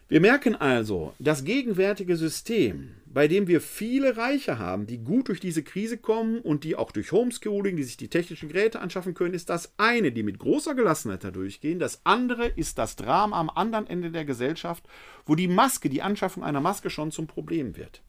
Wir 0.08 0.20
merken 0.20 0.54
also, 0.54 1.14
das 1.18 1.42
gegenwärtige 1.42 2.16
System, 2.16 2.94
bei 3.16 3.28
dem 3.28 3.48
wir 3.48 3.62
viele 3.62 4.18
Reiche 4.18 4.58
haben, 4.58 4.86
die 4.86 4.98
gut 4.98 5.28
durch 5.28 5.40
diese 5.40 5.62
Krise 5.62 5.96
kommen 5.96 6.38
und 6.38 6.64
die 6.64 6.76
auch 6.76 6.92
durch 6.92 7.12
Homeschooling, 7.12 7.74
die 7.74 7.82
sich 7.82 7.96
die 7.96 8.10
technischen 8.10 8.50
Geräte 8.50 8.78
anschaffen 8.78 9.14
können, 9.14 9.32
ist 9.32 9.48
das 9.48 9.72
eine, 9.78 10.12
die 10.12 10.22
mit 10.22 10.38
großer 10.38 10.74
Gelassenheit 10.74 11.24
da 11.24 11.30
durchgehen. 11.30 11.78
Das 11.78 12.02
andere 12.04 12.46
ist 12.46 12.76
das 12.76 12.94
Drama 12.94 13.40
am 13.40 13.48
anderen 13.48 13.86
Ende 13.86 14.10
der 14.10 14.26
Gesellschaft, 14.26 14.84
wo 15.24 15.34
die 15.34 15.48
Maske, 15.48 15.88
die 15.88 16.02
Anschaffung 16.02 16.44
einer 16.44 16.60
Maske 16.60 16.90
schon 16.90 17.10
zum 17.10 17.26
Problem 17.26 17.78
wird. 17.78 18.02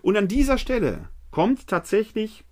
Und 0.00 0.16
an 0.16 0.28
dieser 0.28 0.58
Stelle 0.58 1.08
kommt 1.32 1.66
tatsächlich 1.66 2.44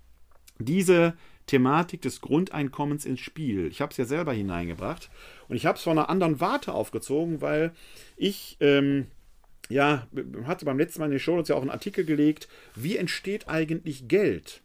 diese 0.57 1.13
Thematik 1.45 2.01
des 2.01 2.19
Grundeinkommens 2.19 3.05
ins 3.05 3.21
Spiel. 3.21 3.67
Ich 3.67 3.79
habe 3.79 3.91
es 3.91 3.97
ja 3.97 4.03
selber 4.03 4.33
hineingebracht 4.33 5.09
und 5.47 5.55
ich 5.55 5.65
habe 5.65 5.77
es 5.77 5.83
von 5.85 5.97
einer 5.97 6.09
anderen 6.09 6.41
Warte 6.41 6.73
aufgezogen, 6.73 7.39
weil 7.39 7.71
ich 8.17 8.57
ähm, 8.59 9.07
ja 9.69 10.07
hatte 10.45 10.65
beim 10.65 10.77
letzten 10.77 10.99
Mal 10.99 11.05
in 11.05 11.11
den 11.11 11.19
Show 11.19 11.41
ja 11.41 11.55
auch 11.55 11.61
einen 11.61 11.69
Artikel 11.69 12.05
gelegt, 12.05 12.47
wie 12.75 12.97
entsteht 12.97 13.47
eigentlich 13.47 14.07
Geld? 14.07 14.61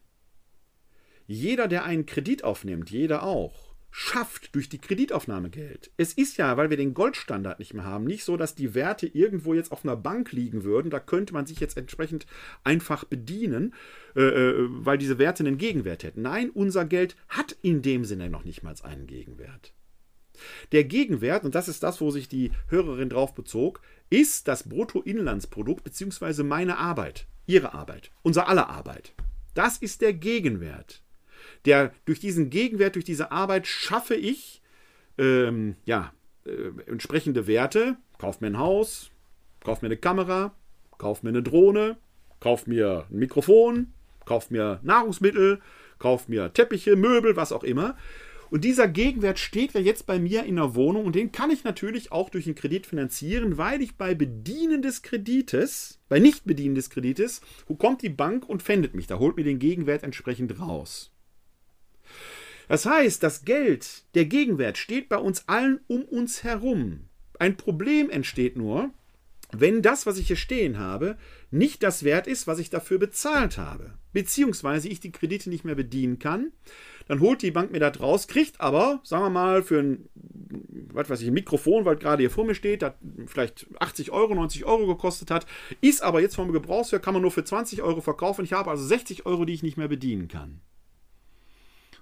Jeder, 1.27 1.69
der 1.69 1.85
einen 1.85 2.07
Kredit 2.07 2.45
aufnimmt, 2.45 2.91
jeder 2.91 3.23
auch, 3.23 3.75
schafft 3.91 4.57
durch 4.57 4.69
die 4.69 4.81
Kreditaufnahme 4.81 5.51
Geld. 5.51 5.93
Es 5.97 6.13
ist 6.15 6.37
ja, 6.37 6.57
weil 6.57 6.69
wir 6.69 6.77
den 6.77 6.95
Goldstandard 6.95 7.61
nicht 7.61 7.75
mehr 7.75 7.85
haben, 7.85 8.05
nicht 8.05 8.25
so, 8.25 8.37
dass 8.37 8.57
die 8.57 8.75
Werte 8.75 9.07
irgendwo 9.07 9.55
jetzt 9.55 9.71
auf 9.71 9.85
einer 9.85 9.97
Bank 9.97 10.33
liegen 10.33 10.65
würden. 10.65 10.91
Da 10.91 10.99
könnte 10.99 11.33
man 11.33 11.47
sich 11.47 11.61
jetzt 11.61 11.79
entsprechend 11.79 12.27
einfach 12.65 13.05
bedienen, 13.05 13.73
äh, 14.17 14.23
äh, 14.23 14.67
weil 14.69 14.99
diese 14.99 15.19
Werte 15.19 15.45
einen 15.45 15.59
Gegenwert 15.59 16.03
hätten. 16.03 16.23
Nein, 16.23 16.51
unser 16.51 16.85
Geld 16.85 17.15
hat 17.29 17.57
in 17.63 17.83
dem 17.83 18.05
Sinne 18.05 18.29
noch 18.29 18.45
nicht 18.45 18.65
mal 18.65 18.75
einen 18.83 19.07
Gegenwert. 19.07 19.73
Der 20.73 20.85
Gegenwert, 20.85 21.45
und 21.45 21.55
das 21.55 21.69
ist 21.69 21.83
das, 21.83 22.01
wo 22.01 22.11
sich 22.11 22.29
die 22.29 22.53
Hörerin 22.69 23.09
drauf 23.09 23.35
bezog, 23.35 23.81
ist 24.11 24.49
das 24.49 24.69
Bruttoinlandsprodukt 24.69 25.85
bzw. 25.85 26.43
meine 26.43 26.79
Arbeit, 26.79 27.27
ihre 27.47 27.75
Arbeit, 27.75 28.11
unser 28.23 28.49
aller 28.49 28.69
Arbeit. 28.69 29.13
Das 29.55 29.79
ist 29.79 30.01
der 30.01 30.13
Gegenwert 30.13 31.01
der 31.67 31.93
durch 32.05 32.21
diesen 32.21 32.51
Gegenwert, 32.51 32.95
durch 32.95 33.05
diese 33.05 33.31
Arbeit 33.33 33.67
schaffe 33.67 34.15
ich 34.15 34.63
ähm, 35.19 35.77
ja, 35.85 36.13
äh, 36.47 36.91
entsprechende 36.91 37.47
Werte, 37.47 37.97
kaufe 38.19 38.39
mir 38.43 38.51
ein 38.51 38.59
Haus, 38.59 39.11
Kauf 39.65 39.81
mir 39.81 39.89
eine 39.89 39.97
Kamera, 39.97 40.55
kauf 40.99 41.23
mir 41.23 41.31
eine 41.31 41.43
Drohne, 41.43 41.97
kauf 42.39 42.67
mir 42.67 43.07
ein 43.11 43.19
Mikrofon, 43.19 43.95
kauf 44.27 44.51
mir 44.51 44.79
Nahrungsmittel, 44.83 45.61
kauf 45.99 46.29
mir 46.29 46.53
Teppiche, 46.53 46.97
Möbel, 46.97 47.35
was 47.35 47.51
auch 47.51 47.65
immer. 47.65 47.97
Und 48.55 48.63
dieser 48.63 48.87
Gegenwert 48.87 49.41
steht 49.41 49.73
ja 49.73 49.81
jetzt 49.81 50.07
bei 50.07 50.21
mir 50.21 50.45
in 50.45 50.55
der 50.55 50.77
Wohnung 50.77 51.07
und 51.07 51.17
den 51.17 51.33
kann 51.33 51.51
ich 51.51 51.65
natürlich 51.65 52.13
auch 52.13 52.31
durch 52.31 52.47
einen 52.47 52.55
Kredit 52.55 52.87
finanzieren, 52.87 53.59
weil 53.59 53.83
ich 53.83 53.97
bei 53.97 54.15
Bedienen 54.15 54.81
des 54.81 55.03
Kredites, 55.03 55.99
bei 56.09 56.21
Nichtbedienen 56.21 56.77
des 56.77 56.89
Kredites, 56.89 57.41
wo 57.67 57.75
kommt 57.75 58.03
die 58.03 58.11
Bank 58.11 58.49
und 58.49 58.63
pfändet 58.63 58.95
mich, 58.95 59.09
da 59.09 59.19
holt 59.19 59.37
mir 59.37 59.43
den 59.43 59.59
Gegenwert 59.59 60.05
entsprechend 60.05 60.61
raus. 60.61 61.11
Das 62.69 62.87
heißt, 62.87 63.25
das 63.25 63.45
Geld, 63.45 64.05
der 64.15 64.27
Gegenwert 64.27 64.79
steht 64.79 65.09
bei 65.09 65.19
uns 65.19 65.49
allen 65.49 65.81
um 65.89 66.05
uns 66.05 66.45
herum. 66.45 67.09
Ein 67.41 67.57
Problem 67.57 68.09
entsteht 68.09 68.57
nur, 68.57 68.91
wenn 69.51 69.83
das, 69.83 70.07
was 70.07 70.17
ich 70.17 70.29
hier 70.29 70.37
stehen 70.37 70.79
habe, 70.79 71.19
nicht 71.51 71.83
das 71.83 72.05
wert 72.05 72.29
ist, 72.29 72.47
was 72.47 72.61
ich 72.61 72.71
dafür 72.71 73.01
bezahlt 73.01 73.59
habe, 73.59 73.95
beziehungsweise 74.15 74.89
ich 74.89 75.01
die 75.01 75.13
Kredite 75.13 75.51
nicht 75.51 75.67
mehr 75.67 75.75
bedienen 75.75 76.19
kann, 76.19 76.53
dann 77.07 77.21
holt 77.21 77.43
die 77.43 77.51
Bank 77.51 77.71
mir 77.71 77.81
das 77.81 78.01
raus, 78.01 78.29
kriegt 78.29 78.61
aber, 78.63 79.01
sagen 79.03 79.25
wir 79.25 79.31
mal, 79.31 79.63
für 79.63 79.81
ein, 79.81 80.09
was 80.93 81.11
weiß 81.11 81.21
ich, 81.21 81.29
ein 81.29 81.35
Mikrofon, 81.35 81.85
weil 81.85 81.97
gerade 81.97 82.23
hier 82.23 82.31
vor 82.31 82.47
mir 82.47 82.55
steht, 82.55 82.81
das 82.81 82.95
vielleicht 83.27 83.67
80 83.79 84.11
Euro, 84.13 84.35
90 84.35 84.65
Euro 84.65 84.87
gekostet 84.87 85.31
hat, 85.31 85.45
ist 85.83 86.03
aber 86.03 86.23
jetzt 86.23 86.37
vom 86.37 86.53
Gebrauchswert, 86.53 87.03
kann 87.03 87.13
man 87.13 87.23
nur 87.23 87.31
für 87.31 87.45
20 87.45 87.83
Euro 87.83 88.01
verkaufen. 88.01 88.45
Ich 88.45 88.55
habe 88.55 88.71
also 88.71 88.85
60 88.87 89.27
Euro, 89.27 89.45
die 89.45 89.53
ich 89.53 89.63
nicht 89.63 89.77
mehr 89.77 89.89
bedienen 89.89 90.29
kann. 90.29 90.63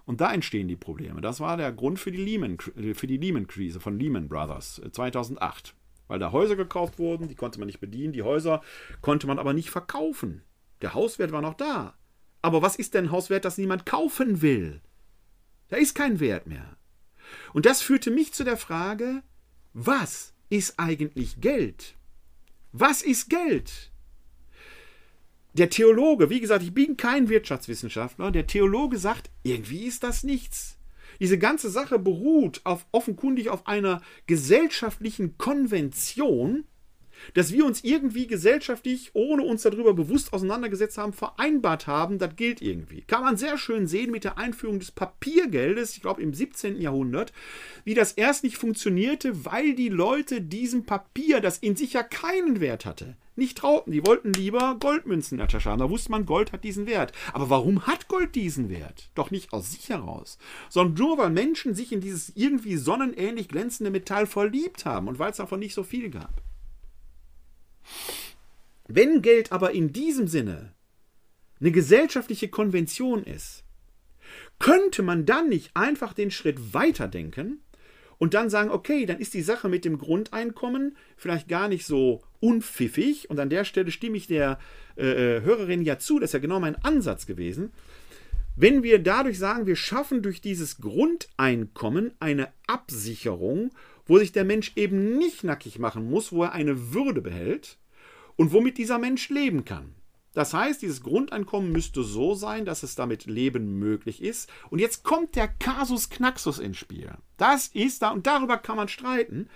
Und 0.04 0.20
da 0.20 0.32
entstehen 0.32 0.68
die 0.68 0.76
Probleme. 0.76 1.20
Das 1.20 1.40
war 1.40 1.56
der 1.56 1.72
Grund 1.72 1.98
für 1.98 2.12
die 2.12 2.18
Lehman-Krise 2.18 3.06
Lehman 3.06 3.46
von 3.80 3.98
Lehman 3.98 4.28
Brothers 4.28 4.82
2008. 4.92 5.68
Äh, 5.68 5.72
weil 6.08 6.18
da 6.18 6.32
Häuser 6.32 6.56
gekauft 6.56 6.98
wurden, 6.98 7.28
die 7.28 7.34
konnte 7.34 7.58
man 7.58 7.66
nicht 7.66 7.80
bedienen, 7.80 8.12
die 8.12 8.22
Häuser 8.22 8.60
konnte 9.00 9.26
man 9.26 9.38
aber 9.38 9.54
nicht 9.54 9.70
verkaufen. 9.70 10.42
Der 10.82 10.94
Hauswert 10.94 11.32
war 11.32 11.40
noch 11.40 11.54
da. 11.54 11.94
Aber 12.42 12.60
was 12.60 12.76
ist 12.76 12.94
denn 12.94 13.06
ein 13.06 13.10
Hauswert, 13.12 13.44
das 13.44 13.58
niemand 13.58 13.86
kaufen 13.86 14.42
will? 14.42 14.80
Da 15.68 15.76
ist 15.76 15.94
kein 15.94 16.20
Wert 16.20 16.46
mehr. 16.46 16.76
Und 17.52 17.64
das 17.66 17.80
führte 17.80 18.10
mich 18.10 18.34
zu 18.34 18.44
der 18.44 18.56
Frage, 18.56 19.22
was 19.72 20.34
ist 20.50 20.78
eigentlich 20.78 21.40
Geld? 21.40 21.94
Was 22.72 23.02
ist 23.02 23.30
Geld? 23.30 23.90
Der 25.54 25.70
Theologe, 25.70 26.30
wie 26.30 26.40
gesagt, 26.40 26.62
ich 26.62 26.74
bin 26.74 26.96
kein 26.96 27.28
Wirtschaftswissenschaftler, 27.28 28.30
der 28.30 28.46
Theologe 28.46 28.98
sagt, 28.98 29.30
irgendwie 29.42 29.84
ist 29.84 30.02
das 30.02 30.24
nichts. 30.24 30.78
Diese 31.20 31.38
ganze 31.38 31.70
Sache 31.70 31.98
beruht 31.98 32.62
auf, 32.64 32.86
offenkundig 32.90 33.50
auf 33.50 33.66
einer 33.66 34.00
gesellschaftlichen 34.26 35.36
Konvention, 35.36 36.64
dass 37.34 37.52
wir 37.52 37.64
uns 37.64 37.84
irgendwie 37.84 38.26
gesellschaftlich, 38.26 39.10
ohne 39.14 39.42
uns 39.42 39.62
darüber 39.62 39.94
bewusst 39.94 40.32
auseinandergesetzt 40.32 40.98
haben, 40.98 41.12
vereinbart 41.12 41.86
haben, 41.86 42.18
das 42.18 42.36
gilt 42.36 42.62
irgendwie. 42.62 43.02
Kann 43.02 43.22
man 43.22 43.36
sehr 43.36 43.58
schön 43.58 43.86
sehen 43.86 44.10
mit 44.10 44.24
der 44.24 44.38
Einführung 44.38 44.78
des 44.78 44.90
Papiergeldes, 44.90 45.96
ich 45.96 46.02
glaube 46.02 46.22
im 46.22 46.34
17. 46.34 46.80
Jahrhundert, 46.80 47.32
wie 47.84 47.94
das 47.94 48.12
erst 48.12 48.44
nicht 48.44 48.56
funktionierte, 48.56 49.44
weil 49.44 49.74
die 49.74 49.88
Leute 49.88 50.40
diesem 50.40 50.84
Papier, 50.84 51.40
das 51.40 51.58
in 51.58 51.76
sich 51.76 51.92
ja 51.92 52.02
keinen 52.02 52.60
Wert 52.60 52.86
hatte, 52.86 53.16
nicht 53.34 53.58
trauten. 53.58 53.92
Die 53.92 54.06
wollten 54.06 54.32
lieber 54.32 54.76
Goldmünzen 54.78 55.38
in 55.38 55.46
haben. 55.46 55.78
Da 55.78 55.90
wusste 55.90 56.10
man, 56.10 56.26
Gold 56.26 56.52
hat 56.52 56.64
diesen 56.64 56.86
Wert. 56.86 57.12
Aber 57.32 57.48
warum 57.48 57.86
hat 57.86 58.08
Gold 58.08 58.34
diesen 58.34 58.68
Wert? 58.68 59.10
Doch 59.14 59.30
nicht 59.30 59.52
aus 59.52 59.72
sich 59.72 59.88
heraus, 59.88 60.38
sondern 60.68 60.94
nur, 60.94 61.18
weil 61.18 61.30
Menschen 61.30 61.74
sich 61.74 61.92
in 61.92 62.00
dieses 62.00 62.32
irgendwie 62.36 62.76
sonnenähnlich 62.76 63.48
glänzende 63.48 63.90
Metall 63.90 64.26
verliebt 64.26 64.84
haben 64.84 65.08
und 65.08 65.18
weil 65.18 65.30
es 65.30 65.38
davon 65.38 65.60
nicht 65.60 65.74
so 65.74 65.82
viel 65.82 66.10
gab. 66.10 66.42
Wenn 68.88 69.22
Geld 69.22 69.52
aber 69.52 69.72
in 69.72 69.92
diesem 69.92 70.28
Sinne 70.28 70.72
eine 71.60 71.72
gesellschaftliche 71.72 72.48
Konvention 72.48 73.22
ist, 73.22 73.64
könnte 74.58 75.02
man 75.02 75.26
dann 75.26 75.48
nicht 75.48 75.70
einfach 75.74 76.12
den 76.12 76.30
Schritt 76.30 76.74
weiterdenken 76.74 77.60
und 78.18 78.34
dann 78.34 78.50
sagen, 78.50 78.70
okay, 78.70 79.06
dann 79.06 79.18
ist 79.18 79.34
die 79.34 79.42
Sache 79.42 79.68
mit 79.68 79.84
dem 79.84 79.98
Grundeinkommen 79.98 80.96
vielleicht 81.16 81.48
gar 81.48 81.68
nicht 81.68 81.86
so 81.86 82.22
unpfiffig 82.40 83.30
und 83.30 83.38
an 83.40 83.50
der 83.50 83.64
Stelle 83.64 83.90
stimme 83.90 84.16
ich 84.16 84.26
der 84.26 84.58
äh, 84.96 85.38
äh 85.38 85.42
Hörerin 85.42 85.82
ja 85.82 85.98
zu, 85.98 86.18
das 86.18 86.30
ist 86.30 86.34
ja 86.34 86.38
genau 86.40 86.60
mein 86.60 86.76
Ansatz 86.76 87.26
gewesen. 87.26 87.72
Wenn 88.54 88.82
wir 88.82 88.98
dadurch 88.98 89.38
sagen, 89.38 89.66
wir 89.66 89.76
schaffen 89.76 90.22
durch 90.22 90.40
dieses 90.40 90.80
Grundeinkommen 90.80 92.12
eine 92.20 92.48
Absicherung, 92.66 93.70
wo 94.06 94.18
sich 94.18 94.32
der 94.32 94.44
Mensch 94.44 94.72
eben 94.76 95.18
nicht 95.18 95.44
nackig 95.44 95.78
machen 95.78 96.10
muss, 96.10 96.32
wo 96.32 96.44
er 96.44 96.52
eine 96.52 96.92
Würde 96.92 97.20
behält, 97.22 97.78
und 98.36 98.52
womit 98.52 98.78
dieser 98.78 98.98
Mensch 98.98 99.28
leben 99.28 99.64
kann. 99.64 99.94
Das 100.34 100.54
heißt, 100.54 100.80
dieses 100.80 101.02
Grundeinkommen 101.02 101.72
müsste 101.72 102.02
so 102.02 102.34
sein, 102.34 102.64
dass 102.64 102.82
es 102.82 102.94
damit 102.94 103.26
Leben 103.26 103.78
möglich 103.78 104.22
ist. 104.22 104.50
Und 104.70 104.78
jetzt 104.78 105.04
kommt 105.04 105.36
der 105.36 105.46
Kasus 105.46 106.08
Knaxus 106.08 106.58
ins 106.58 106.78
Spiel. 106.78 107.10
Das 107.36 107.68
ist 107.68 108.00
da, 108.00 108.10
und 108.10 108.26
darüber 108.26 108.56
kann 108.56 108.76
man 108.76 108.88
streiten. 108.88 109.50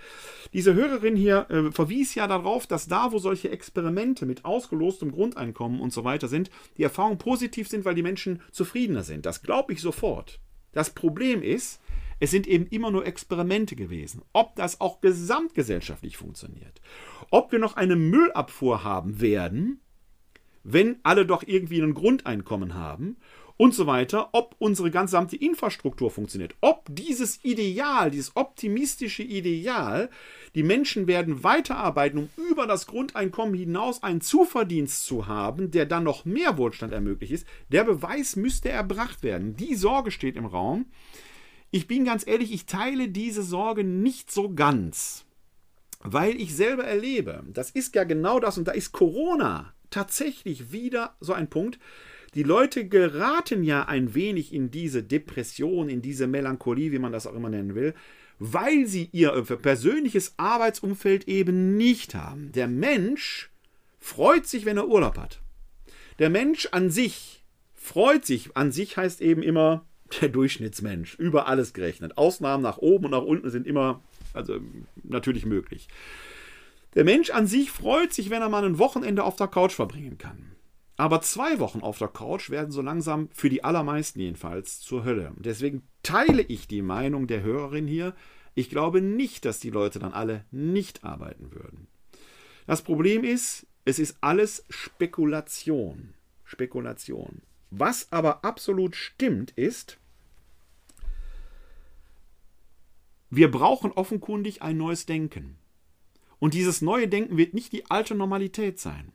Diese 0.53 0.75
Hörerin 0.75 1.15
hier 1.15 1.49
äh, 1.49 1.71
verwies 1.71 2.13
ja 2.13 2.27
darauf, 2.27 2.67
dass 2.67 2.87
da, 2.87 3.11
wo 3.11 3.17
solche 3.17 3.49
Experimente 3.49 4.27
mit 4.27 4.45
ausgelostem 4.45 5.11
Grundeinkommen 5.11 5.81
und 5.81 5.91
so 5.91 6.03
weiter 6.03 6.27
sind, 6.27 6.51
die 6.77 6.83
Erfahrungen 6.83 7.17
positiv 7.17 7.67
sind, 7.67 7.83
weil 7.83 7.95
die 7.95 8.03
Menschen 8.03 8.43
zufriedener 8.51 9.03
sind. 9.03 9.25
Das 9.25 9.41
glaube 9.41 9.73
ich 9.73 9.81
sofort. 9.81 10.39
Das 10.73 10.91
Problem 10.91 11.41
ist, 11.41 11.81
es 12.19 12.31
sind 12.31 12.47
eben 12.47 12.67
immer 12.67 12.91
nur 12.91 13.05
Experimente 13.05 13.75
gewesen. 13.75 14.21
Ob 14.33 14.55
das 14.55 14.81
auch 14.81 15.01
gesamtgesellschaftlich 15.01 16.17
funktioniert. 16.17 16.81
Ob 17.29 17.51
wir 17.51 17.59
noch 17.59 17.75
eine 17.75 17.95
Müllabfuhr 17.95 18.83
haben 18.83 19.21
werden, 19.21 19.81
wenn 20.63 20.97
alle 21.03 21.25
doch 21.25 21.43
irgendwie 21.45 21.81
ein 21.81 21.93
Grundeinkommen 21.93 22.73
haben 22.73 23.17
und 23.57 23.73
so 23.73 23.87
weiter, 23.87 24.29
ob 24.33 24.55
unsere 24.59 24.91
gesamte 24.91 25.35
Infrastruktur 25.35 26.11
funktioniert, 26.11 26.55
ob 26.61 26.85
dieses 26.89 27.43
Ideal, 27.43 28.11
dieses 28.11 28.35
optimistische 28.35 29.23
Ideal, 29.23 30.09
die 30.55 30.63
Menschen 30.63 31.07
werden 31.07 31.43
weiterarbeiten, 31.43 32.19
um 32.19 32.29
über 32.49 32.67
das 32.67 32.85
Grundeinkommen 32.85 33.55
hinaus 33.55 34.03
einen 34.03 34.21
Zuverdienst 34.21 35.05
zu 35.05 35.27
haben, 35.27 35.71
der 35.71 35.85
dann 35.85 36.03
noch 36.03 36.25
mehr 36.25 36.57
Wohlstand 36.57 36.93
ermöglicht 36.93 37.33
ist, 37.33 37.47
der 37.69 37.83
Beweis 37.83 38.35
müsste 38.35 38.69
erbracht 38.69 39.23
werden. 39.23 39.55
Die 39.55 39.75
Sorge 39.75 40.11
steht 40.11 40.35
im 40.35 40.45
Raum. 40.45 40.85
Ich 41.71 41.87
bin 41.87 42.05
ganz 42.05 42.25
ehrlich, 42.25 42.53
ich 42.53 42.65
teile 42.65 43.09
diese 43.09 43.43
Sorge 43.43 43.83
nicht 43.83 44.31
so 44.31 44.53
ganz, 44.53 45.25
weil 45.99 46.39
ich 46.39 46.55
selber 46.55 46.85
erlebe, 46.85 47.43
das 47.51 47.71
ist 47.71 47.95
ja 47.95 48.05
genau 48.05 48.39
das 48.39 48.57
und 48.57 48.67
da 48.67 48.71
ist 48.71 48.93
Corona 48.93 49.73
tatsächlich 49.89 50.71
wieder 50.71 51.15
so 51.19 51.33
ein 51.33 51.49
Punkt. 51.49 51.79
Die 52.35 52.43
Leute 52.43 52.87
geraten 52.87 53.63
ja 53.63 53.85
ein 53.85 54.13
wenig 54.13 54.53
in 54.53 54.69
diese 54.69 55.03
Depression, 55.03 55.89
in 55.89 56.01
diese 56.01 56.27
Melancholie, 56.27 56.91
wie 56.91 56.99
man 56.99 57.11
das 57.11 57.25
auch 57.25 57.33
immer 57.33 57.49
nennen 57.49 57.75
will, 57.75 57.93
weil 58.39 58.85
sie 58.85 59.09
ihr 59.11 59.31
persönliches 59.41 60.35
Arbeitsumfeld 60.37 61.27
eben 61.27 61.75
nicht 61.77 62.15
haben. 62.15 62.51
Der 62.51 62.67
Mensch 62.67 63.49
freut 63.99 64.45
sich, 64.45 64.65
wenn 64.65 64.77
er 64.77 64.87
Urlaub 64.87 65.17
hat. 65.17 65.41
Der 66.19 66.29
Mensch 66.29 66.67
an 66.71 66.89
sich 66.89 67.43
freut 67.73 68.25
sich. 68.25 68.55
An 68.55 68.71
sich 68.71 68.97
heißt 68.97 69.21
eben 69.21 69.41
immer, 69.41 69.85
der 70.21 70.29
Durchschnittsmensch, 70.29 71.15
über 71.15 71.47
alles 71.47 71.73
gerechnet. 71.73 72.17
Ausnahmen 72.17 72.63
nach 72.63 72.77
oben 72.77 73.05
und 73.05 73.11
nach 73.11 73.21
unten 73.21 73.49
sind 73.49 73.67
immer, 73.67 74.01
also 74.33 74.59
natürlich 75.03 75.45
möglich. 75.45 75.87
Der 76.95 77.03
Mensch 77.03 77.29
an 77.29 77.47
sich 77.47 77.71
freut 77.71 78.13
sich, 78.13 78.29
wenn 78.29 78.41
er 78.41 78.49
mal 78.49 78.65
ein 78.65 78.79
Wochenende 78.79 79.23
auf 79.23 79.35
der 79.35 79.47
Couch 79.47 79.73
verbringen 79.73 80.17
kann. 80.17 80.55
Aber 80.95 81.21
zwei 81.21 81.59
Wochen 81.59 81.81
auf 81.81 81.99
der 81.99 82.07
Couch 82.07 82.49
werden 82.49 82.71
so 82.71 82.81
langsam, 82.81 83.29
für 83.31 83.49
die 83.49 83.63
allermeisten 83.63 84.19
jedenfalls, 84.19 84.79
zur 84.79 85.05
Hölle. 85.05 85.31
Deswegen 85.37 85.83
teile 86.01 86.41
ich 86.41 86.67
die 86.67 86.81
Meinung 86.81 87.27
der 87.27 87.43
Hörerin 87.43 87.85
hier. 87.85 88.15
Ich 88.55 88.71
glaube 88.71 89.01
nicht, 89.01 89.45
dass 89.45 89.59
die 89.59 89.69
Leute 89.69 89.99
dann 89.99 90.13
alle 90.13 90.45
nicht 90.49 91.03
arbeiten 91.03 91.51
würden. 91.51 91.87
Das 92.65 92.81
Problem 92.81 93.23
ist, 93.23 93.67
es 93.85 93.99
ist 93.99 94.17
alles 94.21 94.65
Spekulation. 94.69 96.15
Spekulation. 96.43 97.43
Was 97.69 98.11
aber 98.11 98.45
absolut 98.45 98.95
stimmt, 98.95 99.51
ist, 99.51 99.97
wir 103.29 103.51
brauchen 103.51 103.91
offenkundig 103.91 104.61
ein 104.61 104.77
neues 104.77 105.05
Denken. 105.05 105.57
Und 106.39 106.53
dieses 106.53 106.81
neue 106.81 107.07
Denken 107.07 107.37
wird 107.37 107.53
nicht 107.53 107.73
die 107.73 107.89
alte 107.89 108.15
Normalität 108.15 108.79
sein. 108.79 109.11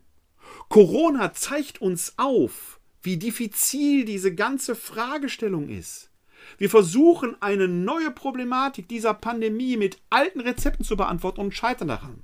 Corona 0.69 1.33
zeigt 1.33 1.81
uns 1.81 2.15
auf, 2.19 2.81
wie 3.03 3.17
diffizil 3.17 4.05
diese 4.05 4.35
ganze 4.35 4.75
Fragestellung 4.75 5.69
ist. 5.69 6.11
Wir 6.59 6.69
versuchen 6.69 7.41
eine 7.41 7.69
neue 7.69 8.11
Problematik 8.11 8.89
dieser 8.89 9.15
Pandemie 9.15 9.77
mit 9.77 9.99
alten 10.11 10.41
Rezepten 10.41 10.85
zu 10.85 10.97
beantworten 10.97 11.41
und 11.41 11.55
scheitern 11.55 11.89
daran. 11.89 12.23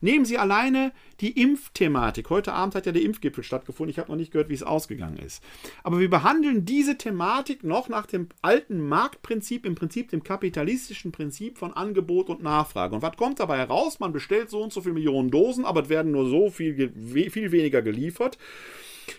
Nehmen 0.00 0.24
Sie 0.24 0.38
alleine 0.38 0.92
die 1.20 1.40
Impfthematik. 1.40 2.30
Heute 2.30 2.54
Abend 2.54 2.74
hat 2.74 2.86
ja 2.86 2.92
der 2.92 3.02
Impfgipfel 3.02 3.44
stattgefunden. 3.44 3.90
Ich 3.90 3.98
habe 3.98 4.10
noch 4.10 4.16
nicht 4.16 4.32
gehört, 4.32 4.48
wie 4.48 4.54
es 4.54 4.62
ausgegangen 4.62 5.18
ist. 5.18 5.42
Aber 5.82 6.00
wir 6.00 6.08
behandeln 6.08 6.64
diese 6.64 6.96
Thematik 6.96 7.64
noch 7.64 7.88
nach 7.88 8.06
dem 8.06 8.28
alten 8.40 8.80
Marktprinzip, 8.88 9.66
im 9.66 9.74
Prinzip 9.74 10.10
dem 10.10 10.22
kapitalistischen 10.22 11.12
Prinzip 11.12 11.58
von 11.58 11.74
Angebot 11.74 12.30
und 12.30 12.42
Nachfrage. 12.42 12.94
Und 12.94 13.02
was 13.02 13.16
kommt 13.16 13.40
dabei 13.40 13.58
heraus? 13.58 14.00
Man 14.00 14.12
bestellt 14.12 14.48
so 14.48 14.62
und 14.62 14.72
so 14.72 14.80
viele 14.80 14.94
Millionen 14.94 15.30
Dosen, 15.30 15.66
aber 15.66 15.82
es 15.82 15.88
werden 15.90 16.12
nur 16.12 16.28
so 16.28 16.50
viel, 16.50 16.92
viel 17.30 17.52
weniger 17.52 17.82
geliefert. 17.82 18.38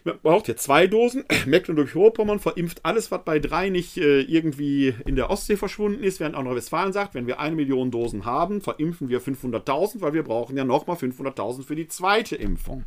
Man 0.03 0.19
braucht 0.21 0.45
hier 0.45 0.57
zwei 0.57 0.87
Dosen. 0.87 1.23
Mecklenburg-Vorpommern 1.45 2.39
verimpft 2.39 2.85
alles, 2.85 3.11
was 3.11 3.23
bei 3.23 3.39
drei 3.39 3.69
nicht 3.69 3.97
äh, 3.97 4.21
irgendwie 4.21 4.95
in 5.05 5.15
der 5.15 5.29
Ostsee 5.29 5.57
verschwunden 5.57 6.03
ist, 6.03 6.19
während 6.19 6.35
auch 6.35 6.43
noch 6.43 6.55
Westfalen 6.55 6.93
sagt, 6.93 7.13
wenn 7.13 7.27
wir 7.27 7.39
eine 7.39 7.55
Million 7.55 7.91
Dosen 7.91 8.25
haben, 8.25 8.61
verimpfen 8.61 9.09
wir 9.09 9.21
500.000, 9.21 10.01
weil 10.01 10.13
wir 10.13 10.23
brauchen 10.23 10.57
ja 10.57 10.63
nochmal 10.63 10.97
500.000 10.97 11.63
für 11.63 11.75
die 11.75 11.87
zweite 11.87 12.35
Impfung. 12.35 12.85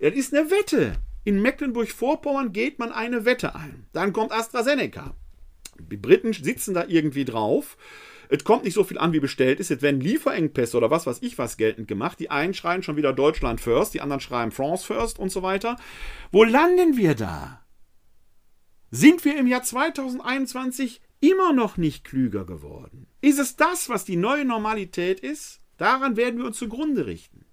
Das 0.00 0.14
ist 0.14 0.34
eine 0.34 0.50
Wette. 0.50 0.96
In 1.24 1.42
Mecklenburg-Vorpommern 1.42 2.52
geht 2.52 2.78
man 2.78 2.92
eine 2.92 3.24
Wette 3.24 3.54
ein. 3.54 3.86
Dann 3.92 4.12
kommt 4.12 4.32
AstraZeneca. 4.32 5.14
Die 5.78 5.96
Briten 5.96 6.32
sitzen 6.32 6.74
da 6.74 6.84
irgendwie 6.86 7.24
drauf 7.24 7.76
es 8.28 8.44
kommt 8.44 8.64
nicht 8.64 8.74
so 8.74 8.84
viel 8.84 8.98
an, 8.98 9.12
wie 9.12 9.20
bestellt 9.20 9.60
ist. 9.60 9.70
Jetzt 9.70 9.82
werden 9.82 10.00
Lieferengpässe 10.00 10.76
oder 10.76 10.90
was 10.90 11.06
weiß 11.06 11.18
ich 11.22 11.38
was 11.38 11.56
geltend 11.56 11.88
gemacht. 11.88 12.20
Die 12.20 12.30
einen 12.30 12.54
schreien 12.54 12.82
schon 12.82 12.96
wieder 12.96 13.12
Deutschland 13.12 13.60
first, 13.60 13.94
die 13.94 14.00
anderen 14.00 14.20
schreien 14.20 14.50
France 14.50 14.86
first 14.86 15.18
und 15.18 15.30
so 15.30 15.42
weiter. 15.42 15.76
Wo 16.32 16.44
landen 16.44 16.96
wir 16.96 17.14
da? 17.14 17.62
Sind 18.90 19.24
wir 19.24 19.38
im 19.38 19.46
Jahr 19.46 19.62
2021 19.62 21.00
immer 21.20 21.52
noch 21.52 21.76
nicht 21.76 22.04
klüger 22.04 22.44
geworden? 22.44 23.06
Ist 23.20 23.38
es 23.38 23.56
das, 23.56 23.88
was 23.88 24.04
die 24.04 24.16
neue 24.16 24.44
Normalität 24.44 25.20
ist? 25.20 25.60
Daran 25.78 26.16
werden 26.16 26.38
wir 26.38 26.46
uns 26.46 26.58
zugrunde 26.58 27.06
richten. 27.06 27.45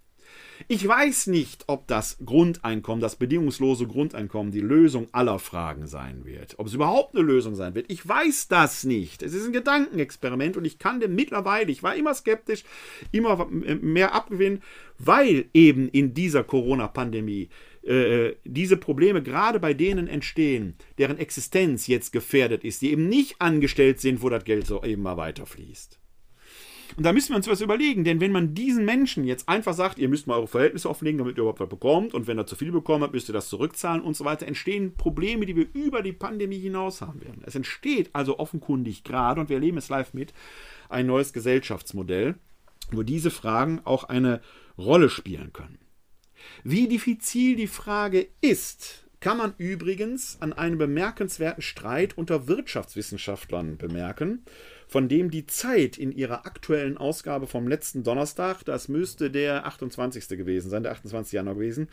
Ich 0.68 0.88
weiß 0.88 1.28
nicht, 1.28 1.66
ob 1.68 1.88
das 1.88 2.18
Grundeinkommen, 2.26 3.02
das 3.02 3.16
bedingungslose 3.16 3.88
Grundeinkommen 3.88 4.52
die 4.52 4.62
Lösung 4.62 5.08
aller 5.12 5.40
Fragen 5.40 5.88
sein 5.88 6.26
wird. 6.26 6.58
Ob 6.58 6.68
es 6.68 6.74
überhaupt 6.74 7.16
eine 7.16 7.26
Lösung 7.26 7.56
sein 7.56 7.76
wird. 7.76 7.92
Ich 7.92 8.08
weiß 8.08 8.48
das 8.48 8.84
nicht. 8.84 9.24
Es 9.24 9.34
ist 9.34 9.46
ein 9.46 9.54
Gedankenexperiment 9.54 10.58
und 10.58 10.66
ich 10.66 10.80
kann 10.80 11.00
dem 11.00 11.16
mittlerweile, 11.16 11.72
ich 11.72 11.84
war 11.84 11.96
immer 11.96 12.14
skeptisch, 12.14 12.64
immer 13.12 13.48
mehr 13.48 14.14
abgewinnen, 14.14 14.62
weil 14.98 15.46
eben 15.54 15.90
in 15.90 16.14
dieser 16.14 16.44
Corona-Pandemie 16.44 17.50
äh, 17.84 18.36
diese 18.46 18.78
Probleme 18.78 19.22
gerade 19.22 19.60
bei 19.60 19.74
denen 19.74 20.08
entstehen, 20.08 20.76
deren 20.98 21.18
Existenz 21.18 21.88
jetzt 21.88 22.14
gefährdet 22.14 22.64
ist, 22.64 22.82
die 22.82 22.92
eben 22.92 23.10
nicht 23.10 23.36
angestellt 23.40 24.00
sind, 24.00 24.22
wo 24.22 24.30
das 24.30 24.46
Geld 24.46 24.66
so 24.66 24.84
eben 24.84 25.02
mal 25.02 25.18
weiterfließt. 25.18 26.00
Und 26.96 27.06
da 27.06 27.14
müssen 27.14 27.30
wir 27.30 27.38
uns 27.38 27.48
was 27.48 27.62
überlegen, 27.62 28.04
denn 28.04 28.22
wenn 28.22 28.32
man 28.32 28.54
diesen 28.54 28.86
Menschen 28.86 29.24
jetzt 29.24 29.50
einfach 29.50 29.74
sagt, 29.74 29.98
ihr 29.98 30.10
müsst 30.10 30.28
mal 30.28 30.36
eure 30.36 30.48
Verhältnisse 30.48 30.90
offenlegen, 30.90 31.18
damit 31.18 31.38
ihr 31.38 31.42
überhaupt 31.42 31.60
was 31.60 31.70
bekommt, 31.70 32.14
und 32.14 32.28
wenn 32.28 32.38
ihr 32.38 32.46
zu 32.46 32.56
viel 32.56 32.72
bekommen 32.72 33.04
habt, 33.04 33.14
müsst 33.14 33.30
ihr 33.30 33.34
das 33.34 33.50
zurückzahlen 33.50 34.02
und 34.02 34.16
so 34.16 34.26
weiter, 34.26 34.46
entstehen 34.46 34.96
Probleme, 34.96 35.46
die 35.46 35.56
wir 35.56 35.68
über 35.74 36.02
die 36.02 36.14
Pandemie 36.14 36.60
hinaus 36.60 37.02
haben 37.02 37.22
werden. 37.22 37.44
Es 37.46 37.56
entsteht 37.56 38.10
also 38.14 38.40
offenkundig 38.40 39.04
gerade, 39.04 39.42
und 39.42 39.50
wir 39.50 39.58
erleben 39.58 39.78
es 39.78 39.90
live 39.90 40.14
mit, 40.14 40.34
ein 40.90 41.08
neues 41.08 41.34
Gesellschaftsmodell, 41.34 42.36
wo 42.92 43.04
diese 43.04 43.32
Fragen 43.32 43.82
auch 43.84 44.04
eine 44.04 44.42
Rolle 44.78 45.10
spielen 45.10 45.54
können. 45.54 45.80
Wie 46.64 46.88
diffizil 46.88 47.56
die 47.56 47.68
Frage 47.68 48.28
ist, 48.42 49.08
kann 49.20 49.38
man 49.38 49.54
übrigens 49.58 50.38
an 50.42 50.52
einem 50.52 50.78
bemerkenswerten 50.78 51.62
Streit 51.62 52.18
unter 52.18 52.48
Wirtschaftswissenschaftlern 52.48 53.78
bemerken, 53.78 54.44
von 54.94 55.10
dem 55.10 55.32
die 55.32 55.48
Zeit 55.48 55.98
in 55.98 56.12
ihrer 56.12 56.46
aktuellen 56.46 57.00
Ausgabe 57.00 57.48
vom 57.48 57.68
letzten 57.68 58.04
Donnerstag, 58.04 58.64
das 58.64 58.90
müsste 58.90 59.32
der 59.32 59.66
28. 59.66 60.28
gewesen 60.38 60.70
sein, 60.70 60.84
der 60.84 60.92
28. 60.92 61.34
Januar 61.34 61.56
gewesen, 61.56 61.90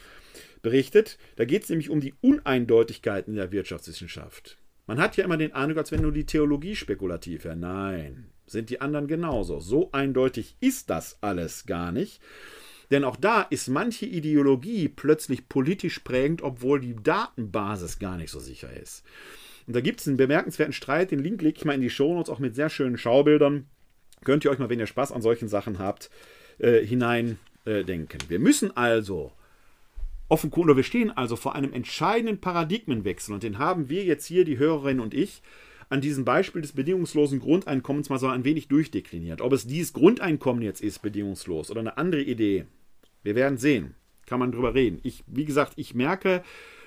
berichtet. 0.61 1.17
Da 1.37 1.47
geht 1.47 1.63
es 1.63 1.71
nämlich 1.71 1.89
um 1.89 2.03
die 2.03 2.13
Uneindeutigkeiten 2.21 3.33
in 3.33 3.39
der 3.39 3.53
Wirtschaftswissenschaft. 3.53 4.59
Man 4.87 5.01
hat 5.01 5.17
ja 5.17 5.25
immer 5.25 5.39
den 5.39 5.55
Eindruck, 5.55 5.79
als 5.79 5.93
wenn 5.93 6.03
nur 6.03 6.13
die 6.13 6.27
Theologie 6.27 6.77
spekulativ 6.77 7.45
wäre. 7.45 7.57
Nein, 7.57 8.27
sind 8.47 8.69
die 8.69 8.83
anderen 8.83 9.07
genauso. 9.07 9.61
So 9.61 9.91
eindeutig 9.93 10.57
ist 10.61 10.91
das 10.91 11.17
alles 11.23 11.65
gar 11.65 11.93
nicht. 11.93 12.21
Denn 12.91 13.05
auch 13.05 13.17
da 13.17 13.41
ist 13.41 13.69
manche 13.69 14.05
Ideologie 14.05 14.91
plötzlich 14.91 15.49
politisch 15.49 16.01
prägend, 16.01 16.43
obwohl 16.43 16.81
die 16.81 16.97
Datenbasis 16.97 17.99
gar 17.99 18.19
nicht 18.19 18.31
so 18.31 18.41
sicher 18.41 18.71
ist. 18.79 19.05
Und 19.67 19.77
da 19.77 19.81
gibt 19.81 20.01
es 20.01 20.09
einen 20.09 20.17
bemerkenswerten 20.17 20.73
Streit, 20.73 21.11
den 21.11 21.21
Link 21.21 21.43
lege 21.43 21.59
ich 21.59 21.65
mal 21.65 21.75
in 21.75 21.81
die 21.81 21.91
Shownotes, 21.91 22.31
auch 22.31 22.39
mit 22.39 22.55
sehr 22.55 22.71
schönen 22.71 22.99
Schaubildern. 22.99 23.67
Könnt 24.25 24.45
ihr 24.45 24.51
euch 24.51 24.59
mal, 24.59 24.69
wenn 24.69 24.81
ihr 24.81 24.87
Spaß 24.87 25.13
an 25.13 25.23
solchen 25.23 25.49
Sachen 25.49 25.79
habt, 25.79 26.11
äh, 26.59 26.85
hinein 26.85 27.39
äh. 27.67 27.85
Wir 28.29 28.39
müssen 28.39 28.77
also 28.77 29.33
offenkundig, 30.29 30.77
wir 30.77 30.83
stehen 30.83 31.11
also 31.11 31.37
vor 31.37 31.55
einem 31.55 31.73
entscheidenden 31.73 32.41
Paradigmenwechsel 32.41 33.35
und 33.35 33.43
den 33.43 33.59
haben 33.59 33.91
wir 33.91 34.05
jetzt 34.05 34.27
hier, 34.27 34.45
die 34.45 34.59
Hörerin 34.59 35.01
und 35.01 35.13
ich, 35.13 35.43
an 35.91 36.01
diesem 36.01 36.25
Beispiel 36.25 36.63
des 36.63 36.73
bedingungslosen 36.73 37.41
Grundeinkommens 37.41 38.09
mal 38.09 38.19
so 38.19 38.29
ein 38.29 38.45
wenig 38.45 38.69
durchdekliniert. 38.69 39.41
Ob 39.41 39.53
es 39.53 39.67
dieses 39.67 39.93
Grundeinkommen 39.93 40.63
jetzt 40.63 40.81
ist, 40.81 41.03
bedingungslos, 41.03 41.71
oder 41.71 41.81
eine 41.81 41.99
andere 41.99 42.23
Idee. 42.23 42.65
Wir 43.25 43.35
werden 43.35 43.59
sehen. 43.59 43.95
Kann 44.25 44.39
man 44.39 44.53
drüber 44.53 44.75
reden. 44.75 45.01
Ich, 45.03 45.25
wie 45.27 45.45
gesagt, 45.45 45.73
ich 45.75 45.95
merke, 45.95 46.45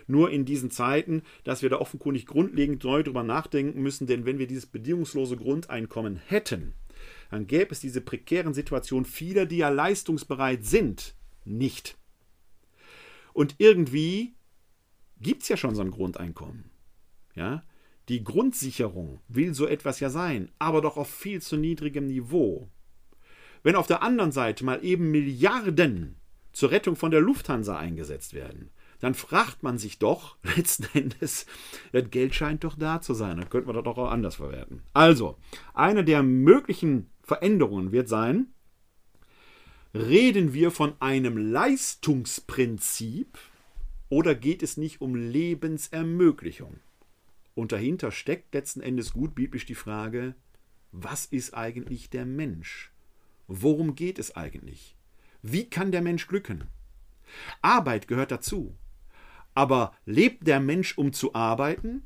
nur 0.08 0.32
in 0.32 0.45
diesen 0.45 0.72
Zeiten, 0.72 1.24
dass 1.43 1.62
wir 1.62 1.70
da 1.70 1.78
offenkundig 1.78 2.26
grundlegend 2.26 2.84
neu 2.84 3.04
drüber 3.04 3.24
nachdenken 3.24 3.82
müssen, 3.82 4.08
denn 4.08 4.26
wenn 4.26 4.39
wir 4.39 4.47
dieses 4.47 4.66
bedingungslose 4.66 5.38
Grundeinkommen 5.38 6.18
hätten, 6.18 6.74
dann 7.32 7.47
gäbe 7.47 7.72
es 7.72 7.80
diese 7.80 8.01
prekären 8.01 8.54
Situationen 8.54 9.06
vieler, 9.06 9.45
die 9.45 9.58
ja 9.58 9.70
leistungsbereit 9.70 10.66
sind, 10.66 11.16
nicht. 11.45 11.97
Und 13.34 13.56
irgendwie 13.58 14.36
gibt 15.20 15.43
es 15.43 15.49
ja 15.49 15.58
schon 15.58 15.76
so 15.76 15.82
ein 15.82 15.91
Grundeinkommen. 15.91 16.70
Ja? 17.36 17.64
Die 18.10 18.24
Grundsicherung 18.24 19.22
will 19.28 19.54
so 19.54 19.66
etwas 19.66 19.99
ja 19.99 20.10
sein, 20.10 20.51
aber 20.60 20.82
doch 20.82 20.97
auf 20.97 21.10
viel 21.10 21.41
zu 21.41 21.58
niedrigem 21.58 22.08
Niveau. 22.08 22.70
Wenn 23.64 23.76
auf 23.76 23.88
der 23.88 24.04
anderen 24.04 24.32
Seite 24.32 24.66
mal 24.66 24.84
eben 24.84 25.10
Milliarden 25.10 26.18
zur 26.51 26.72
Rettung 26.72 26.95
von 26.95 27.12
der 27.12 27.22
Lufthansa 27.22 27.78
eingesetzt 27.78 28.34
werden, 28.34 28.70
dann 29.04 29.16
fragt 29.16 29.64
man 29.64 29.78
sich 29.78 29.99
doch 29.99 30.38
letzten 30.56 30.86
Endes, 30.97 31.45
das 31.91 32.10
Geld 32.10 32.34
scheint 32.34 32.64
doch 32.64 32.78
da 32.78 33.01
zu 33.01 33.14
sein, 33.14 33.36
dann 33.36 33.49
könnte 33.49 33.68
man 33.68 33.76
das 33.76 33.84
doch 33.84 33.97
auch 33.97 34.10
anders 34.10 34.36
verwerten. 34.36 34.82
Also, 34.93 35.38
eine 35.74 36.06
der 36.06 36.24
möglichen 36.24 37.10
Veränderungen 37.22 37.91
wird 37.91 38.08
sein, 38.08 38.54
reden 39.93 40.54
wir 40.54 40.72
von 40.72 40.93
einem 41.01 41.36
Leistungsprinzip 41.36 43.38
oder 44.08 44.36
geht 44.36 44.64
es 44.64 44.78
nicht 44.78 45.01
um 45.01 45.16
Lebensermöglichung? 45.16 46.80
Und 47.56 47.74
dahinter 47.74 48.10
steckt 48.10 48.54
letzten 48.54 48.80
Endes 48.80 49.12
gut 49.12 49.36
biblisch 49.36 49.66
die 49.66 49.76
Frage, 49.76 50.34
was 50.93 51.26
ist 51.26 51.54
eigentlich 51.54 52.10
der 52.10 52.26
Mensch? 52.26 52.93
Worum 53.47 53.95
geht 53.95 54.18
es 54.18 54.38
eigentlich? 54.38 54.95
Wie 55.41 55.70
kann 55.70 55.91
der 55.91 56.01
Mensch 56.01 56.28
glücken? 56.28 56.70
Arbeit 57.62 58.08
gehört 58.08 58.32
dazu. 58.32 58.78
Aber 59.54 59.93
lebt 60.06 60.47
der 60.47 60.60
Mensch, 60.60 60.97
um 60.97 61.14
zu 61.14 61.34
arbeiten? 61.34 62.04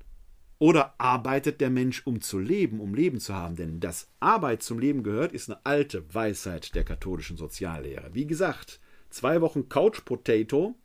Oder 0.59 0.95
arbeitet 0.97 1.61
der 1.61 1.69
Mensch, 1.69 2.05
um 2.05 2.19
zu 2.19 2.39
leben, 2.39 2.79
um 2.79 2.95
Leben 2.95 3.19
zu 3.19 3.35
haben? 3.35 3.55
Denn 3.55 3.79
dass 3.79 4.09
Arbeit 4.19 4.63
zum 4.63 4.79
Leben 4.79 5.03
gehört, 5.03 5.31
ist 5.31 5.49
eine 5.49 5.63
alte 5.65 6.13
Weisheit 6.13 6.73
der 6.73 6.83
katholischen 6.83 7.37
Soziallehre. 7.37 8.09
Wie 8.13 8.25
gesagt, 8.25 8.79
zwei 9.09 9.41
Wochen 9.41 9.69
Couch 9.69 10.03
Potato 10.03 10.75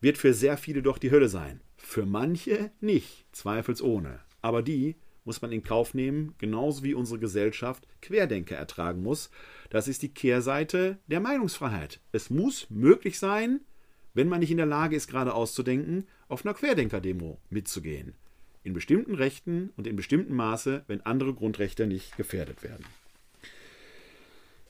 wird 0.00 0.16
für 0.16 0.32
sehr 0.32 0.56
viele 0.56 0.82
doch 0.82 0.98
die 0.98 1.10
Hölle 1.10 1.28
sein. 1.28 1.60
Für 1.76 2.06
manche 2.06 2.70
nicht, 2.80 3.26
zweifelsohne. 3.32 4.20
Aber 4.42 4.62
die 4.62 4.96
muss 5.24 5.42
man 5.42 5.52
in 5.52 5.62
Kauf 5.62 5.92
nehmen, 5.92 6.34
genauso 6.38 6.82
wie 6.84 6.94
unsere 6.94 7.18
Gesellschaft 7.18 7.86
Querdenker 8.00 8.56
ertragen 8.56 9.02
muss. 9.02 9.30
Das 9.70 9.88
ist 9.88 10.02
die 10.02 10.14
Kehrseite 10.14 10.98
der 11.06 11.20
Meinungsfreiheit. 11.20 12.00
Es 12.12 12.30
muss 12.30 12.70
möglich 12.70 13.18
sein, 13.18 13.60
wenn 14.14 14.28
man 14.28 14.40
nicht 14.40 14.50
in 14.50 14.56
der 14.56 14.66
Lage 14.66 14.96
ist, 14.96 15.08
gerade 15.08 15.34
auszudenken, 15.34 16.06
auf 16.28 16.44
einer 16.44 16.54
Querdenker-Demo 16.54 17.38
mitzugehen. 17.50 18.14
In 18.64 18.72
bestimmten 18.72 19.14
Rechten 19.14 19.70
und 19.76 19.86
in 19.86 19.96
bestimmtem 19.96 20.36
Maße, 20.36 20.84
wenn 20.86 21.06
andere 21.06 21.32
Grundrechte 21.34 21.86
nicht 21.86 22.16
gefährdet 22.16 22.62
werden. 22.62 22.84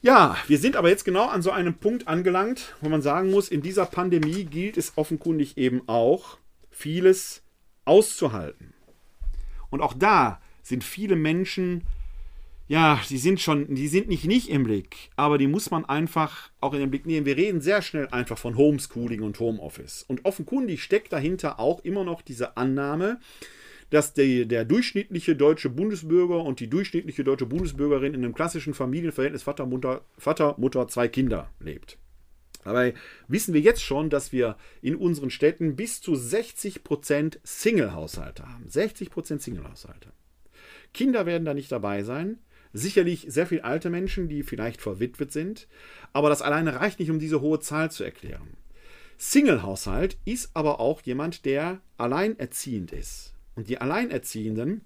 Ja, 0.01 0.37
wir 0.47 0.59
sind 0.59 0.77
aber 0.77 0.91
jetzt 0.91 1.05
genau 1.05 1.27
an 1.27 1.43
so 1.43 1.51
einem 1.51 1.75
Punkt 1.75 2.07
angelangt, 2.07 2.77
wo 2.81 2.89
man 2.89 3.03
sagen 3.03 3.31
muss, 3.31 3.49
in 3.49 3.63
dieser 3.63 3.87
Pandemie 3.87 4.45
gilt 4.45 4.77
es 4.77 4.93
offenkundig 4.97 5.57
eben 5.57 5.83
auch, 5.89 6.39
vieles 6.71 7.43
auszuhalten. 7.85 8.73
Und 9.71 9.81
auch 9.81 9.95
da 9.95 10.41
sind 10.63 10.85
viele 10.85 11.17
Menschen 11.17 11.83
ja, 12.69 13.01
die 13.09 13.17
sind 13.17 13.41
schon, 13.41 13.75
die 13.75 13.89
sind 13.89 14.09
nicht 14.09 14.27
nicht 14.27 14.51
im 14.51 14.65
Blick, 14.65 15.11
aber 15.17 15.39
die 15.39 15.47
muss 15.47 15.71
man 15.71 15.87
einfach 15.87 16.51
auch 16.61 16.75
in 16.75 16.81
den 16.81 16.91
Blick 16.91 17.07
nehmen. 17.07 17.25
Wir 17.25 17.39
reden 17.39 17.63
sehr 17.63 17.81
schnell 17.81 18.09
einfach 18.09 18.37
von 18.37 18.59
Homeschooling 18.59 19.23
und 19.23 19.41
Homeoffice. 19.41 20.05
Und 20.07 20.27
offenkundig 20.27 20.83
steckt 20.83 21.13
dahinter 21.13 21.59
auch 21.59 21.83
immer 21.83 22.05
noch 22.05 22.21
diese 22.21 22.59
Annahme, 22.59 23.21
dass 23.89 24.13
die, 24.13 24.47
der 24.47 24.67
durchschnittliche 24.67 25.35
deutsche 25.35 25.71
Bundesbürger 25.71 26.45
und 26.45 26.61
die 26.61 26.69
durchschnittliche 26.69 27.25
deutsche 27.25 27.47
Bundesbürgerin 27.47 28.13
in 28.13 28.23
einem 28.23 28.35
klassischen 28.35 28.75
Familienverhältnis 28.75 29.43
Vater, 29.43 29.65
Mutter, 29.65 30.03
Vater, 30.19 30.55
Mutter, 30.59 30.89
zwei 30.89 31.09
Kinder 31.09 31.51
lebt. 31.61 31.97
Dabei 32.65 32.93
wissen 33.29 33.55
wir 33.55 33.63
jetzt 33.63 33.83
schon, 33.83 34.11
dass 34.11 34.31
wir 34.31 34.59
in 34.83 34.95
unseren 34.95 35.31
Städten 35.31 35.75
bis 35.75 36.03
zu 36.03 36.13
60% 36.13 37.39
Single-Haushalte 37.43 38.47
haben. 38.47 38.67
60% 38.67 39.39
Single-Haushalte. 39.39 40.13
Kinder 40.93 41.25
werden 41.25 41.47
da 41.47 41.55
nicht 41.55 41.73
dabei 41.73 42.03
sein. 42.03 42.39
Sicherlich 42.73 43.27
sehr 43.29 43.47
viele 43.47 43.65
alte 43.65 43.91
Menschen, 43.91 44.29
die 44.29 44.43
vielleicht 44.43 44.81
verwitwet 44.81 45.33
sind. 45.33 45.69
Aber 46.13 46.29
das 46.29 46.43
alleine 46.43 46.81
reicht 46.81 46.99
nicht, 46.99 47.11
um 47.11 47.19
diese 47.19 47.41
hohe 47.41 47.61
Zahl 47.61 47.91
zu 47.91 48.05
erklären. 48.05 48.57
Single-Haushalt 49.17 50.17
ist 50.25 50.51
aber 50.55 50.79
auch 50.79 51.03
jemand, 51.03 51.45
der 51.45 51.81
alleinerziehend 51.97 52.93
ist. 52.93 53.35
Und 53.57 53.69
die 53.69 53.81
Alleinerziehenden 53.81 54.83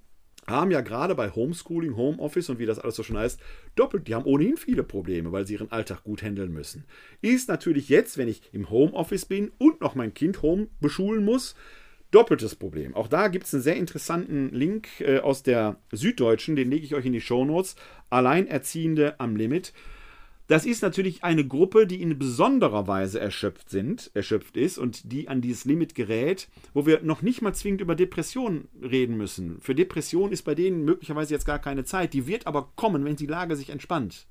haben 0.47 0.71
ja 0.71 0.81
gerade 0.81 1.15
bei 1.15 1.31
Homeschooling, 1.31 1.97
Homeoffice 1.97 2.49
und 2.49 2.59
wie 2.59 2.67
das 2.67 2.79
alles 2.79 2.97
so 2.97 3.03
schon 3.03 3.19
heißt, 3.19 3.39
doppelt, 3.77 4.09
die 4.09 4.15
haben 4.15 4.25
ohnehin 4.25 4.57
viele 4.57 4.83
Probleme, 4.83 5.31
weil 5.31 5.47
sie 5.47 5.55
ihren 5.55 5.71
Alltag 5.71 6.03
gut 6.03 6.23
handeln 6.23 6.53
müssen. 6.53 6.85
Ist 7.21 7.49
natürlich 7.49 7.89
jetzt, 7.89 8.19
wenn 8.19 8.29
ich 8.29 8.43
im 8.53 8.71
Homeoffice 8.71 9.27
bin 9.27 9.53
und 9.59 9.81
noch 9.81 9.95
mein 9.95 10.15
Kind 10.15 10.43
home 10.43 10.69
beschulen 10.81 11.25
muss, 11.25 11.55
doppeltes 12.13 12.55
Problem. 12.55 12.95
Auch 12.95 13.09
da 13.09 13.29
gibt 13.29 13.47
es 13.47 13.55
einen 13.55 13.63
sehr 13.63 13.77
interessanten 13.77 14.51
Link 14.51 15.01
äh, 15.01 15.19
aus 15.19 15.43
der 15.43 15.77
Süddeutschen, 15.91 16.55
den 16.55 16.71
lege 16.71 16.85
ich 16.85 16.95
euch 16.95 17.07
in 17.07 17.13
die 17.13 17.21
Shownotes. 17.21 17.75
Alleinerziehende 18.11 19.19
am 19.19 19.35
Limit. 19.35 19.73
Das 20.49 20.67
ist 20.67 20.83
natürlich 20.83 21.25
eine 21.25 21.47
Gruppe, 21.47 21.87
die 21.87 22.03
in 22.03 22.19
besonderer 22.19 22.87
Weise 22.87 23.19
erschöpft 23.19 23.71
sind, 23.71 24.11
erschöpft 24.13 24.57
ist 24.57 24.77
und 24.77 25.11
die 25.11 25.29
an 25.29 25.41
dieses 25.41 25.65
Limit 25.65 25.95
gerät, 25.95 26.49
wo 26.75 26.85
wir 26.85 27.01
noch 27.03 27.23
nicht 27.23 27.41
mal 27.41 27.55
zwingend 27.55 27.81
über 27.81 27.95
Depression 27.95 28.69
reden 28.83 29.17
müssen. 29.17 29.61
Für 29.61 29.75
Depression 29.75 30.31
ist 30.31 30.43
bei 30.43 30.55
denen 30.55 30.85
möglicherweise 30.85 31.33
jetzt 31.33 31.47
gar 31.47 31.59
keine 31.59 31.85
Zeit. 31.85 32.13
Die 32.13 32.27
wird 32.27 32.47
aber 32.47 32.73
kommen, 32.77 33.05
wenn 33.05 33.17
die 33.17 33.27
Lage 33.27 33.57
sich 33.57 33.71
entspannt. 33.71 34.27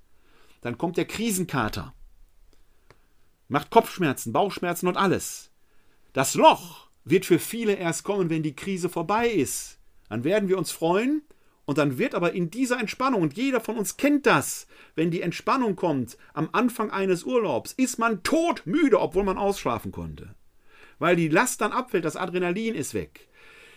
Dann 0.62 0.78
kommt 0.78 0.98
der 0.98 1.06
Krisenkater. 1.06 1.94
Macht 3.48 3.72
Kopfschmerzen, 3.72 4.32
Bauchschmerzen 4.32 4.88
und 4.88 4.98
alles. 4.98 5.52
Das 6.14 6.36
Loch 6.36 6.91
wird 7.04 7.26
für 7.26 7.40
viele 7.40 7.74
erst 7.74 8.04
kommen, 8.04 8.30
wenn 8.30 8.44
die 8.44 8.56
Krise 8.56 8.90
vorbei 8.90 9.30
ist. 9.30 9.80
Dann 10.10 10.24
werden 10.24 10.50
wir 10.50 10.58
uns 10.58 10.72
freuen, 10.72 11.24
und 11.66 11.78
dann 11.78 11.98
wird 11.98 12.16
aber 12.16 12.34
in 12.34 12.52
dieser 12.52 12.80
Entspannung, 12.80 13.22
und 13.22 13.38
jeder 13.38 13.62
von 13.62 13.78
uns 13.78 13.96
kennt 13.96 14.26
das, 14.26 14.68
wenn 14.96 15.12
die 15.12 15.22
Entspannung 15.22 15.76
kommt 15.76 16.18
am 16.34 16.50
Anfang 16.52 16.92
eines 16.92 17.24
Urlaubs, 17.24 17.72
ist 17.72 17.98
man 17.98 18.24
todmüde, 18.24 19.00
obwohl 19.00 19.24
man 19.24 19.38
ausschlafen 19.38 19.92
konnte. 19.92 20.36
Weil 21.00 21.16
die 21.16 21.30
Last 21.30 21.62
dann 21.62 21.72
abfällt, 21.72 22.06
das 22.06 22.18
Adrenalin 22.18 22.76
ist 22.76 22.94
weg. 22.94 23.30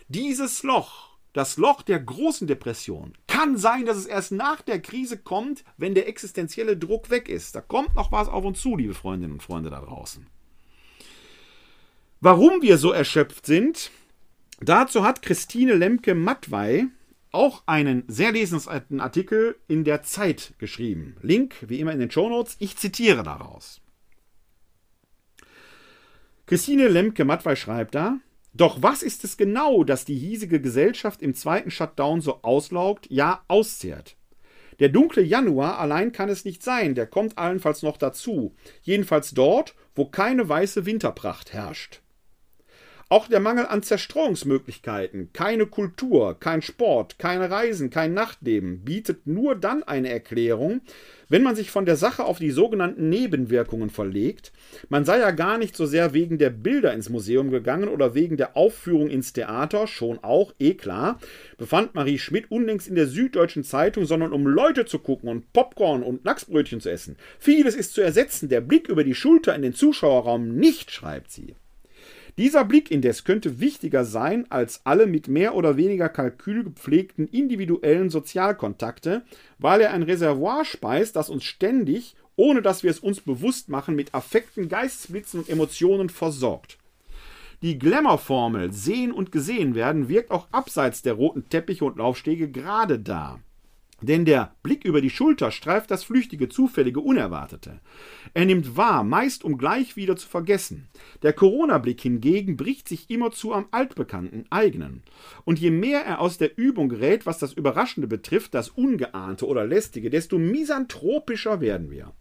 Dieses 0.08 0.62
Loch, 0.62 1.16
das 1.32 1.56
Loch 1.56 1.82
der 1.82 2.00
großen 2.00 2.46
Depression, 2.46 3.12
kann 3.28 3.56
sein, 3.56 3.86
dass 3.86 3.96
es 3.96 4.06
erst 4.06 4.32
nach 4.32 4.62
der 4.62 4.80
Krise 4.80 5.18
kommt, 5.18 5.64
wenn 5.76 5.94
der 5.94 6.08
existenzielle 6.08 6.76
Druck 6.76 7.10
weg 7.10 7.28
ist. 7.28 7.54
Da 7.54 7.60
kommt 7.60 7.94
noch 7.94 8.12
was 8.12 8.28
auf 8.28 8.44
uns 8.44 8.60
zu, 8.60 8.76
liebe 8.76 8.94
Freundinnen 8.94 9.34
und 9.34 9.42
Freunde 9.42 9.70
da 9.70 9.80
draußen. 9.80 10.26
Warum 12.24 12.62
wir 12.62 12.78
so 12.78 12.90
erschöpft 12.90 13.44
sind, 13.44 13.90
dazu 14.58 15.04
hat 15.04 15.20
Christine 15.20 15.74
Lemke-Mattwey 15.74 16.86
auch 17.32 17.64
einen 17.66 18.04
sehr 18.08 18.32
lesenswerten 18.32 18.98
Artikel 18.98 19.56
in 19.68 19.84
der 19.84 20.04
Zeit 20.04 20.54
geschrieben. 20.56 21.16
Link 21.20 21.56
wie 21.68 21.80
immer 21.80 21.92
in 21.92 21.98
den 21.98 22.10
Shownotes. 22.10 22.56
Ich 22.60 22.78
zitiere 22.78 23.24
daraus. 23.24 23.82
Christine 26.46 26.88
Lemke-Mattwey 26.88 27.56
schreibt 27.56 27.94
da, 27.94 28.20
doch 28.54 28.80
was 28.80 29.02
ist 29.02 29.22
es 29.24 29.36
genau, 29.36 29.84
das 29.84 30.06
die 30.06 30.16
hiesige 30.16 30.62
Gesellschaft 30.62 31.20
im 31.20 31.34
zweiten 31.34 31.70
Shutdown 31.70 32.22
so 32.22 32.40
auslaugt, 32.40 33.06
ja 33.10 33.44
auszehrt? 33.48 34.16
Der 34.78 34.88
dunkle 34.88 35.20
Januar 35.20 35.78
allein 35.78 36.12
kann 36.12 36.30
es 36.30 36.46
nicht 36.46 36.62
sein, 36.62 36.94
der 36.94 37.06
kommt 37.06 37.36
allenfalls 37.36 37.82
noch 37.82 37.98
dazu, 37.98 38.56
jedenfalls 38.80 39.32
dort, 39.32 39.74
wo 39.94 40.06
keine 40.06 40.48
weiße 40.48 40.86
Winterpracht 40.86 41.52
herrscht. 41.52 42.00
Auch 43.10 43.28
der 43.28 43.40
Mangel 43.40 43.66
an 43.66 43.82
Zerstreuungsmöglichkeiten, 43.82 45.30
keine 45.32 45.66
Kultur, 45.66 46.38
kein 46.40 46.62
Sport, 46.62 47.18
keine 47.18 47.50
Reisen, 47.50 47.90
kein 47.90 48.14
Nachtleben 48.14 48.80
bietet 48.80 49.26
nur 49.26 49.54
dann 49.54 49.82
eine 49.82 50.08
Erklärung, 50.08 50.80
wenn 51.28 51.42
man 51.42 51.54
sich 51.54 51.70
von 51.70 51.84
der 51.84 51.96
Sache 51.96 52.24
auf 52.24 52.38
die 52.38 52.50
sogenannten 52.50 53.10
Nebenwirkungen 53.10 53.90
verlegt. 53.90 54.52
Man 54.88 55.04
sei 55.04 55.18
ja 55.18 55.32
gar 55.32 55.58
nicht 55.58 55.76
so 55.76 55.84
sehr 55.84 56.14
wegen 56.14 56.38
der 56.38 56.50
Bilder 56.50 56.94
ins 56.94 57.10
Museum 57.10 57.50
gegangen 57.50 57.88
oder 57.88 58.14
wegen 58.14 58.38
der 58.38 58.56
Aufführung 58.56 59.10
ins 59.10 59.34
Theater, 59.34 59.86
schon 59.86 60.18
auch, 60.22 60.54
eh 60.58 60.74
klar, 60.74 61.18
befand 61.58 61.94
Marie 61.94 62.18
Schmidt 62.18 62.50
unlängst 62.50 62.88
in 62.88 62.94
der 62.94 63.06
Süddeutschen 63.06 63.64
Zeitung, 63.64 64.06
sondern 64.06 64.32
um 64.32 64.46
Leute 64.46 64.86
zu 64.86 64.98
gucken 64.98 65.28
und 65.28 65.52
Popcorn 65.52 66.02
und 66.02 66.24
Lachsbrötchen 66.24 66.80
zu 66.80 66.90
essen. 66.90 67.16
Vieles 67.38 67.74
ist 67.74 67.94
zu 67.94 68.00
ersetzen, 68.00 68.48
der 68.48 68.62
Blick 68.62 68.88
über 68.88 69.04
die 69.04 69.14
Schulter 69.14 69.54
in 69.54 69.62
den 69.62 69.74
Zuschauerraum 69.74 70.56
nicht, 70.56 70.90
schreibt 70.90 71.30
sie. 71.30 71.54
Dieser 72.36 72.64
Blick 72.64 72.90
indes 72.90 73.22
könnte 73.22 73.60
wichtiger 73.60 74.04
sein 74.04 74.50
als 74.50 74.80
alle 74.84 75.06
mit 75.06 75.28
mehr 75.28 75.54
oder 75.54 75.76
weniger 75.76 76.08
Kalkül 76.08 76.64
gepflegten 76.64 77.28
individuellen 77.28 78.10
Sozialkontakte, 78.10 79.22
weil 79.58 79.80
er 79.80 79.92
ein 79.92 80.02
Reservoir 80.02 80.64
speist, 80.64 81.14
das 81.14 81.30
uns 81.30 81.44
ständig, 81.44 82.16
ohne 82.34 82.60
dass 82.60 82.82
wir 82.82 82.90
es 82.90 82.98
uns 82.98 83.20
bewusst 83.20 83.68
machen, 83.68 83.94
mit 83.94 84.14
Affekten, 84.14 84.68
Geistesblitzen 84.68 85.40
und 85.40 85.48
Emotionen 85.48 86.08
versorgt. 86.08 86.78
Die 87.62 87.78
Glamour-Formel 87.78 88.72
sehen 88.72 89.12
und 89.12 89.30
gesehen 89.30 89.76
werden 89.76 90.08
wirkt 90.08 90.32
auch 90.32 90.48
abseits 90.50 91.02
der 91.02 91.14
roten 91.14 91.48
Teppiche 91.48 91.84
und 91.84 91.98
Laufstege 91.98 92.50
gerade 92.50 92.98
da. 92.98 93.38
Denn 94.00 94.24
der 94.24 94.54
Blick 94.62 94.84
über 94.84 95.00
die 95.00 95.10
Schulter 95.10 95.50
streift 95.50 95.90
das 95.90 96.04
Flüchtige, 96.04 96.48
Zufällige, 96.48 97.00
Unerwartete. 97.00 97.80
Er 98.34 98.44
nimmt 98.44 98.76
wahr, 98.76 99.04
meist 99.04 99.44
um 99.44 99.56
gleich 99.56 99.96
wieder 99.96 100.16
zu 100.16 100.28
vergessen. 100.28 100.88
Der 101.22 101.32
Corona-Blick 101.32 102.00
hingegen 102.00 102.56
bricht 102.56 102.88
sich 102.88 103.08
immerzu 103.10 103.52
am 103.52 103.66
altbekannten, 103.70 104.46
eigenen. 104.50 105.02
Und 105.44 105.58
je 105.58 105.70
mehr 105.70 106.04
er 106.04 106.20
aus 106.20 106.38
der 106.38 106.58
Übung 106.58 106.88
gerät, 106.88 107.26
was 107.26 107.38
das 107.38 107.52
Überraschende 107.52 108.08
betrifft, 108.08 108.54
das 108.54 108.68
Ungeahnte 108.68 109.46
oder 109.46 109.64
Lästige, 109.64 110.10
desto 110.10 110.38
misanthropischer 110.38 111.60
werden 111.60 111.90
wir. 111.90 112.12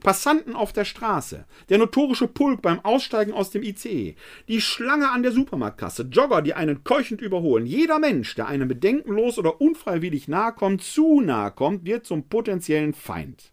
Passanten 0.00 0.56
auf 0.56 0.72
der 0.72 0.84
Straße, 0.84 1.44
der 1.68 1.78
notorische 1.78 2.26
Pulk 2.26 2.62
beim 2.62 2.80
Aussteigen 2.80 3.32
aus 3.32 3.50
dem 3.50 3.62
ICE, 3.62 4.16
die 4.48 4.60
Schlange 4.60 5.10
an 5.10 5.22
der 5.22 5.32
Supermarktkasse, 5.32 6.08
Jogger, 6.10 6.42
die 6.42 6.54
einen 6.54 6.82
keuchend 6.84 7.20
überholen. 7.20 7.66
Jeder 7.66 7.98
Mensch, 7.98 8.34
der 8.34 8.48
einem 8.48 8.68
bedenkenlos 8.68 9.38
oder 9.38 9.60
unfreiwillig 9.60 10.28
nahe 10.28 10.52
kommt, 10.52 10.82
zu 10.82 11.20
nahe 11.20 11.50
kommt, 11.52 11.84
wird 11.84 12.06
zum 12.06 12.28
potenziellen 12.28 12.94
Feind. 12.94 13.52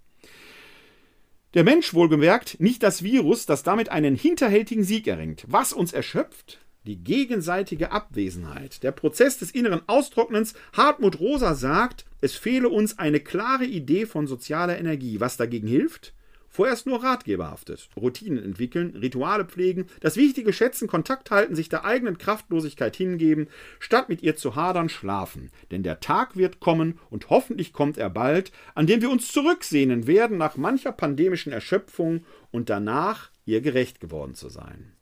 Der 1.54 1.64
Mensch 1.64 1.93
wohlgemerkt, 1.93 2.60
nicht 2.60 2.84
das 2.84 3.04
Virus, 3.04 3.45
das 3.45 3.64
damit 3.64 3.89
einen 3.89 4.16
hinterhältigen 4.16 4.84
Sieg 4.84 5.08
erringt. 5.08 5.45
Was 5.48 5.74
uns 5.74 5.93
erschöpft? 5.93 6.60
Die 6.86 7.04
gegenseitige 7.04 7.91
Abwesenheit. 7.91 8.84
Der 8.84 8.91
Prozess 8.91 9.39
des 9.39 9.52
inneren 9.52 9.82
Austrocknens. 9.88 10.54
Hartmut 10.74 11.20
Rosa 11.20 11.56
sagt, 11.56 12.06
es 12.22 12.36
fehle 12.36 12.70
uns 12.70 12.98
eine 12.98 13.20
klare 13.20 13.66
Idee 13.66 14.06
von 14.06 14.28
sozialer 14.28 14.78
Energie. 14.78 15.20
Was 15.20 15.36
dagegen 15.36 15.68
hilft? 15.68 16.14
Vorerst 16.50 16.88
nur 16.88 17.04
ratgeberhaftes. 17.04 17.89
Routinen 17.95 18.43
entwickeln, 18.43 18.95
Rituale 18.95 19.45
pflegen, 19.45 19.88
das 20.00 20.16
Wichtige 20.16 20.54
schätzen, 20.54 20.88
Kontakt 20.88 21.30
halten, 21.30 21.56
sich 21.56 21.70
der 21.70 21.86
eigenen 21.86 22.18
Kraftlosigkeit 22.18 22.95
hingeben, 22.95 23.48
statt 23.80 24.10
mit 24.10 24.24
ihr 24.24 24.36
zu 24.36 24.56
hadern, 24.56 24.89
schlafen. 24.89 25.52
Denn 25.72 25.84
der 25.84 26.00
Tag 26.00 26.36
wird 26.36 26.60
kommen, 26.60 27.00
und 27.10 27.30
hoffentlich 27.30 27.74
kommt 27.74 27.98
er 27.98 28.10
bald, 28.10 28.52
an 28.76 28.88
dem 28.88 29.02
wir 29.02 29.10
uns 29.10 29.32
zurücksehnen 29.32 30.08
werden 30.08 30.38
nach 30.38 30.58
mancher 30.58 30.91
pandemischen 30.91 31.52
Erschöpfung 31.52 32.26
und 32.52 32.70
danach 32.70 33.30
ihr 33.45 33.62
gerecht 33.62 34.00
geworden 34.00 34.36
zu 34.36 34.50
sein. 34.50 34.93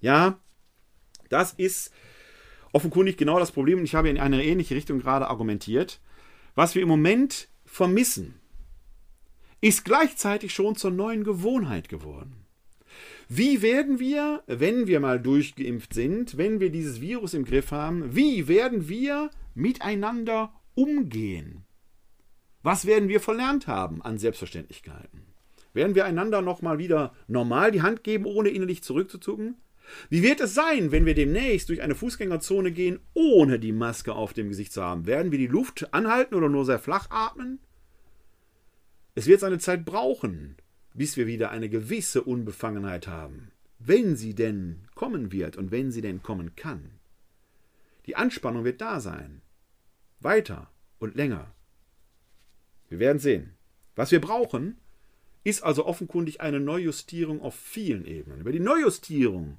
Ja, 0.00 0.38
das 1.28 1.52
ist 1.52 1.92
offenkundig 2.72 3.16
genau 3.16 3.38
das 3.38 3.52
Problem, 3.52 3.78
und 3.78 3.84
ich 3.84 3.94
habe 3.94 4.08
in 4.08 4.18
eine 4.18 4.44
ähnliche 4.44 4.74
Richtung 4.74 5.00
gerade 5.00 5.28
argumentiert. 5.28 6.00
Was 6.54 6.74
wir 6.74 6.82
im 6.82 6.88
Moment 6.88 7.48
vermissen, 7.64 8.39
ist 9.60 9.84
gleichzeitig 9.84 10.52
schon 10.54 10.76
zur 10.76 10.90
neuen 10.90 11.24
Gewohnheit 11.24 11.88
geworden. 11.88 12.46
Wie 13.28 13.62
werden 13.62 14.00
wir, 14.00 14.42
wenn 14.46 14.86
wir 14.86 14.98
mal 14.98 15.20
durchgeimpft 15.20 15.94
sind, 15.94 16.36
wenn 16.36 16.58
wir 16.58 16.70
dieses 16.70 17.00
Virus 17.00 17.34
im 17.34 17.44
Griff 17.44 17.70
haben, 17.70 18.16
wie 18.16 18.48
werden 18.48 18.88
wir 18.88 19.30
miteinander 19.54 20.52
umgehen? 20.74 21.64
Was 22.62 22.86
werden 22.86 23.08
wir 23.08 23.20
verlernt 23.20 23.66
haben 23.66 24.02
an 24.02 24.18
Selbstverständlichkeiten? 24.18 25.22
Werden 25.72 25.94
wir 25.94 26.04
einander 26.04 26.42
nochmal 26.42 26.78
wieder 26.78 27.14
normal 27.28 27.70
die 27.70 27.82
Hand 27.82 28.02
geben, 28.02 28.24
ohne 28.24 28.48
innerlich 28.48 28.82
zurückzuzucken? 28.82 29.56
Wie 30.08 30.22
wird 30.22 30.40
es 30.40 30.54
sein, 30.54 30.92
wenn 30.92 31.06
wir 31.06 31.14
demnächst 31.14 31.68
durch 31.68 31.82
eine 31.82 31.94
Fußgängerzone 31.94 32.72
gehen, 32.72 33.00
ohne 33.14 33.58
die 33.58 33.72
Maske 33.72 34.12
auf 34.12 34.32
dem 34.32 34.48
Gesicht 34.48 34.72
zu 34.72 34.82
haben? 34.82 35.06
Werden 35.06 35.30
wir 35.30 35.38
die 35.38 35.46
Luft 35.46 35.94
anhalten 35.94 36.34
oder 36.34 36.48
nur 36.48 36.64
sehr 36.64 36.78
flach 36.78 37.08
atmen? 37.10 37.60
Es 39.20 39.26
wird 39.26 39.40
seine 39.40 39.58
Zeit 39.58 39.84
brauchen, 39.84 40.56
bis 40.94 41.18
wir 41.18 41.26
wieder 41.26 41.50
eine 41.50 41.68
gewisse 41.68 42.22
Unbefangenheit 42.22 43.06
haben, 43.06 43.50
wenn 43.78 44.16
sie 44.16 44.34
denn 44.34 44.88
kommen 44.94 45.30
wird 45.30 45.58
und 45.58 45.70
wenn 45.70 45.92
sie 45.92 46.00
denn 46.00 46.22
kommen 46.22 46.56
kann. 46.56 46.92
Die 48.06 48.16
Anspannung 48.16 48.64
wird 48.64 48.80
da 48.80 48.98
sein. 48.98 49.42
Weiter 50.20 50.70
und 50.98 51.16
länger. 51.16 51.54
Wir 52.88 52.98
werden 52.98 53.18
sehen. 53.18 53.52
Was 53.94 54.10
wir 54.10 54.22
brauchen, 54.22 54.78
ist 55.44 55.64
also 55.64 55.84
offenkundig 55.84 56.40
eine 56.40 56.58
Neujustierung 56.58 57.42
auf 57.42 57.54
vielen 57.54 58.06
Ebenen. 58.06 58.40
Über 58.40 58.52
die 58.52 58.58
Neujustierung 58.58 59.58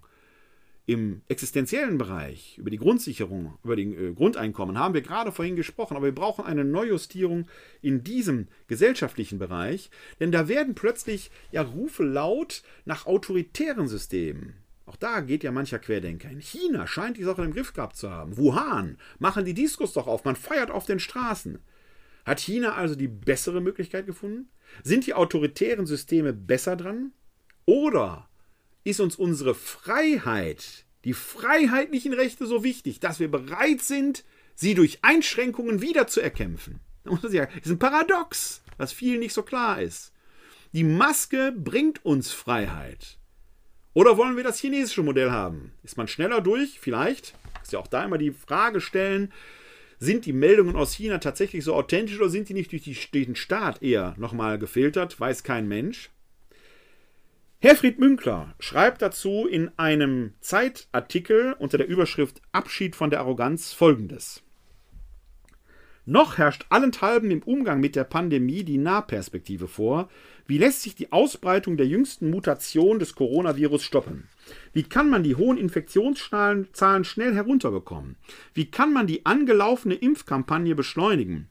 im 0.92 1.22
existenziellen 1.30 1.98
Bereich, 1.98 2.58
über 2.58 2.70
die 2.70 2.78
Grundsicherung, 2.78 3.58
über 3.64 3.78
die 3.78 3.94
äh, 3.96 4.14
Grundeinkommen 4.14 4.78
haben 4.78 4.94
wir 4.94 5.02
gerade 5.02 5.32
vorhin 5.32 5.56
gesprochen, 5.56 5.96
aber 5.96 6.08
wir 6.08 6.16
brauchen 6.16 6.44
eine 6.44 6.66
Neujustierung 6.66 7.48
in 7.82 8.04
diesem 8.04 8.50
gesellschaftlichen 8.68 9.40
Bereich, 9.40 9.90
denn 10.20 10.34
da 10.34 10.50
werden 10.50 10.76
plötzlich 10.76 11.32
ja 11.52 11.62
Rufe 11.62 12.04
laut 12.04 12.64
nach 12.84 13.06
autoritären 13.06 13.88
Systemen. 13.88 14.56
Auch 14.86 14.98
da 14.98 15.22
geht 15.22 15.44
ja 15.44 15.54
mancher 15.54 15.80
Querdenker 15.80 16.28
hin. 16.28 16.42
China 16.42 16.86
scheint 16.88 17.16
die 17.16 17.24
Sache 17.24 17.44
im 17.44 17.54
Griff 17.54 17.72
gehabt 17.72 17.96
zu 17.96 18.10
haben. 18.10 18.36
Wuhan, 18.36 18.98
machen 19.18 19.46
die 19.46 19.54
Diskos 19.54 19.94
doch 19.94 20.08
auf, 20.08 20.26
man 20.26 20.36
feiert 20.36 20.72
auf 20.72 20.86
den 20.86 21.00
Straßen. 21.00 21.60
Hat 22.26 22.42
China 22.42 22.74
also 22.74 22.96
die 22.96 23.08
bessere 23.08 23.62
Möglichkeit 23.62 24.06
gefunden? 24.06 24.50
Sind 24.84 25.08
die 25.08 25.14
autoritären 25.14 25.86
Systeme 25.86 26.34
besser 26.34 26.76
dran? 26.76 27.14
Oder 27.66 28.28
ist 28.84 29.00
uns 29.00 29.16
unsere 29.16 29.56
Freiheit, 29.56 30.86
die 31.04 31.14
freiheitlichen 31.14 32.14
Rechte 32.14 32.46
so 32.46 32.64
wichtig, 32.64 33.00
dass 33.00 33.20
wir 33.20 33.30
bereit 33.30 33.82
sind, 33.82 34.24
sie 34.56 34.76
durch 34.76 35.00
Einschränkungen 35.02 35.82
wieder 35.82 36.08
zu 36.08 36.22
erkämpfen? 36.22 36.80
Das 37.04 37.34
ist 37.34 37.72
ein 37.72 37.80
Paradox, 37.80 38.62
was 38.78 38.94
vielen 38.94 39.20
nicht 39.20 39.34
so 39.34 39.44
klar 39.44 39.82
ist. 39.82 40.14
Die 40.74 40.84
Maske 40.84 41.52
bringt 41.52 42.06
uns 42.06 42.32
Freiheit. 42.32 43.18
Oder 43.94 44.18
wollen 44.18 44.38
wir 44.38 44.44
das 44.44 44.60
chinesische 44.60 45.04
Modell 45.04 45.32
haben? 45.32 45.74
Ist 45.84 45.98
man 45.98 46.08
schneller 46.08 46.40
durch? 46.40 46.80
Vielleicht. 46.80 47.34
Ist 47.62 47.74
ja 47.74 47.80
auch 47.80 47.88
da 47.88 48.06
immer 48.06 48.18
die 48.18 48.32
Frage 48.32 48.80
stellen, 48.80 49.34
sind 50.00 50.26
die 50.26 50.34
Meldungen 50.34 50.76
aus 50.76 50.94
China 50.94 51.20
tatsächlich 51.20 51.64
so 51.64 51.76
authentisch 51.76 52.18
oder 52.18 52.30
sind 52.30 52.50
die 52.50 52.54
nicht 52.54 52.72
durch, 52.72 52.84
die, 52.84 52.98
durch 53.12 53.26
den 53.26 53.36
Staat 53.36 53.84
eher 53.84 54.16
nochmal 54.18 54.58
gefiltert? 54.58 55.20
Weiß 55.20 55.44
kein 55.44 55.68
Mensch. 55.68 56.10
Herfried 57.64 58.00
Münkler 58.00 58.56
schreibt 58.60 59.04
dazu 59.04 59.46
in 59.48 59.70
einem 59.78 60.34
Zeitartikel 60.40 61.54
unter 61.60 61.78
der 61.78 61.88
Überschrift 61.88 62.42
Abschied 62.52 62.96
von 62.96 63.12
der 63.12 63.20
Arroganz 63.20 63.72
folgendes. 63.72 64.42
Noch 66.08 66.40
herrscht 66.40 66.66
allenthalben 66.70 67.30
im 67.30 67.44
Umgang 67.44 67.80
mit 67.80 67.96
der 67.96 68.04
Pandemie 68.04 68.64
die 68.64 68.80
Nahperspektive 68.80 69.68
vor. 69.68 70.10
Wie 70.48 70.58
lässt 70.58 70.82
sich 70.82 70.96
die 70.96 71.12
Ausbreitung 71.12 71.78
der 71.78 71.86
jüngsten 71.86 72.32
Mutation 72.32 72.98
des 72.98 73.14
Coronavirus 73.14 73.84
stoppen? 73.84 74.28
Wie 74.74 74.82
kann 74.82 75.12
man 75.12 75.22
die 75.22 75.36
hohen 75.36 75.60
Infektionszahlen 75.60 77.04
schnell 77.04 77.36
herunterbekommen? 77.36 78.16
Wie 78.56 78.72
kann 78.72 78.92
man 78.92 79.06
die 79.06 79.28
angelaufene 79.28 79.94
Impfkampagne 79.94 80.74
beschleunigen? 80.74 81.48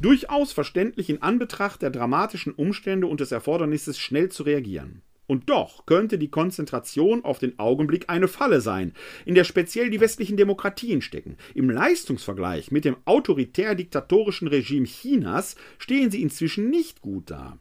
Durchaus 0.00 0.52
verständlich 0.52 1.08
in 1.08 1.22
Anbetracht 1.22 1.82
der 1.82 1.90
dramatischen 1.90 2.52
Umstände 2.52 3.06
und 3.06 3.20
des 3.20 3.30
Erfordernisses, 3.30 4.00
schnell 4.00 4.28
zu 4.28 4.42
reagieren. 4.42 5.02
Und 5.32 5.48
doch 5.48 5.86
könnte 5.86 6.18
die 6.18 6.30
Konzentration 6.30 7.24
auf 7.24 7.38
den 7.38 7.58
Augenblick 7.58 8.10
eine 8.10 8.28
Falle 8.28 8.60
sein, 8.60 8.92
in 9.24 9.34
der 9.34 9.44
speziell 9.44 9.88
die 9.88 9.98
westlichen 9.98 10.36
Demokratien 10.36 11.00
stecken. 11.00 11.38
Im 11.54 11.70
Leistungsvergleich 11.70 12.70
mit 12.70 12.84
dem 12.84 12.98
autoritär-diktatorischen 13.06 14.46
Regime 14.46 14.84
Chinas 14.84 15.56
stehen 15.78 16.10
sie 16.10 16.20
inzwischen 16.20 16.68
nicht 16.68 17.00
gut 17.00 17.30
da. 17.30 17.58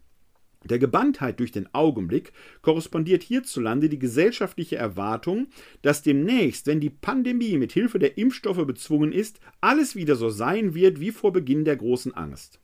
Der 0.65 0.79
Gebanntheit 0.79 1.39
durch 1.39 1.53
den 1.53 1.73
Augenblick 1.73 2.33
korrespondiert 2.61 3.23
hierzulande 3.23 3.87
die 3.87 3.99
gesellschaftliche 3.99 4.75
Erwartung, 4.75 5.47
dass 5.81 6.03
demnächst, 6.03 6.67
wenn 6.67 6.81
die 6.81 6.89
Pandemie 6.89 7.57
mit 7.57 7.71
Hilfe 7.71 7.99
der 7.99 8.17
Impfstoffe 8.17 8.67
bezwungen 8.67 9.13
ist, 9.13 9.39
alles 9.61 9.95
wieder 9.95 10.17
so 10.17 10.29
sein 10.29 10.75
wird 10.75 10.99
wie 10.99 11.11
vor 11.11 11.31
Beginn 11.31 11.63
der 11.63 11.77
großen 11.77 12.13
Angst. 12.13 12.60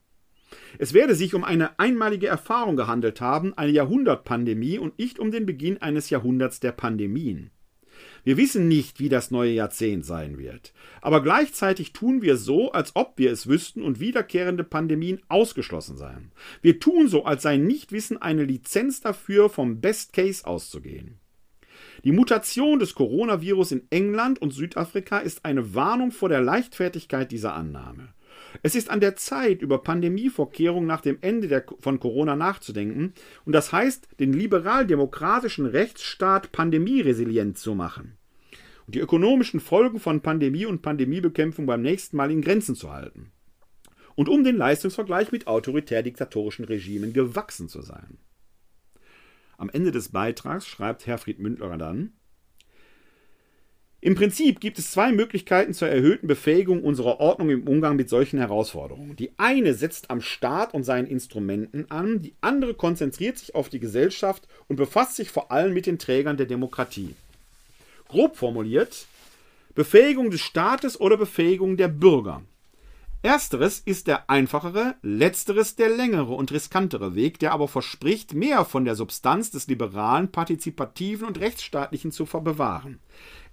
Es 0.78 0.94
werde 0.94 1.16
sich 1.16 1.34
um 1.34 1.44
eine 1.44 1.80
einmalige 1.80 2.28
Erfahrung 2.28 2.76
gehandelt 2.76 3.22
haben, 3.22 3.54
eine 3.58 3.72
Jahrhundertpandemie 3.72 4.78
und 4.78 4.98
nicht 5.00 5.20
um 5.20 5.32
den 5.32 5.46
Beginn 5.46 5.82
eines 5.82 6.10
Jahrhunderts 6.10 6.60
der 6.60 6.72
Pandemien. 6.72 7.52
Wir 8.24 8.38
wissen 8.38 8.68
nicht, 8.68 9.00
wie 9.00 9.10
das 9.10 9.32
neue 9.32 9.54
Jahrzehnt 9.54 10.06
sein 10.06 10.38
wird, 10.38 10.74
aber 11.02 11.24
gleichzeitig 11.24 11.94
tun 11.94 12.22
wir 12.22 12.38
so, 12.38 12.72
als 12.72 12.96
ob 12.96 13.14
wir 13.18 13.32
es 13.32 13.48
wüssten 13.48 13.82
und 13.82 14.00
wiederkehrende 14.00 14.64
Pandemien 14.64 15.22
ausgeschlossen 15.30 15.98
seien. 15.98 16.32
Wir 16.62 16.80
tun 16.80 17.08
so, 17.08 17.26
als 17.26 17.44
sei 17.44 17.58
Nichtwissen 17.58 18.22
eine 18.22 18.44
Lizenz 18.44 19.02
dafür, 19.02 19.50
vom 19.50 19.82
Best 19.82 20.14
Case 20.14 20.46
auszugehen. 20.46 21.20
Die 22.04 22.12
Mutation 22.12 22.80
des 22.80 22.96
Coronavirus 22.96 23.72
in 23.72 23.88
England 23.90 24.42
und 24.42 24.52
Südafrika 24.52 25.20
ist 25.20 25.46
eine 25.46 25.74
Warnung 25.74 26.12
vor 26.12 26.30
der 26.30 26.42
Leichtfertigkeit 26.42 27.32
dieser 27.32 27.54
Annahme. 27.54 28.10
Es 28.64 28.76
ist 28.76 28.90
an 28.90 29.00
der 29.00 29.16
Zeit, 29.16 29.62
über 29.62 29.84
Pandemievorkehrungen 29.84 30.88
nach 30.88 31.02
dem 31.02 31.18
Ende 31.22 31.48
der, 31.48 31.66
von 31.80 32.00
Corona 32.00 32.36
nachzudenken, 32.36 33.14
und 33.46 33.54
das 33.54 33.72
heißt, 33.72 34.08
den 34.20 34.34
liberal-demokratischen 34.34 35.66
Rechtsstaat 35.66 36.52
pandemieresilient 36.52 37.58
zu 37.58 37.76
machen 37.76 38.18
und 38.88 38.96
die 38.96 39.00
ökonomischen 39.00 39.60
Folgen 39.60 40.00
von 40.00 40.22
Pandemie 40.22 40.66
und 40.66 40.82
Pandemiebekämpfung 40.82 41.66
beim 41.66 41.82
nächsten 41.82 42.18
Mal 42.18 42.32
in 42.32 42.42
Grenzen 42.42 42.76
zu 42.76 42.92
halten. 42.92 43.32
Und 44.16 44.30
um 44.30 44.44
den 44.44 44.56
Leistungsvergleich 44.56 45.32
mit 45.32 45.46
autoritär-diktatorischen 45.46 46.66
Regimen 46.66 47.14
gewachsen 47.14 47.70
zu 47.70 47.82
sein. 47.82 48.18
Am 49.58 49.70
Ende 49.70 49.92
des 49.92 50.10
Beitrags 50.10 50.66
schreibt 50.66 51.06
Herfried 51.06 51.40
Mündler 51.40 51.78
dann, 51.78 52.14
im 54.08 54.16
Prinzip 54.16 54.62
gibt 54.62 54.80
es 54.80 54.92
zwei 54.92 55.12
Möglichkeiten 55.12 55.74
zur 55.74 55.90
erhöhten 55.90 56.28
Befähigung 56.28 56.82
unserer 56.82 57.20
Ordnung 57.20 57.50
im 57.50 57.68
Umgang 57.68 57.98
mit 57.98 58.08
solchen 58.08 58.40
Herausforderungen. 58.40 59.18
Die 59.18 59.32
eine 59.36 59.74
setzt 59.74 60.10
am 60.10 60.22
Staat 60.22 60.74
und 60.74 60.86
seinen 60.86 61.08
Instrumenten 61.08 61.92
an, 61.92 62.22
die 62.22 62.34
andere 62.40 62.74
konzentriert 62.74 63.38
sich 63.38 63.54
auf 63.54 63.68
die 63.68 63.82
Gesellschaft 63.82 64.48
und 64.70 64.78
befasst 64.78 65.18
sich 65.18 65.30
vor 65.30 65.52
allem 65.52 65.74
mit 65.74 65.88
den 65.88 66.00
Trägern 66.00 66.38
der 66.38 66.46
Demokratie. 66.46 67.16
Grob 68.08 68.38
formuliert, 68.38 69.08
Befähigung 69.76 70.32
des 70.32 70.40
Staates 70.40 70.98
oder 70.98 71.18
Befähigung 71.18 71.76
der 71.76 71.90
Bürger. 71.90 72.44
Ersteres 73.24 73.80
ist 73.80 74.08
der 74.08 74.30
einfachere, 74.30 74.96
letzteres 75.02 75.76
der 75.76 75.90
längere 75.90 76.34
und 76.34 76.54
riskantere 76.54 77.14
Weg, 77.16 77.40
der 77.40 77.52
aber 77.52 77.68
verspricht, 77.68 78.34
mehr 78.34 78.64
von 78.64 78.86
der 78.86 78.96
Substanz 78.96 79.52
des 79.52 79.68
liberalen, 79.68 80.32
partizipativen 80.32 81.28
und 81.28 81.42
rechtsstaatlichen 81.42 82.14
zu 82.14 82.24
bewahren. 82.24 83.00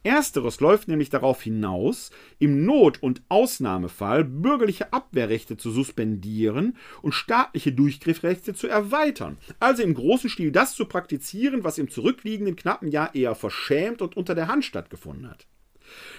Ersteres 0.05 0.61
läuft 0.61 0.87
nämlich 0.87 1.09
darauf 1.09 1.43
hinaus, 1.43 2.11
im 2.39 2.65
Not- 2.67 3.03
und 3.03 3.23
Ausnahmefall 3.31 4.23
bürgerliche 4.23 4.93
Abwehrrechte 4.93 5.57
zu 5.57 5.71
suspendieren 5.71 6.77
und 7.01 7.13
staatliche 7.13 7.73
Durchgriffrechte 7.73 8.53
zu 8.55 8.69
erweitern. 8.69 9.39
Also 9.61 9.83
im 9.83 9.95
großen 9.95 10.29
Stil 10.29 10.53
das 10.53 10.75
zu 10.75 10.85
praktizieren, 10.85 11.65
was 11.65 11.79
im 11.79 11.91
zurückliegenden 11.91 12.55
knappen 12.55 12.89
Jahr 12.89 13.15
eher 13.15 13.35
verschämt 13.35 14.03
und 14.03 14.15
unter 14.17 14.35
der 14.35 14.49
Hand 14.49 14.67
stattgefunden 14.67 15.31
hat. 15.31 15.47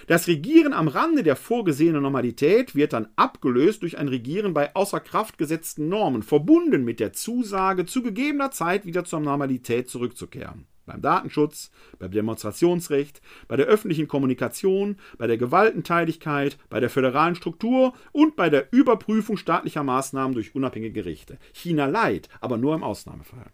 Das 0.08 0.26
Regieren 0.26 0.72
am 0.72 0.88
Rande 0.88 1.22
der 1.22 1.36
vorgesehenen 1.36 2.02
Normalität 2.02 2.74
wird 2.74 2.92
dann 2.92 3.08
abgelöst 3.16 3.82
durch 3.82 3.98
ein 3.98 4.08
Regieren 4.08 4.52
bei 4.52 4.74
außer 4.74 5.00
Kraft 5.00 5.38
gesetzten 5.38 5.88
Normen, 5.88 6.22
verbunden 6.22 6.84
mit 6.84 6.98
der 6.98 7.12
Zusage, 7.12 7.86
zu 7.86 8.02
gegebener 8.02 8.50
Zeit 8.50 8.84
wieder 8.84 9.04
zur 9.04 9.20
Normalität 9.20 9.88
zurückzukehren 9.88 10.66
beim 10.86 11.02
Datenschutz, 11.02 11.70
beim 11.98 12.10
Demonstrationsrecht, 12.10 13.20
bei 13.48 13.56
der 13.56 13.66
öffentlichen 13.66 14.08
Kommunikation, 14.08 14.96
bei 15.18 15.26
der 15.26 15.36
Gewaltenteiligkeit, 15.36 16.56
bei 16.70 16.80
der 16.80 16.90
föderalen 16.90 17.34
Struktur 17.34 17.92
und 18.12 18.36
bei 18.36 18.48
der 18.48 18.72
Überprüfung 18.72 19.36
staatlicher 19.36 19.82
Maßnahmen 19.82 20.34
durch 20.34 20.54
unabhängige 20.54 21.02
Gerichte. 21.02 21.38
China 21.52 21.86
leid, 21.86 22.28
aber 22.40 22.56
nur 22.56 22.74
im 22.74 22.82
Ausnahmefall. 22.82 23.52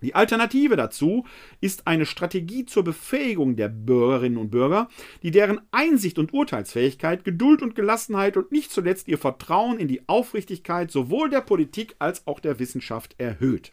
Die 0.00 0.14
Alternative 0.14 0.76
dazu 0.76 1.26
ist 1.60 1.88
eine 1.88 2.06
Strategie 2.06 2.64
zur 2.64 2.84
Befähigung 2.84 3.56
der 3.56 3.68
Bürgerinnen 3.68 4.36
und 4.36 4.50
Bürger, 4.50 4.88
die 5.24 5.32
deren 5.32 5.60
Einsicht 5.72 6.20
und 6.20 6.32
Urteilsfähigkeit, 6.32 7.24
Geduld 7.24 7.62
und 7.62 7.74
Gelassenheit 7.74 8.36
und 8.36 8.52
nicht 8.52 8.70
zuletzt 8.70 9.08
ihr 9.08 9.18
Vertrauen 9.18 9.80
in 9.80 9.88
die 9.88 10.08
Aufrichtigkeit 10.08 10.92
sowohl 10.92 11.30
der 11.30 11.40
Politik 11.40 11.96
als 11.98 12.26
auch 12.28 12.38
der 12.38 12.60
Wissenschaft 12.60 13.16
erhöht. 13.18 13.72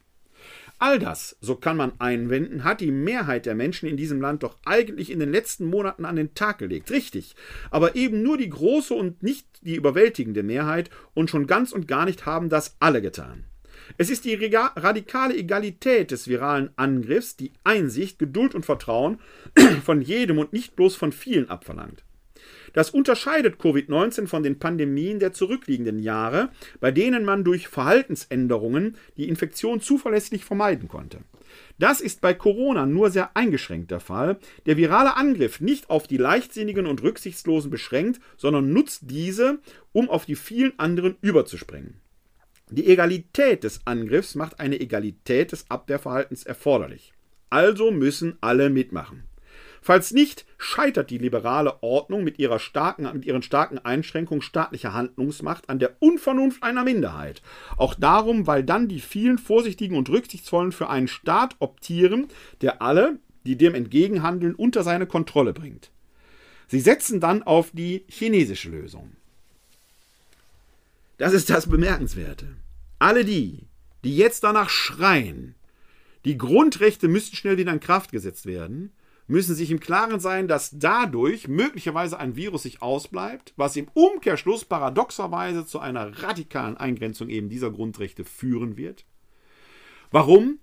All 0.78 0.99
das, 0.99 1.38
so 1.39 1.55
kann 1.55 1.78
man 1.78 1.93
einwenden, 1.99 2.65
hat 2.65 2.82
die 2.82 2.91
Mehrheit 2.91 3.45
der 3.45 3.55
Menschen 3.55 3.88
in 3.88 3.95
diesem 3.95 4.19
Land 4.19 4.43
doch 4.43 4.57
eigentlich 4.65 5.09
in 5.09 5.19
den 5.19 5.32
letzten 5.32 5.65
Monaten 5.65 6.03
an 6.03 6.17
den 6.17 6.34
Tag 6.34 6.57
gelegt. 6.57 6.91
Richtig. 6.91 7.36
Aber 7.71 7.95
eben 7.95 8.23
nur 8.23 8.38
die 8.38 8.49
große 8.49 8.93
und 8.93 9.23
nicht 9.23 9.47
die 9.61 9.76
überwältigende 9.76 10.43
Mehrheit 10.43 10.89
und 11.13 11.30
schon 11.30 11.47
ganz 11.47 11.71
und 11.71 11.88
gar 11.88 12.05
nicht 12.05 12.26
haben 12.26 12.49
das 12.49 12.76
alle 12.80 13.01
getan. 13.01 13.45
Es 13.97 14.09
ist 14.09 14.26
die 14.26 14.36
radikale 14.36 15.38
Egalität 15.38 16.11
des 16.11 16.28
viralen 16.28 16.71
Angriffs, 16.76 17.38
die 17.38 17.53
Einsicht, 17.63 18.19
Geduld 18.19 18.55
und 18.55 18.65
Vertrauen 18.65 19.19
von 19.84 20.01
jedem 20.01 20.39
und 20.39 20.53
nicht 20.53 20.76
bloß 20.76 20.95
von 20.95 21.11
vielen 21.11 21.49
abverlangt. 21.49 22.03
Das 22.76 22.89
unterscheidet 22.89 23.55
Covid-19 23.55 24.28
von 24.28 24.43
den 24.43 24.59
Pandemien 24.59 25.19
der 25.19 25.32
zurückliegenden 25.32 25.97
Jahre, 25.97 26.49
bei 26.82 26.91
denen 26.91 27.23
man 27.23 27.45
durch 27.45 27.69
Verhaltensänderungen 27.69 28.97
die 29.15 29.30
Infektion 29.30 29.80
zuverlässig 29.80 30.43
vermeiden 30.43 30.89
konnte. 30.89 31.19
Das 31.80 32.01
ist 32.01 32.19
bei 32.19 32.34
Corona 32.34 32.86
nur 32.86 33.11
sehr 33.11 33.38
eingeschränkt 33.38 33.91
der 33.91 34.01
Fall. 34.01 34.39
Der 34.65 34.76
virale 34.76 35.15
Angriff 35.15 35.61
nicht 35.61 35.89
auf 35.89 36.05
die 36.05 36.17
Leichtsinnigen 36.17 36.86
und 36.86 37.01
Rücksichtslosen 37.01 37.71
beschränkt, 37.71 38.19
sondern 38.36 38.73
nutzt 38.73 39.03
diese, 39.05 39.59
um 39.93 40.09
auf 40.09 40.26
die 40.26 40.36
vielen 40.36 40.78
anderen 40.78 41.15
überzuspringen. 41.21 42.01
Die 42.71 42.88
Egalität 42.88 43.63
des 43.63 43.80
Angriffs 43.86 44.36
macht 44.36 44.59
eine 44.59 44.82
Egalität 44.82 45.53
des 45.53 45.71
Abwehrverhaltens 45.71 46.43
erforderlich. 46.43 47.13
Also 47.49 47.91
müssen 47.91 48.38
alle 48.41 48.69
mitmachen. 48.69 49.23
Falls 49.86 50.09
nicht, 50.09 50.47
scheitert 50.57 51.11
die 51.11 51.19
liberale 51.19 51.83
Ordnung 51.83 52.23
mit, 52.23 52.39
ihrer 52.39 52.57
starken, 52.57 53.07
mit 53.13 53.23
ihren 53.23 53.43
starken 53.43 53.77
Einschränkungen 53.77 54.41
staatlicher 54.41 54.93
Handlungsmacht 54.93 55.69
an 55.69 55.77
der 55.77 55.97
Unvernunft 55.99 56.63
einer 56.63 56.83
Minderheit. 56.83 57.43
Auch 57.77 57.93
darum, 57.93 58.47
weil 58.47 58.63
dann 58.63 58.88
die 58.88 58.99
vielen 58.99 59.38
Vorsichtigen 59.38 59.95
und 59.95 60.09
Rücksichtsvollen 60.09 60.71
für 60.71 60.89
einen 60.89 61.07
Staat 61.07 61.55
optieren, 61.59 62.29
der 62.61 62.81
alle, 62.81 63.19
die 63.45 63.57
dem 63.57 63.75
entgegenhandeln, 63.75 64.55
unter 64.55 64.81
seine 64.81 65.05
Kontrolle 65.05 65.53
bringt. 65.53 65.91
Sie 66.67 66.79
setzen 66.79 67.19
dann 67.19 67.43
auf 67.43 67.69
die 67.71 68.05
chinesische 68.07 68.71
Lösung. 68.71 69.11
Das 71.19 71.31
ist 71.31 71.51
das 71.51 71.69
Bemerkenswerte. 71.69 72.47
Alle 72.97 73.23
die, 73.23 73.67
die 74.03 74.17
jetzt 74.17 74.43
danach 74.43 74.71
schreien, 74.71 75.53
die 76.25 76.39
Grundrechte 76.39 77.07
müssten 77.07 77.36
schnell 77.36 77.59
wieder 77.59 77.71
in 77.71 77.79
Kraft 77.79 78.11
gesetzt 78.11 78.47
werden, 78.47 78.91
müssen 79.28 79.55
sich 79.55 79.71
im 79.71 79.80
Klaren 79.80 80.19
sein, 80.19 80.47
dass 80.47 80.71
dadurch 80.78 81.47
möglicherweise 81.47 82.19
ein 82.19 82.36
Virus 82.36 82.63
sich 82.63 82.82
ausbleibt, 82.82 83.53
was 83.55 83.76
im 83.76 83.88
Umkehrschluss 83.93 84.65
paradoxerweise 84.65 85.65
zu 85.65 85.80
einer 85.80 86.21
radikalen 86.21 86.78
Eingrenzung 86.78 87.30
eben 87.30 87.49
dieser 87.49 87.71
Grundrechte 87.71 88.23
führen 88.23 88.78
wird. 88.78 89.05
Warum? 90.11 90.59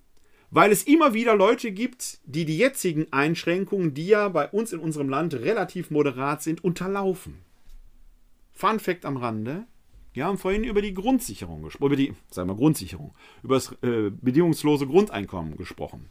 Weil 0.50 0.70
es 0.70 0.82
immer 0.82 1.14
wieder 1.14 1.34
Leute 1.34 1.72
gibt, 1.72 2.20
die 2.24 2.44
die 2.44 2.58
jetzigen 2.58 3.10
Einschränkungen, 3.10 3.94
die 3.94 4.08
ja 4.08 4.28
bei 4.28 4.48
uns 4.48 4.72
in 4.72 4.80
unserem 4.80 5.08
Land 5.08 5.34
relativ 5.34 5.90
moderat 5.90 6.42
sind, 6.42 6.62
unterlaufen. 6.62 7.38
Fun 8.52 8.78
Fact 8.78 9.06
am 9.06 9.16
Rande. 9.16 9.66
Wir 10.12 10.26
haben 10.26 10.36
vorhin 10.36 10.62
über 10.62 10.82
die 10.82 10.92
Grundsicherung 10.92 11.62
gesprochen, 11.62 11.86
über 11.86 11.96
die, 11.96 12.12
sagen 12.30 12.50
wir 12.50 12.54
Grundsicherung, 12.54 13.14
über 13.42 13.54
das 13.54 13.72
äh, 13.82 14.10
bedingungslose 14.10 14.86
Grundeinkommen 14.86 15.56
gesprochen. 15.56 16.10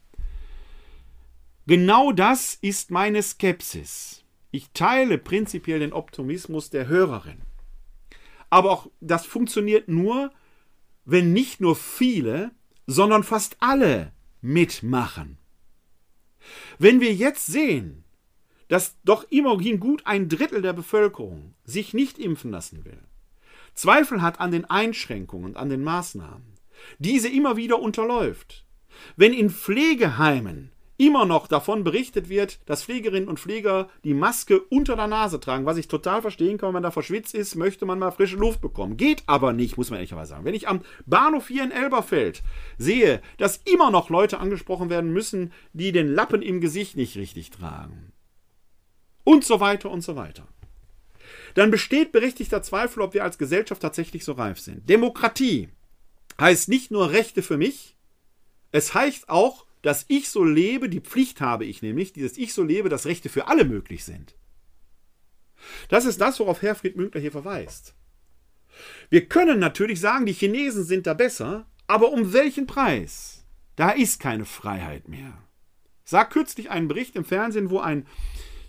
Genau 1.68 2.12
das 2.12 2.56
ist 2.56 2.92
meine 2.92 3.22
Skepsis. 3.22 4.24
Ich 4.50 4.72
teile 4.74 5.18
prinzipiell 5.18 5.80
den 5.80 5.94
Optimismus 5.94 6.70
der 6.70 6.88
Hörerin. 6.88 7.42
Aber 8.50 8.72
auch 8.72 8.88
das 9.00 9.26
funktioniert 9.26 9.88
nur, 9.88 10.32
wenn 11.06 11.34
nicht 11.34 11.62
nur 11.62 11.76
viele, 11.76 12.52
sondern 12.88 13.24
fast 13.24 13.58
alle 13.60 14.12
mitmachen. 14.42 15.38
Wenn 16.80 17.00
wir 17.00 17.14
jetzt 17.14 17.46
sehen, 17.46 18.04
dass 18.68 18.98
doch 19.04 19.26
immerhin 19.30 19.80
gut 19.80 20.06
ein 20.06 20.30
Drittel 20.30 20.62
der 20.62 20.74
Bevölkerung 20.74 21.54
sich 21.64 21.94
nicht 21.94 22.18
impfen 22.18 22.52
lassen 22.52 22.86
will, 22.86 23.02
Zweifel 23.74 24.22
hat 24.22 24.40
an 24.40 24.52
den 24.52 24.66
Einschränkungen 24.66 25.46
und 25.46 25.58
an 25.58 25.70
den 25.70 25.84
Maßnahmen, 25.84 26.56
diese 27.00 27.30
immer 27.30 27.56
wieder 27.56 27.80
unterläuft, 27.80 28.66
wenn 29.16 29.34
in 29.34 29.50
Pflegeheimen 29.50 30.71
immer 31.02 31.26
noch 31.26 31.48
davon 31.48 31.84
berichtet 31.84 32.30
wird, 32.30 32.60
dass 32.68 32.84
Pflegerinnen 32.84 33.28
und 33.28 33.40
Pfleger 33.40 33.90
die 34.04 34.14
Maske 34.14 34.60
unter 34.60 34.96
der 34.96 35.08
Nase 35.08 35.40
tragen, 35.40 35.66
was 35.66 35.78
ich 35.78 35.88
total 35.88 36.22
verstehen 36.22 36.60
kann, 36.60 36.68
wenn 36.68 36.74
man 36.76 36.84
da 36.84 36.92
verschwitzt 36.92 37.34
ist, 37.34 37.56
möchte 37.56 37.88
man 37.88 37.98
mal 37.98 38.12
frische 38.12 38.36
Luft 38.36 38.62
bekommen. 38.62 38.98
Geht 38.98 39.24
aber 39.26 39.52
nicht, 39.52 39.78
muss 39.78 39.90
man 39.90 39.98
ehrlicherweise 39.98 40.30
sagen. 40.30 40.46
Wenn 40.46 40.54
ich 40.54 40.68
am 40.68 40.82
Bahnhof 41.08 41.48
hier 41.48 41.64
in 41.64 41.72
Elberfeld 41.72 42.44
sehe, 42.78 43.20
dass 43.40 43.58
immer 43.66 43.90
noch 43.90 44.12
Leute 44.12 44.40
angesprochen 44.40 44.92
werden 44.92 45.12
müssen, 45.12 45.52
die 45.74 45.92
den 45.92 46.08
Lappen 46.08 46.44
im 46.44 46.62
Gesicht 46.62 46.96
nicht 46.96 47.18
richtig 47.18 47.50
tragen. 47.50 48.14
Und 49.24 49.44
so 49.44 49.60
weiter 49.60 49.90
und 49.90 50.02
so 50.02 50.16
weiter. 50.16 50.48
Dann 51.56 51.72
besteht 51.72 52.12
berechtigter 52.12 52.62
Zweifel, 52.62 53.02
ob 53.02 53.16
wir 53.16 53.24
als 53.24 53.40
Gesellschaft 53.40 53.82
tatsächlich 53.82 54.24
so 54.24 54.34
reif 54.34 54.60
sind. 54.60 54.88
Demokratie 54.88 55.70
heißt 56.40 56.70
nicht 56.70 56.92
nur 56.92 57.10
Rechte 57.10 57.42
für 57.42 57.58
mich, 57.58 57.98
es 58.72 58.94
heißt 58.94 59.30
auch 59.30 59.66
dass 59.82 60.06
ich 60.08 60.30
so 60.30 60.44
lebe, 60.44 60.90
die 60.90 61.02
Pflicht 61.02 61.42
habe 61.42 61.66
ich 61.66 61.82
nämlich, 61.82 62.14
dass 62.14 62.38
ich 62.38 62.54
so 62.54 62.64
lebe, 62.64 62.90
dass 62.90 63.06
Rechte 63.06 63.30
für 63.30 63.48
alle 63.48 63.66
möglich 63.66 64.04
sind. 64.04 64.36
Das 65.90 66.06
ist 66.06 66.22
das, 66.22 66.40
worauf 66.40 66.62
Herfried 66.62 66.96
Münkler 66.96 67.22
hier 67.22 67.32
verweist. 67.32 67.96
Wir 69.10 69.26
können 69.28 69.60
natürlich 69.60 70.00
sagen, 70.00 70.26
die 70.26 70.34
Chinesen 70.34 70.84
sind 70.84 71.08
da 71.08 71.14
besser, 71.14 71.68
aber 71.88 72.12
um 72.12 72.34
welchen 72.34 72.68
Preis? 72.68 73.46
Da 73.76 73.92
ist 73.92 74.20
keine 74.20 74.46
Freiheit 74.46 75.08
mehr. 75.08 75.38
Sah 76.04 76.26
kürzlich 76.26 76.70
einen 76.70 76.88
Bericht 76.88 77.16
im 77.16 77.26
Fernsehen, 77.26 77.70
wo 77.70 77.80
ein 77.80 78.06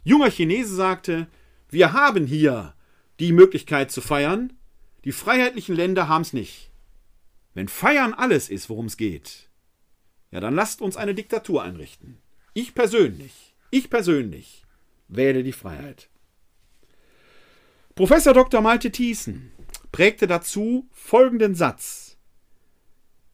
junger 0.05 0.31
Chinese 0.31 0.75
sagte, 0.75 1.29
wir 1.69 1.93
haben 1.93 2.27
hier 2.27 2.75
die 3.21 3.33
Möglichkeit 3.33 3.91
zu 3.91 4.01
feiern, 4.01 4.53
die 5.05 5.13
freiheitlichen 5.13 5.75
Länder 5.75 6.09
haben 6.09 6.23
es 6.23 6.33
nicht. 6.33 6.71
Wenn 7.55 7.69
Feiern 7.69 8.15
alles 8.15 8.49
ist, 8.49 8.69
worum 8.69 8.87
es 8.87 8.97
geht, 8.97 9.51
ja, 10.33 10.41
dann 10.41 10.55
lasst 10.55 10.81
uns 10.81 10.97
eine 10.97 11.15
Diktatur 11.15 11.63
einrichten. 11.63 12.19
Ich 12.55 12.75
persönlich, 12.75 13.55
ich 13.71 13.91
persönlich 13.91 14.65
wähle 15.09 15.43
die 15.43 15.53
Freiheit. 15.53 16.09
Professor 17.95 18.33
Dr. 18.33 18.63
Malte 18.63 18.91
Thiessen 18.91 19.53
prägte 19.93 20.27
dazu 20.27 20.89
folgenden 20.91 21.55
Satz. 21.55 22.17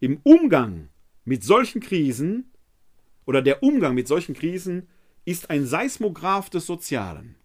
Im 0.01 0.21
Umgang 0.25 0.89
mit 1.25 1.45
solchen 1.45 1.81
Krisen 1.81 2.53
oder 3.25 3.43
der 3.43 3.63
Umgang 3.63 3.95
mit 3.95 4.09
solchen 4.09 4.35
Krisen 4.35 4.89
ist 5.25 5.51
ein 5.51 5.67
Seismograph 5.67 6.51
des 6.51 6.67
Sozialen. 6.67 7.37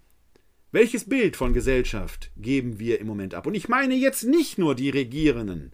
Welches 0.72 1.08
Bild 1.08 1.36
von 1.36 1.54
Gesellschaft 1.54 2.32
geben 2.36 2.78
wir 2.78 3.00
im 3.00 3.06
Moment 3.06 3.34
ab? 3.34 3.46
Und 3.46 3.54
ich 3.54 3.68
meine 3.68 3.94
jetzt 3.94 4.24
nicht 4.24 4.58
nur 4.58 4.74
die 4.74 4.90
Regierenden, 4.90 5.72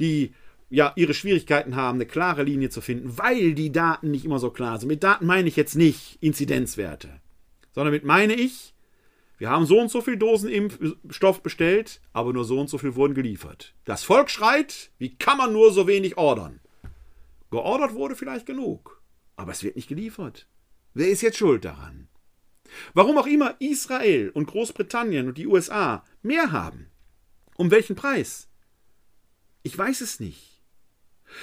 die 0.00 0.34
ja 0.70 0.92
ihre 0.96 1.12
Schwierigkeiten 1.12 1.76
haben, 1.76 1.98
eine 1.98 2.06
klare 2.06 2.42
Linie 2.42 2.70
zu 2.70 2.80
finden, 2.80 3.18
weil 3.18 3.54
die 3.54 3.70
Daten 3.70 4.10
nicht 4.10 4.24
immer 4.24 4.38
so 4.38 4.50
klar 4.50 4.80
sind. 4.80 4.88
Mit 4.88 5.04
Daten 5.04 5.26
meine 5.26 5.48
ich 5.48 5.56
jetzt 5.56 5.76
nicht 5.76 6.16
Inzidenzwerte, 6.20 7.20
sondern 7.72 7.92
mit 7.92 8.04
meine 8.04 8.34
ich, 8.34 8.74
wir 9.36 9.50
haben 9.50 9.66
so 9.66 9.78
und 9.78 9.90
so 9.90 10.00
viel 10.00 10.16
Dosen 10.16 10.48
Impfstoff 10.48 11.42
bestellt, 11.42 12.00
aber 12.12 12.32
nur 12.32 12.44
so 12.44 12.58
und 12.58 12.70
so 12.70 12.78
viel 12.78 12.94
wurden 12.94 13.14
geliefert. 13.14 13.74
Das 13.84 14.04
Volk 14.04 14.30
schreit, 14.30 14.90
wie 14.98 15.16
kann 15.16 15.36
man 15.36 15.52
nur 15.52 15.72
so 15.72 15.86
wenig 15.86 16.16
ordern? 16.16 16.60
Geordert 17.50 17.94
wurde 17.94 18.16
vielleicht 18.16 18.46
genug. 18.46 19.01
Aber 19.42 19.50
es 19.50 19.64
wird 19.64 19.74
nicht 19.74 19.88
geliefert. 19.88 20.46
Wer 20.94 21.08
ist 21.08 21.20
jetzt 21.20 21.36
schuld 21.36 21.64
daran? 21.64 22.06
Warum 22.94 23.18
auch 23.18 23.26
immer 23.26 23.56
Israel 23.58 24.30
und 24.30 24.46
Großbritannien 24.46 25.26
und 25.26 25.36
die 25.36 25.48
USA 25.48 26.04
mehr 26.22 26.52
haben. 26.52 26.92
Um 27.56 27.72
welchen 27.72 27.96
Preis? 27.96 28.48
Ich 29.64 29.76
weiß 29.76 30.00
es 30.00 30.20
nicht. 30.20 30.62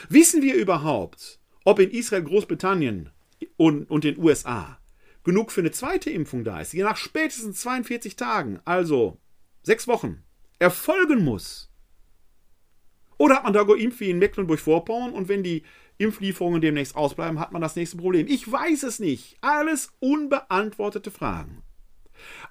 Wissen 0.08 0.41
wir 0.41 0.56
überhaupt, 0.56 1.41
ob 1.66 1.80
in 1.80 1.91
Israel, 1.91 2.24
Großbritannien 2.24 3.10
und, 3.58 3.91
und 3.91 4.06
den 4.06 4.18
USA 4.18 4.80
genug 5.26 5.52
für 5.52 5.60
eine 5.60 5.72
zweite 5.72 6.10
Impfung 6.10 6.45
da 6.45 6.62
ist, 6.62 6.72
die 6.72 6.82
nach 6.82 6.95
spätestens 6.95 7.60
42 7.60 8.16
Tagen, 8.16 8.62
also 8.64 9.20
sechs 9.62 9.89
Wochen, 9.89 10.24
erfolgen 10.58 11.26
muss? 11.26 11.70
Oder 13.18 13.36
hat 13.36 13.43
man 13.43 13.52
da 13.52 13.64
geimpft 13.64 14.00
wie 14.00 14.10
in 14.10 14.20
Mecklenburg-Vorpommern 14.20 15.12
und 15.12 15.28
wenn 15.28 15.43
die 15.43 15.64
Impflieferungen 16.00 16.62
demnächst 16.62 16.95
ausbleiben, 16.95 17.39
hat 17.39 17.52
man 17.52 17.62
das 17.62 17.76
nächste 17.76 17.97
Problem. 17.97 18.26
Ich 18.28 18.50
weiß 18.50 18.84
es 18.84 19.00
nicht. 19.00 19.38
Alles 19.41 19.91
unbeantwortete 20.00 21.12
Fragen. 21.12 21.62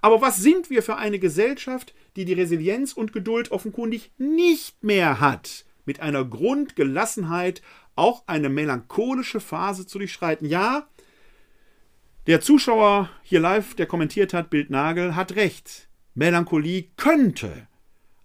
Aber 0.01 0.21
was 0.21 0.37
sind 0.37 0.71
wir 0.71 0.83
für 0.83 0.97
eine 0.97 1.19
Gesellschaft, 1.19 1.95
die 2.17 2.25
die 2.25 2.35
Resilienz 2.35 2.93
und 2.93 3.13
Geduld 3.13 3.51
offenkundig 3.51 4.13
nicht 4.19 4.85
mehr 4.85 5.21
hat, 5.21 5.65
mit 5.85 6.01
einer 6.01 6.25
Grundgelassenheit 6.25 7.63
auch 7.97 8.23
eine 8.27 8.49
melancholische 8.49 9.41
Phase 9.41 9.87
zu 9.87 9.99
durchschreiten? 9.99 10.47
Ja, 10.47 10.87
der 12.27 12.43
Zuschauer 12.43 13.09
hier 13.23 13.41
live, 13.41 13.75
der 13.75 13.87
kommentiert 13.87 14.35
hat, 14.35 14.51
Bild 14.51 14.69
Nagel, 14.69 15.17
hat 15.17 15.35
recht. 15.35 15.89
Melancholie 16.15 16.91
könnte 16.97 17.67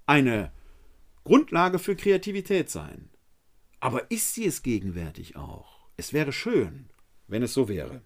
eine 0.05 0.51
Grundlage 1.23 1.79
für 1.79 1.95
Kreativität 1.95 2.69
sein. 2.69 3.09
Aber 3.83 4.09
ist 4.09 4.33
sie 4.33 4.45
es 4.45 4.63
gegenwärtig 4.63 5.35
auch? 5.35 5.89
Es 5.97 6.13
wäre 6.13 6.31
schön, 6.31 6.89
wenn 7.27 7.43
es 7.43 7.53
so 7.53 7.67
wäre. 7.67 8.01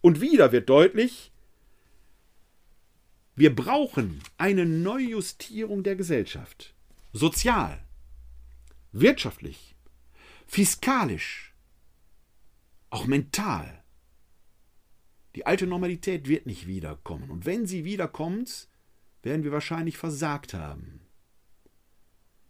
Und 0.00 0.22
wieder 0.22 0.50
wird 0.50 0.70
deutlich, 0.70 1.30
wir 3.36 3.54
brauchen 3.54 4.22
eine 4.38 4.64
Neujustierung 4.64 5.82
der 5.82 5.96
Gesellschaft. 5.96 6.74
Sozial, 7.12 7.84
wirtschaftlich, 8.92 9.76
fiskalisch, 10.46 11.54
auch 12.88 13.04
mental. 13.04 13.84
Die 15.34 15.44
alte 15.44 15.66
Normalität 15.66 16.28
wird 16.28 16.46
nicht 16.46 16.66
wiederkommen. 16.66 17.28
Und 17.28 17.44
wenn 17.44 17.66
sie 17.66 17.84
wiederkommt, 17.84 18.68
werden 19.22 19.44
wir 19.44 19.52
wahrscheinlich 19.52 19.98
versagt 19.98 20.54
haben. 20.54 21.02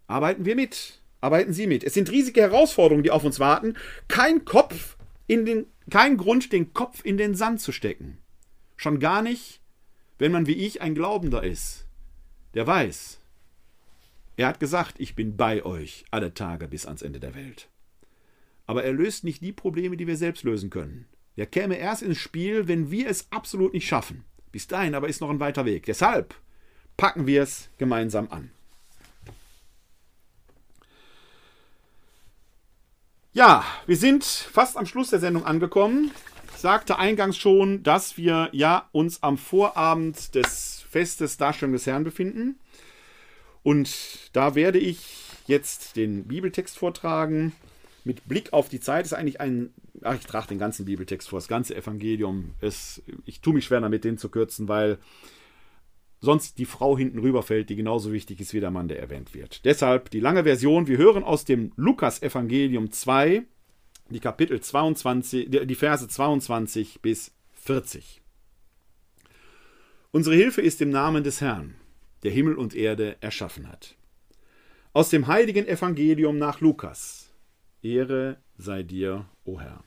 Arbeiten 0.07 0.45
wir 0.45 0.55
mit. 0.55 1.01
Arbeiten 1.25 1.55
Sie 1.55 1.67
mit. 1.67 1.85
Es 1.85 1.95
sind 1.95 2.11
riesige 2.11 2.43
Herausforderungen, 2.43 3.03
die 3.03 3.11
auf 3.11 3.25
uns 3.25 3.41
warten. 3.41 3.79
Kein 4.09 4.45
Kopf 4.45 4.99
in 5.27 5.47
den, 5.47 5.65
kein 5.89 6.19
Grund, 6.19 6.53
den 6.53 6.75
Kopf 6.75 7.03
in 7.03 7.17
den 7.17 7.35
Sand 7.35 7.63
zu 7.63 7.73
stecken. 7.73 8.19
Schon 8.77 9.01
gar 9.01 9.23
nicht, 9.23 9.63
wenn 10.19 10.33
man 10.33 10.47
wie 10.47 10.53
ich 10.53 10.83
ein 10.83 10.95
Glaubender 10.95 11.43
ist. 11.43 11.87
Der 12.53 12.67
weiß. 12.67 13.23
Er 14.37 14.49
hat 14.49 14.61
gesagt, 14.61 14.97
ich 14.99 15.15
bin 15.15 15.35
bei 15.35 15.65
euch 15.65 16.05
alle 16.11 16.35
Tage 16.35 16.69
bis 16.69 16.85
ans 16.85 17.01
Ende 17.01 17.21
der 17.21 17.35
Welt. 17.35 17.71
Aber 18.67 18.85
er 18.85 18.93
löst 18.93 19.25
nicht 19.25 19.41
die 19.41 19.53
Probleme, 19.53 19.97
die 19.97 20.07
wir 20.07 20.19
selbst 20.19 20.45
lösen 20.45 20.69
können. 20.69 21.07
Der 21.39 21.47
käme 21.47 21.79
erst 21.79 22.03
ins 22.03 22.19
Spiel, 22.19 22.69
wenn 22.69 22.91
wir 22.91 23.09
es 23.09 23.33
absolut 23.33 23.73
nicht 23.73 23.89
schaffen. 23.89 24.25
Bis 24.53 24.67
dahin 24.67 24.95
aber 24.95 25.09
ist 25.09 25.23
noch 25.23 25.31
ein 25.31 25.41
weiter 25.41 25.65
Weg. 25.65 25.87
Deshalb 25.87 26.35
packen 26.99 27.27
wir 27.27 27.43
es 27.43 27.71
gemeinsam 27.79 28.29
an. 28.31 28.51
Ja, 33.37 33.65
wir 33.87 33.97
sind 33.97 34.23
fast 34.23 34.77
am 34.77 34.87
Schluss 34.87 35.11
der 35.11 35.19
Sendung 35.19 35.45
angekommen. 35.45 36.13
Ich 36.55 36.61
sagte 36.61 37.01
eingangs 37.01 37.37
schon, 37.37 37.83
dass 37.83 38.17
wir 38.17 38.49
ja 38.53 38.89
uns 38.93 39.25
am 39.25 39.39
Vorabend 39.39 40.37
des 40.37 40.85
Festes 40.89 41.37
Darstellung 41.37 41.73
des 41.73 41.85
Herrn 41.85 42.05
befinden. 42.05 42.61
Und 43.65 43.91
da 44.35 44.55
werde 44.55 44.79
ich 44.79 45.19
jetzt 45.49 45.97
den 45.97 46.29
Bibeltext 46.29 46.79
vortragen. 46.79 47.53
Mit 48.05 48.29
Blick 48.29 48.53
auf 48.53 48.69
die 48.69 48.79
Zeit 48.79 49.05
ist 49.05 49.15
eigentlich 49.15 49.41
ein, 49.41 49.75
ach, 50.03 50.15
ich 50.15 50.27
trage 50.27 50.47
den 50.47 50.61
ganzen 50.61 50.85
Bibeltext 50.85 51.29
vor, 51.29 51.41
das 51.41 51.49
ganze 51.49 51.75
Evangelium. 51.75 52.55
Es, 52.61 53.03
ich 53.27 53.41
tue 53.41 53.55
mich 53.55 53.65
schwer 53.65 53.81
damit, 53.81 54.05
den 54.05 54.17
zu 54.17 54.29
kürzen, 54.29 54.69
weil 54.69 54.99
sonst 56.25 56.59
die 56.59 56.65
Frau 56.65 56.97
hinten 56.97 57.19
rüberfällt, 57.19 57.71
die 57.71 57.77
genauso 57.77 58.13
wichtig 58.13 58.41
ist 58.41 58.55
wie 58.55 58.61
der 58.61 58.71
Mann, 58.71 58.89
der 58.89 58.99
erwähnt 58.99 59.35
wird. 59.35 59.65
Deshalb 59.65 60.11
die 60.11 60.21
lange 60.21 60.45
Version. 60.45 60.89
Wir 60.89 60.99
hören 60.99 61.23
aus 61.23 61.45
dem 61.45 61.73
Lukas-Evangelium 61.77 62.91
2, 62.91 63.45
die 64.11 64.21
Kapitel 64.21 64.61
22, 64.61 65.49
die 65.51 65.75
Verse 65.75 66.09
22 66.09 67.01
bis 67.01 67.33
40. 67.53 68.23
Unsere 70.11 70.37
Hilfe 70.37 70.61
ist 70.61 70.81
im 70.81 70.91
Namen 70.91 71.25
des 71.25 71.41
Herrn, 71.41 71.75
der 72.23 72.31
Himmel 72.31 72.55
und 72.55 72.75
Erde 72.75 73.17
erschaffen 73.21 73.69
hat. 73.69 73.97
Aus 74.93 75.11
dem 75.11 75.27
heiligen 75.27 75.67
Evangelium 75.67 76.39
nach 76.39 76.61
Lukas. 76.61 77.33
Ehre 77.83 78.39
sei 78.57 78.83
dir, 78.83 79.27
o 79.45 79.61
Herr. 79.61 79.83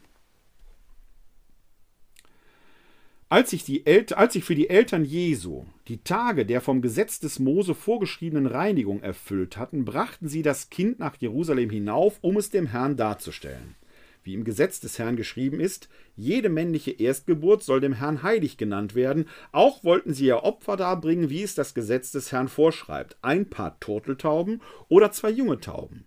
Als 3.30 3.50
sich, 3.50 3.66
die 3.66 3.86
El 3.86 4.06
als 4.14 4.34
sich 4.34 4.46
für 4.46 4.56
die 4.56 4.70
Eltern 4.70 5.04
Jesu 5.04 5.66
die 5.90 6.02
Tage 6.02 6.46
der 6.46 6.62
vom 6.62 6.82
Gesetz 6.82 7.20
des 7.20 7.40
Mose 7.40 7.76
vorgeschriebenen 7.76 8.46
Reinigung 8.46 9.02
erfüllt 9.02 9.58
hatten, 9.58 9.84
brachten 9.84 10.30
sie 10.30 10.44
das 10.44 10.70
Kind 10.70 11.00
nach 11.00 11.18
Jerusalem 11.18 11.70
hinauf, 11.70 12.20
um 12.22 12.38
es 12.38 12.52
dem 12.52 12.68
Herrn 12.68 12.96
darzustellen. 12.96 13.76
Wie 14.24 14.34
im 14.34 14.46
Gesetz 14.46 14.80
des 14.80 14.98
Herrn 14.98 15.18
geschrieben 15.18 15.60
ist, 15.60 15.90
jede 16.16 16.48
männliche 16.48 16.92
Erstgeburt 16.92 17.64
soll 17.64 17.82
dem 17.82 17.94
Herrn 17.94 18.24
heilig 18.24 18.56
genannt 18.56 18.96
werden. 18.96 19.26
Auch 19.52 19.84
wollten 19.84 20.14
sie 20.14 20.28
ihr 20.28 20.44
Opfer 20.44 20.78
darbringen, 20.78 21.30
wie 21.30 21.44
es 21.44 21.54
das 21.54 21.74
Gesetz 21.74 22.12
des 22.12 22.32
Herrn 22.32 22.48
vorschreibt: 22.48 23.18
ein 23.22 23.50
paar 23.50 23.78
Turteltauben 23.82 24.62
oder 24.88 25.12
zwei 25.12 25.32
junge 25.32 25.60
Tauben. 25.60 26.06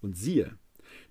Und 0.00 0.16
siehe, 0.16 0.58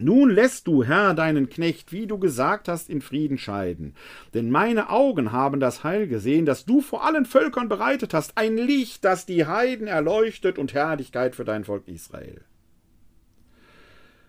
nun 0.00 0.30
lässt 0.30 0.66
du, 0.66 0.82
Herr, 0.82 1.14
deinen 1.14 1.48
Knecht, 1.48 1.92
wie 1.92 2.06
du 2.06 2.18
gesagt 2.18 2.68
hast, 2.68 2.88
in 2.88 3.00
Frieden 3.00 3.38
scheiden. 3.38 3.94
Denn 4.34 4.50
meine 4.50 4.90
Augen 4.90 5.32
haben 5.32 5.60
das 5.60 5.84
Heil 5.84 6.08
gesehen, 6.08 6.46
das 6.46 6.64
du 6.64 6.80
vor 6.80 7.04
allen 7.04 7.26
Völkern 7.26 7.68
bereitet 7.68 8.14
hast, 8.14 8.36
ein 8.36 8.56
Licht, 8.56 9.04
das 9.04 9.26
die 9.26 9.46
Heiden 9.46 9.86
erleuchtet 9.86 10.58
und 10.58 10.74
Herrlichkeit 10.74 11.34
für 11.34 11.44
dein 11.44 11.64
Volk 11.64 11.86
Israel. 11.86 12.40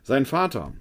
Sein 0.03 0.25
Vater 0.25 0.73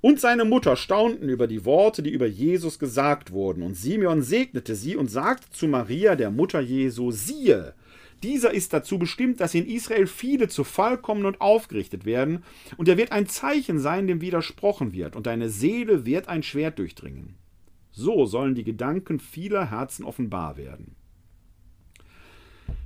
und 0.00 0.20
seine 0.20 0.44
Mutter 0.44 0.76
staunten 0.76 1.28
über 1.28 1.46
die 1.46 1.64
Worte, 1.64 2.02
die 2.02 2.10
über 2.10 2.26
Jesus 2.26 2.78
gesagt 2.78 3.32
wurden, 3.32 3.62
und 3.62 3.74
Simeon 3.74 4.22
segnete 4.22 4.74
sie 4.74 4.94
und 4.94 5.10
sagte 5.10 5.50
zu 5.50 5.66
Maria, 5.66 6.14
der 6.14 6.30
Mutter 6.30 6.60
Jesu, 6.60 7.10
siehe, 7.10 7.74
dieser 8.22 8.52
ist 8.52 8.72
dazu 8.72 8.98
bestimmt, 8.98 9.40
dass 9.40 9.54
in 9.54 9.66
Israel 9.66 10.06
viele 10.06 10.48
zu 10.48 10.64
Fall 10.64 10.98
kommen 10.98 11.24
und 11.24 11.40
aufgerichtet 11.40 12.04
werden, 12.04 12.44
und 12.76 12.88
er 12.88 12.96
wird 12.96 13.12
ein 13.12 13.26
Zeichen 13.26 13.78
sein, 13.78 14.06
dem 14.06 14.20
widersprochen 14.20 14.92
wird, 14.92 15.16
und 15.16 15.26
deine 15.26 15.48
Seele 15.48 16.06
wird 16.06 16.28
ein 16.28 16.42
Schwert 16.42 16.78
durchdringen. 16.78 17.36
So 17.90 18.26
sollen 18.26 18.54
die 18.54 18.64
Gedanken 18.64 19.20
vieler 19.20 19.70
Herzen 19.70 20.04
offenbar 20.04 20.56
werden. 20.56 20.96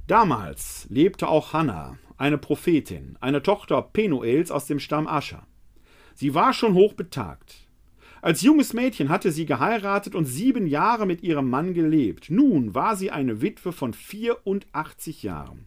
Damals 0.06 0.86
lebte 0.90 1.28
auch 1.28 1.52
Hannah, 1.52 1.96
eine 2.16 2.38
Prophetin, 2.38 3.16
eine 3.20 3.42
Tochter 3.42 3.80
Penuels 3.80 4.50
aus 4.50 4.66
dem 4.66 4.80
Stamm 4.80 5.06
Ascher. 5.06 5.46
Sie 6.14 6.34
war 6.34 6.52
schon 6.52 6.74
hochbetagt. 6.74 7.69
Als 8.22 8.42
junges 8.42 8.74
Mädchen 8.74 9.08
hatte 9.08 9.32
sie 9.32 9.46
geheiratet 9.46 10.14
und 10.14 10.26
sieben 10.26 10.66
Jahre 10.66 11.06
mit 11.06 11.22
ihrem 11.22 11.48
Mann 11.48 11.72
gelebt. 11.72 12.28
Nun 12.28 12.74
war 12.74 12.94
sie 12.94 13.10
eine 13.10 13.40
Witwe 13.40 13.72
von 13.72 13.94
84 13.94 15.22
Jahren. 15.22 15.66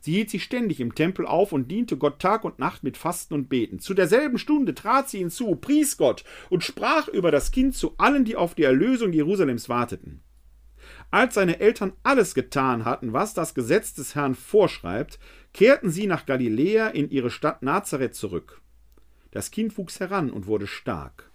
Sie 0.00 0.12
hielt 0.12 0.30
sich 0.30 0.44
ständig 0.44 0.80
im 0.80 0.94
Tempel 0.94 1.26
auf 1.26 1.52
und 1.52 1.70
diente 1.70 1.98
Gott 1.98 2.20
Tag 2.20 2.44
und 2.44 2.58
Nacht 2.58 2.84
mit 2.84 2.96
Fasten 2.96 3.34
und 3.34 3.48
Beten. 3.48 3.80
Zu 3.80 3.92
derselben 3.92 4.38
Stunde 4.38 4.74
trat 4.74 5.10
sie 5.10 5.18
hinzu, 5.18 5.56
pries 5.56 5.96
Gott 5.96 6.24
und 6.48 6.64
sprach 6.64 7.08
über 7.08 7.30
das 7.30 7.50
Kind 7.50 7.74
zu 7.74 7.94
allen, 7.98 8.24
die 8.24 8.36
auf 8.36 8.54
die 8.54 8.62
Erlösung 8.62 9.12
Jerusalems 9.12 9.68
warteten. 9.68 10.22
Als 11.10 11.34
seine 11.34 11.60
Eltern 11.60 11.92
alles 12.02 12.34
getan 12.34 12.84
hatten, 12.84 13.12
was 13.12 13.34
das 13.34 13.54
Gesetz 13.54 13.92
des 13.92 14.14
Herrn 14.14 14.34
vorschreibt, 14.34 15.18
kehrten 15.52 15.90
sie 15.90 16.06
nach 16.06 16.24
Galiläa 16.24 16.88
in 16.88 17.10
ihre 17.10 17.30
Stadt 17.30 17.62
Nazareth 17.62 18.14
zurück. 18.14 18.62
Das 19.32 19.50
Kind 19.50 19.76
wuchs 19.76 20.00
heran 20.00 20.30
und 20.30 20.46
wurde 20.46 20.66
stark 20.66 21.27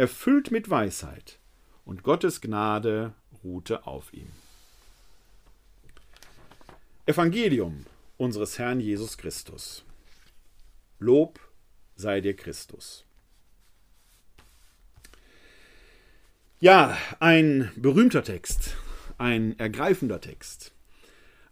erfüllt 0.00 0.50
mit 0.50 0.70
Weisheit, 0.70 1.38
und 1.84 2.02
Gottes 2.02 2.40
Gnade 2.40 3.12
ruhte 3.44 3.86
auf 3.86 4.14
ihm. 4.14 4.32
Evangelium 7.04 7.84
unseres 8.16 8.58
Herrn 8.58 8.80
Jesus 8.80 9.18
Christus. 9.18 9.84
Lob 11.00 11.38
sei 11.96 12.22
dir 12.22 12.34
Christus. 12.34 13.04
Ja, 16.60 16.96
ein 17.18 17.70
berühmter 17.76 18.24
Text, 18.24 18.78
ein 19.18 19.58
ergreifender 19.58 20.22
Text. 20.22 20.72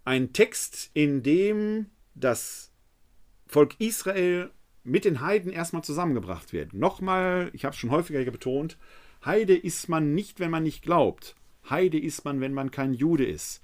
Ein 0.07 0.33
Text, 0.33 0.89
in 0.95 1.23
dem 1.23 1.91
das 2.15 2.73
Volk 3.47 3.79
Israel 3.79 4.51
mit 4.89 5.05
den 5.05 5.21
Heiden 5.21 5.53
erstmal 5.53 5.85
zusammengebracht 5.85 6.53
wird. 6.53 6.73
Nochmal, 6.73 7.51
ich 7.53 7.65
habe 7.65 7.75
es 7.75 7.79
schon 7.79 7.91
häufiger 7.91 8.25
betont, 8.31 8.77
Heide 9.25 9.57
ist 9.57 9.89
man 9.89 10.15
nicht, 10.15 10.41
wenn 10.41 10.51
man 10.51 10.63
nicht 10.63 10.83
glaubt. 10.83 11.35
Heide 11.69 11.99
ist 11.99 12.25
man, 12.25 12.41
wenn 12.41 12.55
man 12.55 12.71
kein 12.71 12.95
Jude 12.95 13.27
ist. 13.27 13.61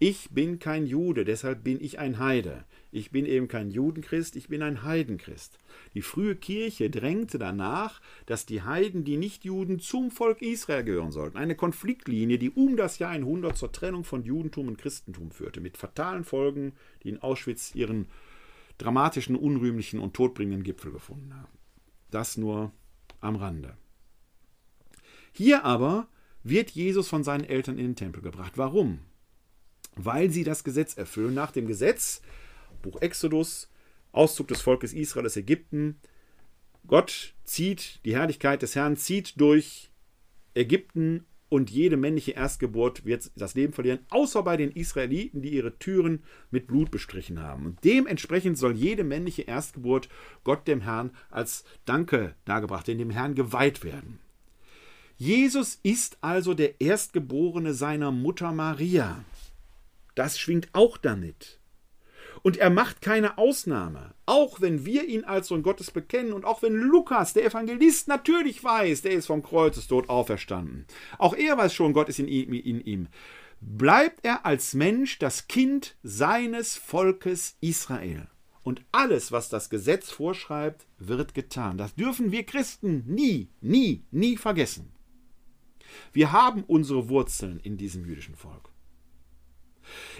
Ich 0.00 0.30
bin 0.30 0.60
kein 0.60 0.86
Jude, 0.86 1.24
deshalb 1.24 1.64
bin 1.64 1.82
ich 1.82 1.98
ein 1.98 2.20
Heide. 2.20 2.64
Ich 2.92 3.10
bin 3.10 3.26
eben 3.26 3.48
kein 3.48 3.70
Judenchrist, 3.70 4.36
ich 4.36 4.48
bin 4.48 4.62
ein 4.62 4.84
Heidenchrist. 4.84 5.58
Die 5.94 6.02
frühe 6.02 6.36
Kirche 6.36 6.88
drängte 6.88 7.38
danach, 7.38 8.00
dass 8.26 8.46
die 8.46 8.62
Heiden, 8.62 9.04
die 9.04 9.16
Nichtjuden, 9.16 9.80
zum 9.80 10.10
Volk 10.10 10.40
Israel 10.40 10.84
gehören 10.84 11.10
sollten. 11.10 11.36
Eine 11.36 11.56
Konfliktlinie, 11.56 12.38
die 12.38 12.50
um 12.50 12.76
das 12.76 13.00
Jahr 13.00 13.10
100 13.10 13.56
zur 13.56 13.72
Trennung 13.72 14.04
von 14.04 14.22
Judentum 14.22 14.68
und 14.68 14.78
Christentum 14.78 15.32
führte, 15.32 15.60
mit 15.60 15.76
fatalen 15.76 16.24
Folgen, 16.24 16.74
die 17.02 17.08
in 17.08 17.20
Auschwitz 17.20 17.74
ihren 17.74 18.06
dramatischen, 18.78 19.36
unrühmlichen 19.36 20.00
und 20.00 20.14
todbringenden 20.14 20.62
Gipfel 20.62 20.92
gefunden 20.92 21.34
haben. 21.34 21.58
Das 22.10 22.36
nur 22.36 22.72
am 23.20 23.36
Rande. 23.36 23.76
Hier 25.32 25.64
aber 25.64 26.08
wird 26.42 26.70
Jesus 26.70 27.08
von 27.08 27.24
seinen 27.24 27.44
Eltern 27.44 27.78
in 27.78 27.86
den 27.86 27.96
Tempel 27.96 28.22
gebracht. 28.22 28.52
Warum? 28.56 29.00
Weil 29.96 30.30
sie 30.30 30.44
das 30.44 30.64
Gesetz 30.64 30.96
erfüllen. 30.96 31.34
Nach 31.34 31.50
dem 31.50 31.66
Gesetz, 31.66 32.22
Buch 32.82 33.00
Exodus, 33.02 33.68
Auszug 34.12 34.48
des 34.48 34.60
Volkes 34.60 34.92
Israel 34.92 35.26
aus 35.26 35.36
Ägypten, 35.36 36.00
Gott 36.86 37.34
zieht, 37.44 38.00
die 38.04 38.14
Herrlichkeit 38.14 38.62
des 38.62 38.74
Herrn 38.74 38.96
zieht 38.96 39.40
durch 39.40 39.90
Ägypten 40.54 41.26
und 41.48 41.70
jede 41.70 41.96
männliche 41.96 42.32
Erstgeburt 42.32 43.04
wird 43.04 43.30
das 43.36 43.54
Leben 43.54 43.72
verlieren, 43.72 44.00
außer 44.10 44.42
bei 44.42 44.56
den 44.56 44.70
Israeliten, 44.70 45.42
die 45.42 45.54
ihre 45.54 45.78
Türen 45.78 46.22
mit 46.50 46.66
Blut 46.66 46.90
bestrichen 46.90 47.40
haben. 47.40 47.66
Und 47.66 47.84
dementsprechend 47.84 48.58
soll 48.58 48.74
jede 48.76 49.04
männliche 49.04 49.42
Erstgeburt 49.42 50.08
Gott 50.44 50.68
dem 50.68 50.82
Herrn 50.82 51.10
als 51.30 51.64
Danke 51.84 52.34
dargebracht, 52.44 52.88
in 52.88 52.98
dem 52.98 53.10
Herrn 53.10 53.34
geweiht 53.34 53.84
werden. 53.84 54.18
Jesus 55.16 55.80
ist 55.82 56.18
also 56.20 56.54
der 56.54 56.80
Erstgeborene 56.80 57.74
seiner 57.74 58.12
Mutter 58.12 58.52
Maria. 58.52 59.24
Das 60.14 60.38
schwingt 60.38 60.68
auch 60.72 60.96
damit. 60.96 61.57
Und 62.42 62.56
er 62.56 62.70
macht 62.70 63.00
keine 63.00 63.38
Ausnahme. 63.38 64.14
Auch 64.26 64.60
wenn 64.60 64.84
wir 64.84 65.04
ihn 65.04 65.24
als 65.24 65.48
Sohn 65.48 65.62
Gottes 65.62 65.90
bekennen 65.90 66.32
und 66.32 66.44
auch 66.44 66.62
wenn 66.62 66.74
Lukas, 66.74 67.32
der 67.32 67.44
Evangelist, 67.44 68.08
natürlich 68.08 68.62
weiß, 68.62 69.02
der 69.02 69.12
ist 69.12 69.26
vom 69.26 69.42
Kreuzestod 69.42 70.08
auferstanden. 70.08 70.86
Auch 71.18 71.34
er 71.34 71.56
weiß 71.56 71.74
schon, 71.74 71.92
Gott 71.92 72.08
ist 72.08 72.18
in 72.18 72.28
ihm, 72.28 72.52
in 72.52 72.80
ihm. 72.80 73.08
Bleibt 73.60 74.24
er 74.24 74.46
als 74.46 74.74
Mensch 74.74 75.18
das 75.18 75.48
Kind 75.48 75.96
seines 76.02 76.76
Volkes 76.76 77.56
Israel. 77.60 78.28
Und 78.62 78.82
alles, 78.92 79.32
was 79.32 79.48
das 79.48 79.70
Gesetz 79.70 80.10
vorschreibt, 80.10 80.86
wird 80.98 81.34
getan. 81.34 81.78
Das 81.78 81.94
dürfen 81.94 82.32
wir 82.32 82.44
Christen 82.44 83.02
nie, 83.06 83.48
nie, 83.60 84.04
nie 84.10 84.36
vergessen. 84.36 84.92
Wir 86.12 86.32
haben 86.32 86.64
unsere 86.64 87.08
Wurzeln 87.08 87.60
in 87.60 87.78
diesem 87.78 88.04
jüdischen 88.04 88.36
Volk. 88.36 88.70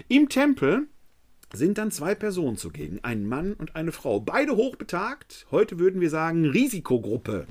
Im 0.07 0.29
Tempel 0.29 0.87
sind 1.53 1.77
dann 1.77 1.91
zwei 1.91 2.15
Personen 2.15 2.57
zugegen, 2.57 2.99
ein 3.03 3.27
Mann 3.27 3.53
und 3.53 3.75
eine 3.75 3.91
Frau, 3.91 4.19
beide 4.19 4.55
hochbetagt, 4.55 5.47
heute 5.51 5.79
würden 5.79 6.01
wir 6.01 6.09
sagen 6.09 6.45
Risikogruppe. 6.45 7.47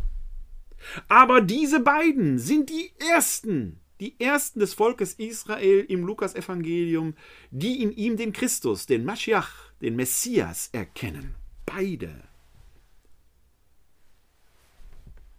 Aber 1.09 1.41
diese 1.41 1.81
beiden 1.81 2.39
sind 2.39 2.71
die 2.71 2.93
ersten, 3.13 3.81
die 4.01 4.19
ersten 4.21 4.61
des 4.61 4.75
Volkes 4.75 5.15
Israel 5.15 5.85
im 5.89 6.05
Lukasevangelium, 6.05 7.15
die 7.51 7.83
in 7.83 7.93
ihm 7.93 8.17
den 8.17 8.33
Christus, 8.33 8.87
den 8.87 9.05
Maschiach, 9.05 9.73
den 9.81 9.97
Messias 9.97 10.71
erkennen. 10.73 11.35
Beide. 11.67 12.23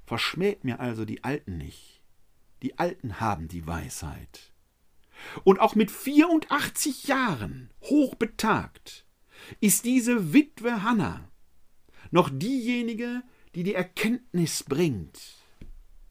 Verschmäht 0.05 0.64
mir 0.64 0.80
also 0.80 1.05
die 1.05 1.24
Alten 1.24 1.57
nicht. 1.57 2.01
Die 2.62 2.78
Alten 2.78 3.22
haben 3.22 3.47
die 3.47 3.66
Weisheit. 3.66 4.51
Und 5.43 5.59
auch 5.59 5.76
mit 5.76 5.91
84 5.91 7.05
Jahren, 7.05 7.70
hochbetagt, 7.84 9.05
ist 9.59 9.86
diese 9.86 10.34
Witwe 10.34 10.84
Hanna 10.84 11.30
noch 12.11 12.30
diejenige, 12.32 13.22
die 13.55 13.63
die 13.63 13.76
Erkenntnis 13.76 14.63
bringt. 14.63 15.20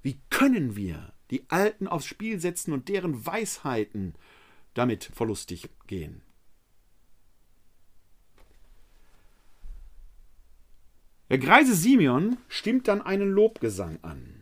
Wie 0.03 0.21
können 0.31 0.77
wir 0.77 1.13
die 1.31 1.49
Alten 1.51 1.89
aufs 1.89 2.07
Spiel 2.07 2.41
setzen 2.41 2.73
und 2.73 2.89
deren 2.89 3.27
Weisheiten 3.27 4.15
damit 4.75 5.05
verlustig 5.05 5.69
gehen? 5.87 6.23
Der 11.31 11.39
greise 11.39 11.75
Simeon 11.75 12.39
stimmt 12.49 12.89
dann 12.89 13.03
einen 13.03 13.31
Lobgesang 13.31 13.99
an. 14.03 14.38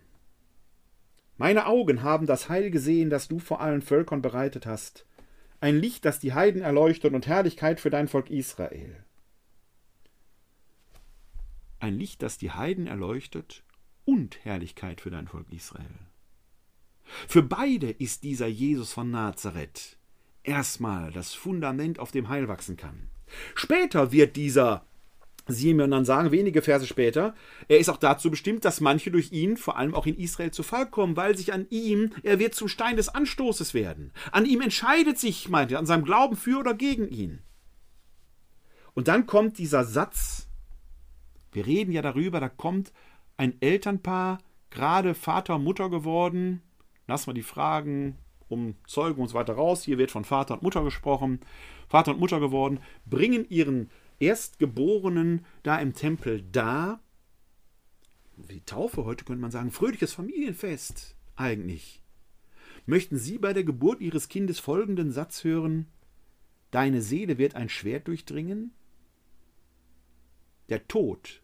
Meine 1.38 1.66
Augen 1.66 2.02
haben 2.02 2.26
das 2.26 2.48
Heil 2.48 2.70
gesehen, 2.70 3.10
das 3.10 3.28
du 3.28 3.38
vor 3.38 3.60
allen 3.60 3.82
Völkern 3.82 4.22
bereitet 4.22 4.66
hast. 4.66 5.06
Ein 5.60 5.78
Licht, 5.78 6.04
das 6.04 6.18
die 6.18 6.32
Heiden 6.32 6.62
erleuchtet 6.62 7.12
und 7.14 7.26
Herrlichkeit 7.26 7.80
für 7.80 7.90
dein 7.90 8.08
Volk 8.08 8.30
Israel. 8.30 9.04
Ein 11.78 11.98
Licht, 11.98 12.22
das 12.22 12.38
die 12.38 12.50
Heiden 12.50 12.86
erleuchtet 12.86 13.64
und 14.04 14.44
Herrlichkeit 14.44 15.00
für 15.00 15.10
dein 15.10 15.28
Volk 15.28 15.52
Israel. 15.52 15.98
Für 17.28 17.42
beide 17.42 17.90
ist 17.90 18.22
dieser 18.22 18.46
Jesus 18.46 18.92
von 18.92 19.10
Nazareth 19.10 19.98
erstmal 20.42 21.12
das 21.12 21.34
Fundament, 21.34 21.98
auf 21.98 22.12
dem 22.12 22.28
Heil 22.28 22.48
wachsen 22.48 22.76
kann. 22.76 23.08
Später 23.54 24.12
wird 24.12 24.36
dieser 24.36 24.86
Simeon 25.46 25.90
dann 25.90 26.04
sagen, 26.04 26.32
wenige 26.32 26.62
Verse 26.62 26.86
später, 26.86 27.34
er 27.68 27.78
ist 27.78 27.88
auch 27.88 27.96
dazu 27.96 28.30
bestimmt, 28.30 28.64
dass 28.64 28.80
manche 28.80 29.10
durch 29.10 29.32
ihn, 29.32 29.56
vor 29.56 29.76
allem 29.76 29.94
auch 29.94 30.06
in 30.06 30.18
Israel, 30.18 30.50
zu 30.50 30.62
Fall 30.62 30.90
kommen, 30.90 31.16
weil 31.16 31.36
sich 31.36 31.52
an 31.52 31.66
ihm, 31.70 32.10
er 32.22 32.38
wird 32.38 32.54
zum 32.54 32.68
Stein 32.68 32.96
des 32.96 33.08
Anstoßes 33.08 33.72
werden. 33.72 34.12
An 34.32 34.44
ihm 34.44 34.60
entscheidet 34.60 35.18
sich, 35.18 35.48
meint 35.48 35.70
er, 35.70 35.78
an 35.78 35.86
seinem 35.86 36.04
Glauben 36.04 36.36
für 36.36 36.58
oder 36.58 36.74
gegen 36.74 37.08
ihn. 37.08 37.40
Und 38.94 39.08
dann 39.08 39.26
kommt 39.26 39.58
dieser 39.58 39.84
Satz, 39.84 40.48
wir 41.52 41.66
reden 41.66 41.92
ja 41.92 42.02
darüber, 42.02 42.40
da 42.40 42.48
kommt 42.48 42.92
ein 43.36 43.60
Elternpaar, 43.60 44.38
gerade 44.70 45.14
Vater, 45.14 45.58
Mutter 45.58 45.90
geworden, 45.90 46.62
lassen 47.06 47.28
wir 47.28 47.34
die 47.34 47.42
Fragen 47.42 48.18
um 48.48 48.76
Zeugen 48.86 49.20
und 49.20 49.28
so 49.28 49.34
weiter 49.34 49.54
raus, 49.54 49.82
hier 49.82 49.98
wird 49.98 50.10
von 50.10 50.24
Vater 50.24 50.54
und 50.54 50.62
Mutter 50.62 50.82
gesprochen, 50.82 51.40
Vater 51.88 52.12
und 52.12 52.20
Mutter 52.20 52.40
geworden, 52.40 52.80
bringen 53.04 53.46
ihren 53.48 53.90
Erstgeborenen 54.18 55.44
da 55.62 55.78
im 55.78 55.94
Tempel 55.94 56.42
dar. 56.52 57.00
Wie 58.36 58.60
Taufe, 58.60 59.04
heute 59.04 59.24
könnte 59.24 59.42
man 59.42 59.50
sagen, 59.50 59.70
fröhliches 59.70 60.12
Familienfest 60.12 61.16
eigentlich. 61.36 62.02
Möchten 62.86 63.18
Sie 63.18 63.38
bei 63.38 63.52
der 63.52 63.64
Geburt 63.64 64.00
Ihres 64.00 64.28
Kindes 64.28 64.58
folgenden 64.58 65.10
Satz 65.10 65.44
hören? 65.44 65.86
Deine 66.70 67.02
Seele 67.02 67.38
wird 67.38 67.54
ein 67.54 67.68
Schwert 67.68 68.08
durchdringen? 68.08 68.72
Der 70.68 70.86
Tod. 70.88 71.42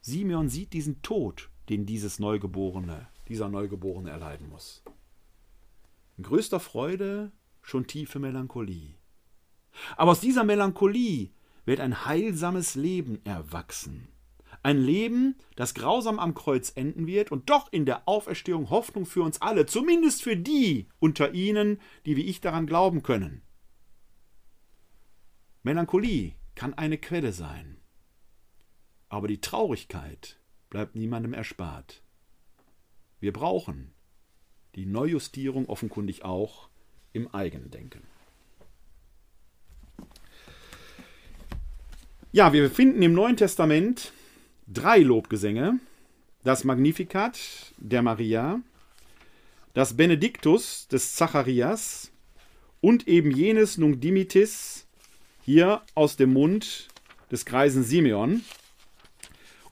Simeon 0.00 0.48
sieht 0.48 0.72
diesen 0.72 1.00
Tod, 1.02 1.50
den 1.68 1.86
dieses 1.86 2.18
Neugeborene, 2.18 3.08
dieser 3.28 3.48
Neugeborene 3.48 4.10
erleiden 4.10 4.48
muss. 4.48 4.82
In 6.16 6.24
größter 6.24 6.60
Freude 6.60 7.32
schon 7.62 7.86
tiefe 7.86 8.18
Melancholie. 8.18 8.94
Aber 9.96 10.12
aus 10.12 10.20
dieser 10.20 10.44
Melancholie 10.44 11.30
wird 11.64 11.80
ein 11.80 12.04
heilsames 12.06 12.74
Leben 12.74 13.24
erwachsen. 13.24 14.08
Ein 14.62 14.78
Leben, 14.78 15.36
das 15.56 15.74
grausam 15.74 16.18
am 16.18 16.34
Kreuz 16.34 16.72
enden 16.74 17.06
wird 17.06 17.32
und 17.32 17.50
doch 17.50 17.72
in 17.72 17.84
der 17.84 18.06
Auferstehung 18.08 18.70
Hoffnung 18.70 19.06
für 19.06 19.22
uns 19.22 19.42
alle, 19.42 19.66
zumindest 19.66 20.22
für 20.22 20.36
die 20.36 20.88
unter 21.00 21.34
ihnen, 21.34 21.80
die 22.06 22.16
wie 22.16 22.26
ich 22.26 22.40
daran 22.40 22.66
glauben 22.66 23.02
können. 23.02 23.42
Melancholie 25.64 26.34
kann 26.54 26.74
eine 26.74 26.98
Quelle 26.98 27.32
sein, 27.32 27.80
aber 29.08 29.26
die 29.28 29.40
Traurigkeit 29.40 30.40
bleibt 30.70 30.94
niemandem 30.96 31.34
erspart. 31.34 32.02
Wir 33.20 33.32
brauchen 33.32 33.92
die 34.74 34.86
Neujustierung 34.86 35.68
offenkundig 35.68 36.24
auch 36.24 36.68
im 37.12 37.32
Eigendenken. 37.34 38.11
Ja, 42.34 42.54
wir 42.54 42.70
finden 42.70 43.02
im 43.02 43.12
Neuen 43.12 43.36
Testament 43.36 44.10
drei 44.66 45.00
Lobgesänge. 45.00 45.78
Das 46.44 46.64
Magnificat 46.64 47.38
der 47.76 48.00
Maria, 48.00 48.62
das 49.74 49.98
Benediktus 49.98 50.88
des 50.88 51.14
Zacharias 51.14 52.10
und 52.80 53.06
eben 53.06 53.30
jenes 53.32 53.76
Nunc 53.76 54.00
Dimitis 54.00 54.86
hier 55.42 55.82
aus 55.94 56.16
dem 56.16 56.32
Mund 56.32 56.88
des 57.30 57.44
greisen 57.44 57.84
Simeon. 57.84 58.42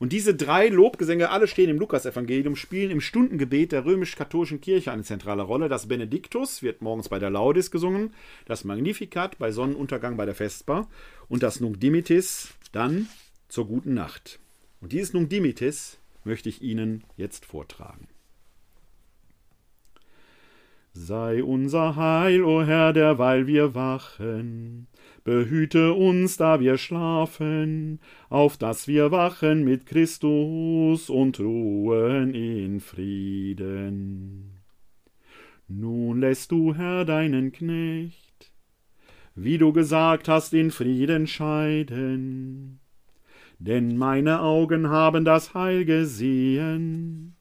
Und 0.01 0.15
diese 0.15 0.35
drei 0.35 0.69
Lobgesänge, 0.69 1.29
alle 1.29 1.47
stehen 1.47 1.69
im 1.69 1.79
Lukasevangelium, 1.79 2.57
spielen 2.57 2.91
im 2.91 3.03
Stundengebet 3.03 3.71
der 3.71 3.85
römisch-katholischen 3.85 4.63
Kirche 4.63 4.91
eine 4.91 5.03
zentrale 5.03 5.43
Rolle. 5.43 5.69
Das 5.69 5.89
Benediktus 5.89 6.63
wird 6.63 6.81
morgens 6.81 7.11
bei 7.11 7.19
der 7.19 7.29
Laudis 7.29 7.71
gesungen, 7.71 8.15
das 8.47 8.65
Magnificat 8.65 9.37
bei 9.39 9.53
Sonnenuntergang 9.53 10.17
bei 10.17 10.25
der 10.25 10.35
Vesper 10.35 10.89
und 11.29 11.43
das 11.43 11.61
Nunc 11.61 11.79
Dimittis 11.81 12.55
dann 12.73 13.09
zur 13.49 13.67
guten 13.67 13.93
Nacht. 13.93 14.39
Und 14.81 14.93
dieses 14.93 15.13
Nunc 15.13 15.29
Dimittis 15.29 15.99
möchte 16.25 16.49
ich 16.49 16.63
Ihnen 16.63 17.05
jetzt 17.19 17.45
vortragen. 17.45 18.09
Sei 20.95 21.45
unser 21.45 21.97
Heil, 21.97 22.43
o 22.43 22.63
Herr, 22.63 22.95
derweil 22.95 23.47
wir 23.47 23.75
wachen, 23.75 24.87
Behüte 25.25 25.93
uns, 25.93 26.39
da 26.39 26.61
wir 26.61 26.79
schlafen, 26.79 28.01
auf 28.31 28.57
dass 28.57 28.89
wir 28.89 29.11
wachen 29.11 29.65
mit 29.65 29.85
Christus 29.85 31.11
und 31.11 31.39
ruhen 31.39 32.35
in 32.35 32.81
Frieden. 32.81 34.61
Nun 35.69 36.21
lässt 36.21 36.53
du, 36.53 36.75
Herr, 36.75 37.05
deinen 37.05 37.53
Knecht, 37.53 38.53
wie 39.35 39.59
du 39.59 39.73
gesagt 39.73 40.27
hast, 40.27 40.55
in 40.55 40.71
Frieden 40.71 41.27
scheiden. 41.27 42.81
Denn 43.59 43.99
meine 43.99 44.41
Augen 44.41 44.89
haben 44.89 45.27
das 45.27 45.53
Heil 45.53 45.85
gesehen, 45.85 47.37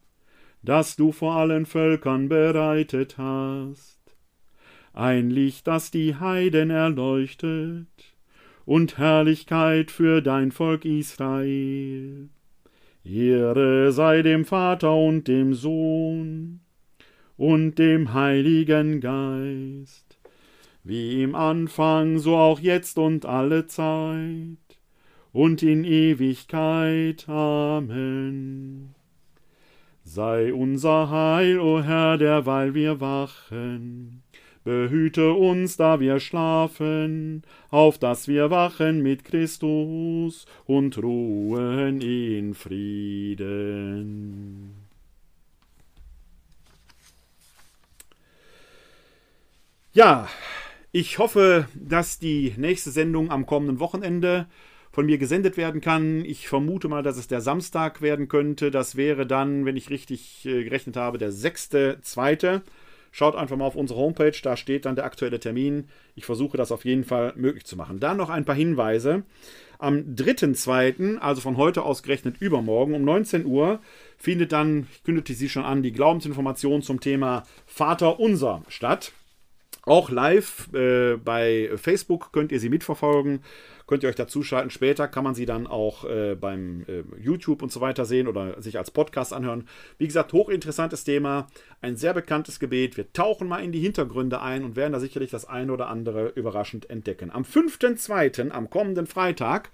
das 0.62 0.98
du 0.98 1.14
vor 1.14 1.36
allen 1.38 1.66
Völkern 1.66 2.28
bereitet 2.28 3.18
hast 3.18 3.99
ein 4.94 5.30
Licht, 5.30 5.68
das 5.68 5.92
die 5.92 6.16
Heiden 6.16 6.70
erleuchtet, 6.70 7.88
und 8.66 8.98
Herrlichkeit 8.98 9.92
für 9.92 10.22
dein 10.22 10.52
Volk 10.52 10.86
Israel. 10.86 12.30
Ehre 13.04 13.92
sei 13.92 14.22
dem 14.22 14.46
Vater 14.46 14.96
und 14.96 15.28
dem 15.28 15.54
Sohn 15.54 16.60
und 17.38 17.80
dem 17.80 18.14
Heiligen 18.14 19.00
Geist, 19.00 20.20
wie 20.84 21.24
im 21.24 21.34
Anfang, 21.34 22.20
so 22.20 22.36
auch 22.36 22.60
jetzt 22.60 22.98
und 22.98 23.26
alle 23.26 23.66
Zeit 23.68 24.58
und 25.32 25.64
in 25.64 25.84
Ewigkeit. 25.84 27.28
Amen. 27.30 28.94
Sei 30.04 30.54
unser 30.54 31.10
Heil, 31.10 31.60
o 31.60 31.82
Herr, 31.82 32.18
derweil 32.18 32.74
wir 32.74 33.00
wachen. 33.00 34.24
Behüte 34.70 35.34
uns, 35.34 35.78
da 35.78 36.00
wir 36.00 36.20
schlafen, 36.20 37.42
auf 37.72 37.98
dass 37.98 38.28
wir 38.28 38.52
wachen 38.52 39.02
mit 39.02 39.26
Christus 39.26 40.46
und 40.68 40.96
ruhen 41.02 42.02
in 42.02 42.54
Frieden. 42.54 43.50
Ja, 49.92 50.28
ich 50.92 51.18
hoffe, 51.18 51.68
dass 51.74 52.20
die 52.20 52.54
nächste 52.56 52.92
Sendung 52.92 53.32
am 53.32 53.48
kommenden 53.48 53.80
Wochenende 53.80 54.46
von 54.92 55.08
mir 55.08 55.18
gesendet 55.18 55.58
werden 55.58 55.82
kann. 55.82 56.24
Ich 56.26 56.48
vermute 56.48 56.90
mal, 56.90 57.02
dass 57.02 57.18
es 57.18 57.28
der 57.28 57.42
Samstag 57.42 58.04
werden 58.04 58.28
könnte. 58.28 58.70
Das 58.70 58.96
wäre 58.96 59.26
dann, 59.26 59.66
wenn 59.66 59.78
ich 59.78 59.90
richtig 59.90 60.46
äh, 60.46 60.64
gerechnet 60.64 60.96
habe, 60.96 61.18
der 61.18 61.32
6.2. 61.32 62.62
Schaut 63.12 63.36
einfach 63.36 63.58
mal 63.58 63.66
auf 63.66 63.76
unsere 63.76 64.00
Homepage, 64.00 64.36
da 64.44 64.56
steht 64.56 64.86
dann 64.86 64.96
der 64.96 65.06
aktuelle 65.06 65.40
Termin. 65.40 65.88
Ich 66.16 66.26
versuche 66.26 66.58
das 66.58 66.72
auf 66.72 66.86
jeden 66.86 67.04
Fall 67.04 67.34
möglich 67.36 67.66
zu 67.66 67.76
machen. 67.76 68.00
Dann 68.00 68.18
noch 68.18 68.30
ein 68.30 68.46
paar 68.46 68.56
Hinweise. 68.56 69.24
Am 69.78 70.16
3.2., 70.16 71.18
also 71.18 71.42
von 71.42 71.58
heute 71.58 71.84
aus 71.84 72.04
gerechnet 72.04 72.42
übermorgen, 72.42 72.94
um 72.94 73.04
19 73.04 73.46
Uhr, 73.46 73.80
findet 74.18 74.52
dann, 74.52 74.88
ich 74.92 75.04
kündigte 75.04 75.34
sie 75.34 75.50
schon 75.50 75.64
an, 75.64 75.84
die 75.84 75.94
Glaubensinformation 75.94 76.82
zum 76.82 77.00
Thema 77.00 77.44
Vater 77.66 78.20
unser 78.20 78.64
statt. 78.68 79.14
Auch 79.84 80.10
live 80.10 80.72
äh, 80.74 81.16
bei 81.16 81.72
Facebook 81.76 82.32
könnt 82.34 82.52
ihr 82.52 82.60
sie 82.60 82.70
mitverfolgen 82.70 83.42
könnt 83.90 84.04
ihr 84.04 84.10
euch 84.10 84.16
dazuschalten. 84.16 84.70
Später 84.70 85.08
kann 85.08 85.24
man 85.24 85.34
sie 85.34 85.48
dann 85.48 85.66
auch 85.66 86.06
äh, 86.06 86.36
beim 86.36 86.86
äh, 86.88 87.02
YouTube 87.20 87.64
und 87.64 87.72
so 87.72 87.82
weiter 87.82 88.06
sehen 88.06 88.28
oder 88.28 88.62
sich 88.62 88.78
als 88.78 88.92
Podcast 88.92 89.34
anhören. 89.34 89.68
Wie 89.98 90.06
gesagt, 90.06 90.32
hochinteressantes 90.32 91.04
Thema, 91.04 91.48
ein 91.82 91.98
sehr 91.98 92.14
bekanntes 92.14 92.60
Gebet. 92.60 92.98
Wir 92.98 93.12
tauchen 93.14 93.48
mal 93.48 93.64
in 93.64 93.72
die 93.72 93.80
Hintergründe 93.80 94.44
ein 94.44 94.64
und 94.64 94.76
werden 94.76 94.94
da 94.94 95.00
sicherlich 95.00 95.32
das 95.32 95.46
eine 95.46 95.74
oder 95.74 95.88
andere 95.88 96.28
überraschend 96.36 96.88
entdecken. 96.88 97.32
Am 97.32 97.42
5.2., 97.42 98.52
am 98.52 98.70
kommenden 98.70 99.08
Freitag, 99.08 99.72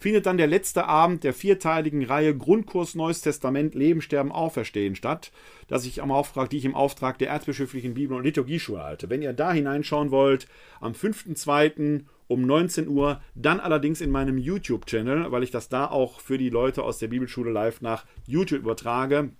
findet 0.00 0.26
dann 0.26 0.36
der 0.36 0.48
letzte 0.48 0.86
Abend 0.86 1.22
der 1.22 1.32
vierteiligen 1.32 2.04
Reihe 2.04 2.36
Grundkurs 2.36 2.96
Neues 2.96 3.20
Testament 3.20 3.76
Leben, 3.76 4.02
Sterben, 4.02 4.32
Auferstehen 4.32 4.96
statt, 4.96 5.30
dass 5.68 5.86
ich 5.86 6.02
am 6.02 6.10
Auftrag, 6.10 6.50
die 6.50 6.58
ich 6.58 6.64
im 6.64 6.74
Auftrag 6.74 7.18
der 7.18 7.28
erzbischöflichen 7.28 7.94
Bibel- 7.94 8.16
und 8.16 8.24
Liturgieschule 8.24 8.82
halte. 8.82 9.08
Wenn 9.08 9.22
ihr 9.22 9.32
da 9.32 9.52
hineinschauen 9.52 10.10
wollt, 10.10 10.48
am 10.80 10.92
5.2. 10.92 12.04
um 12.26 12.42
19 12.42 12.88
Uhr, 12.88 13.20
dann 13.34 13.60
allerdings 13.60 14.00
in 14.00 14.10
meinem 14.10 14.38
YouTube-Channel, 14.38 15.30
weil 15.30 15.42
ich 15.42 15.50
das 15.50 15.68
da 15.68 15.86
auch 15.86 16.20
für 16.20 16.38
die 16.38 16.50
Leute 16.50 16.82
aus 16.82 16.98
der 16.98 17.08
Bibelschule 17.08 17.50
live 17.50 17.80
nach 17.80 18.06
YouTube 18.26 18.60
übertrage. 18.60 19.30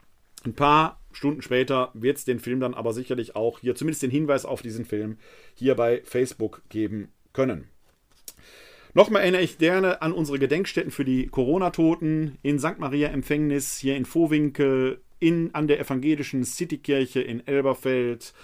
Ein 0.44 0.54
paar 0.54 1.00
Stunden 1.12 1.42
später 1.42 1.90
wird 1.94 2.18
es 2.18 2.24
den 2.24 2.40
Film 2.40 2.60
dann 2.60 2.74
aber 2.74 2.92
sicherlich 2.92 3.34
auch 3.36 3.60
hier, 3.60 3.74
zumindest 3.74 4.02
den 4.02 4.10
Hinweis 4.10 4.44
auf 4.44 4.62
diesen 4.62 4.84
Film, 4.84 5.16
hier 5.54 5.74
bei 5.74 6.02
Facebook 6.04 6.62
geben 6.68 7.08
können. 7.32 7.68
Nochmal 8.92 9.22
erinnere 9.22 9.42
ich 9.42 9.58
gerne 9.58 10.02
an 10.02 10.12
unsere 10.12 10.38
Gedenkstätten 10.38 10.92
für 10.92 11.04
die 11.04 11.26
Corona-Toten 11.26 12.38
in 12.42 12.60
St. 12.60 12.78
Maria 12.78 13.08
Empfängnis, 13.08 13.76
hier 13.78 13.96
in 13.96 14.04
Vohwinkel, 14.04 15.00
in, 15.18 15.52
an 15.54 15.66
der 15.66 15.80
evangelischen 15.80 16.44
Citykirche 16.44 17.20
in 17.20 17.44
Elberfeld, 17.46 18.34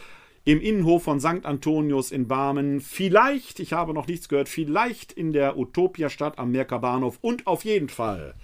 im 0.45 0.61
Innenhof 0.61 1.05
von 1.05 1.21
St. 1.21 1.45
Antonius 1.45 2.11
in 2.11 2.29
Barmen, 2.29 2.81
vielleicht, 2.81 3.61
ich 3.61 3.73
habe 3.73 3.95
noch 3.95 4.07
nichts 4.07 4.29
gehört, 4.29 4.49
vielleicht 4.49 5.13
in 5.13 5.33
der 5.33 5.59
Utopia-Stadt 5.59 6.39
am 6.39 6.51
Merker 6.51 6.79
Bahnhof 6.79 7.19
und 7.21 7.47
auf 7.47 7.65
jeden 7.65 7.89
Fall 7.89 8.35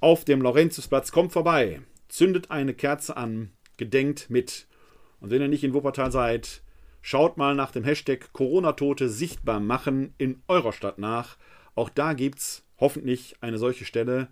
auf 0.00 0.24
dem 0.24 0.42
Laurentiusplatz. 0.42 1.12
Kommt 1.12 1.32
vorbei, 1.32 1.80
zündet 2.08 2.50
eine 2.50 2.74
Kerze 2.74 3.16
an, 3.16 3.52
gedenkt 3.76 4.30
mit. 4.30 4.66
Und 5.20 5.30
wenn 5.30 5.40
ihr 5.40 5.48
nicht 5.48 5.64
in 5.64 5.74
Wuppertal 5.74 6.10
seid, 6.10 6.62
Schaut 7.04 7.36
mal 7.36 7.56
nach 7.56 7.72
dem 7.72 7.82
Hashtag 7.82 8.32
Corona-Tote 8.32 9.08
sichtbar 9.08 9.58
machen 9.58 10.14
in 10.18 10.40
eurer 10.46 10.72
Stadt 10.72 10.98
nach. 10.98 11.36
Auch 11.74 11.88
da 11.88 12.12
gibt 12.12 12.38
es 12.38 12.64
hoffentlich 12.78 13.34
eine 13.40 13.58
solche 13.58 13.84
Stelle, 13.84 14.28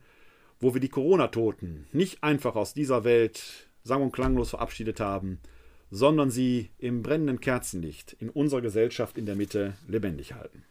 wo 0.61 0.73
wir 0.73 0.81
die 0.81 0.89
Corona-Toten 0.89 1.89
nicht 1.93 2.23
einfach 2.23 2.55
aus 2.55 2.73
dieser 2.73 3.03
Welt 3.03 3.69
sang- 3.83 4.03
und 4.03 4.12
klanglos 4.12 4.51
verabschiedet 4.51 5.01
haben, 5.01 5.41
sondern 5.91 6.31
sie 6.31 6.71
im 6.79 7.03
brennenden 7.03 7.41
Kerzenlicht 7.41 8.15
in 8.15 8.31
unserer 8.31 8.61
Gesellschaft 8.61 9.19
in 9.19 9.27
der 9.27 9.35
Mitte 9.35 9.75
lebendig 9.89 10.35
halten. 10.35 10.65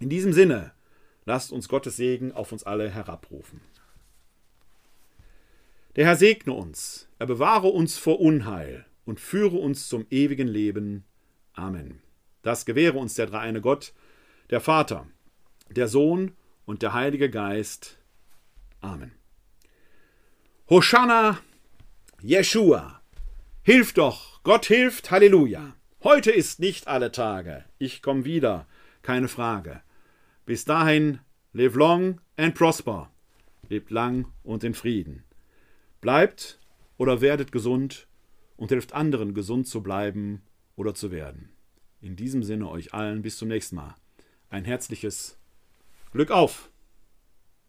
In 0.00 0.08
diesem 0.08 0.32
Sinne, 0.32 0.72
lasst 1.24 1.52
uns 1.52 1.68
Gottes 1.68 1.96
Segen 1.96 2.32
auf 2.32 2.52
uns 2.52 2.64
alle 2.64 2.90
herabrufen. 2.90 3.60
Der 5.94 6.06
Herr 6.06 6.16
segne 6.16 6.54
uns, 6.54 7.08
er 7.18 7.26
bewahre 7.26 7.68
uns 7.68 7.98
vor 7.98 8.20
Unheil 8.20 8.86
und 9.04 9.20
führe 9.20 9.58
uns 9.58 9.88
zum 9.88 10.06
ewigen 10.10 10.48
Leben. 10.48 11.04
Amen. 11.52 12.00
Das 12.42 12.64
gewähre 12.64 12.98
uns 12.98 13.14
der 13.14 13.26
dreieine 13.26 13.60
Gott, 13.60 13.92
der 14.50 14.60
Vater, 14.60 15.06
der 15.70 15.88
Sohn 15.88 16.32
und 16.64 16.82
der 16.82 16.94
Heilige 16.94 17.30
Geist. 17.30 17.98
Amen. 18.80 19.12
Hosanna, 20.68 21.38
Jeshua. 22.22 23.01
Hilf 23.64 23.92
doch, 23.92 24.42
Gott 24.42 24.66
hilft, 24.66 25.12
Halleluja. 25.12 25.76
Heute 26.02 26.32
ist 26.32 26.58
nicht 26.58 26.88
alle 26.88 27.12
Tage. 27.12 27.64
Ich 27.78 28.02
komme 28.02 28.24
wieder, 28.24 28.66
keine 29.02 29.28
Frage. 29.28 29.82
Bis 30.44 30.64
dahin, 30.64 31.20
live 31.52 31.76
long 31.76 32.20
and 32.36 32.56
prosper. 32.56 33.12
Lebt 33.68 33.92
lang 33.92 34.26
und 34.42 34.64
in 34.64 34.74
Frieden. 34.74 35.22
Bleibt 36.00 36.58
oder 36.96 37.20
werdet 37.20 37.52
gesund 37.52 38.08
und 38.56 38.70
hilft 38.70 38.94
anderen 38.94 39.32
gesund 39.32 39.68
zu 39.68 39.80
bleiben 39.80 40.42
oder 40.74 40.92
zu 40.96 41.12
werden. 41.12 41.52
In 42.00 42.16
diesem 42.16 42.42
Sinne 42.42 42.68
euch 42.68 42.92
allen 42.92 43.22
bis 43.22 43.36
zum 43.36 43.46
nächsten 43.46 43.76
Mal. 43.76 43.94
Ein 44.50 44.64
herzliches 44.64 45.38
Glück 46.10 46.32
auf! 46.32 46.71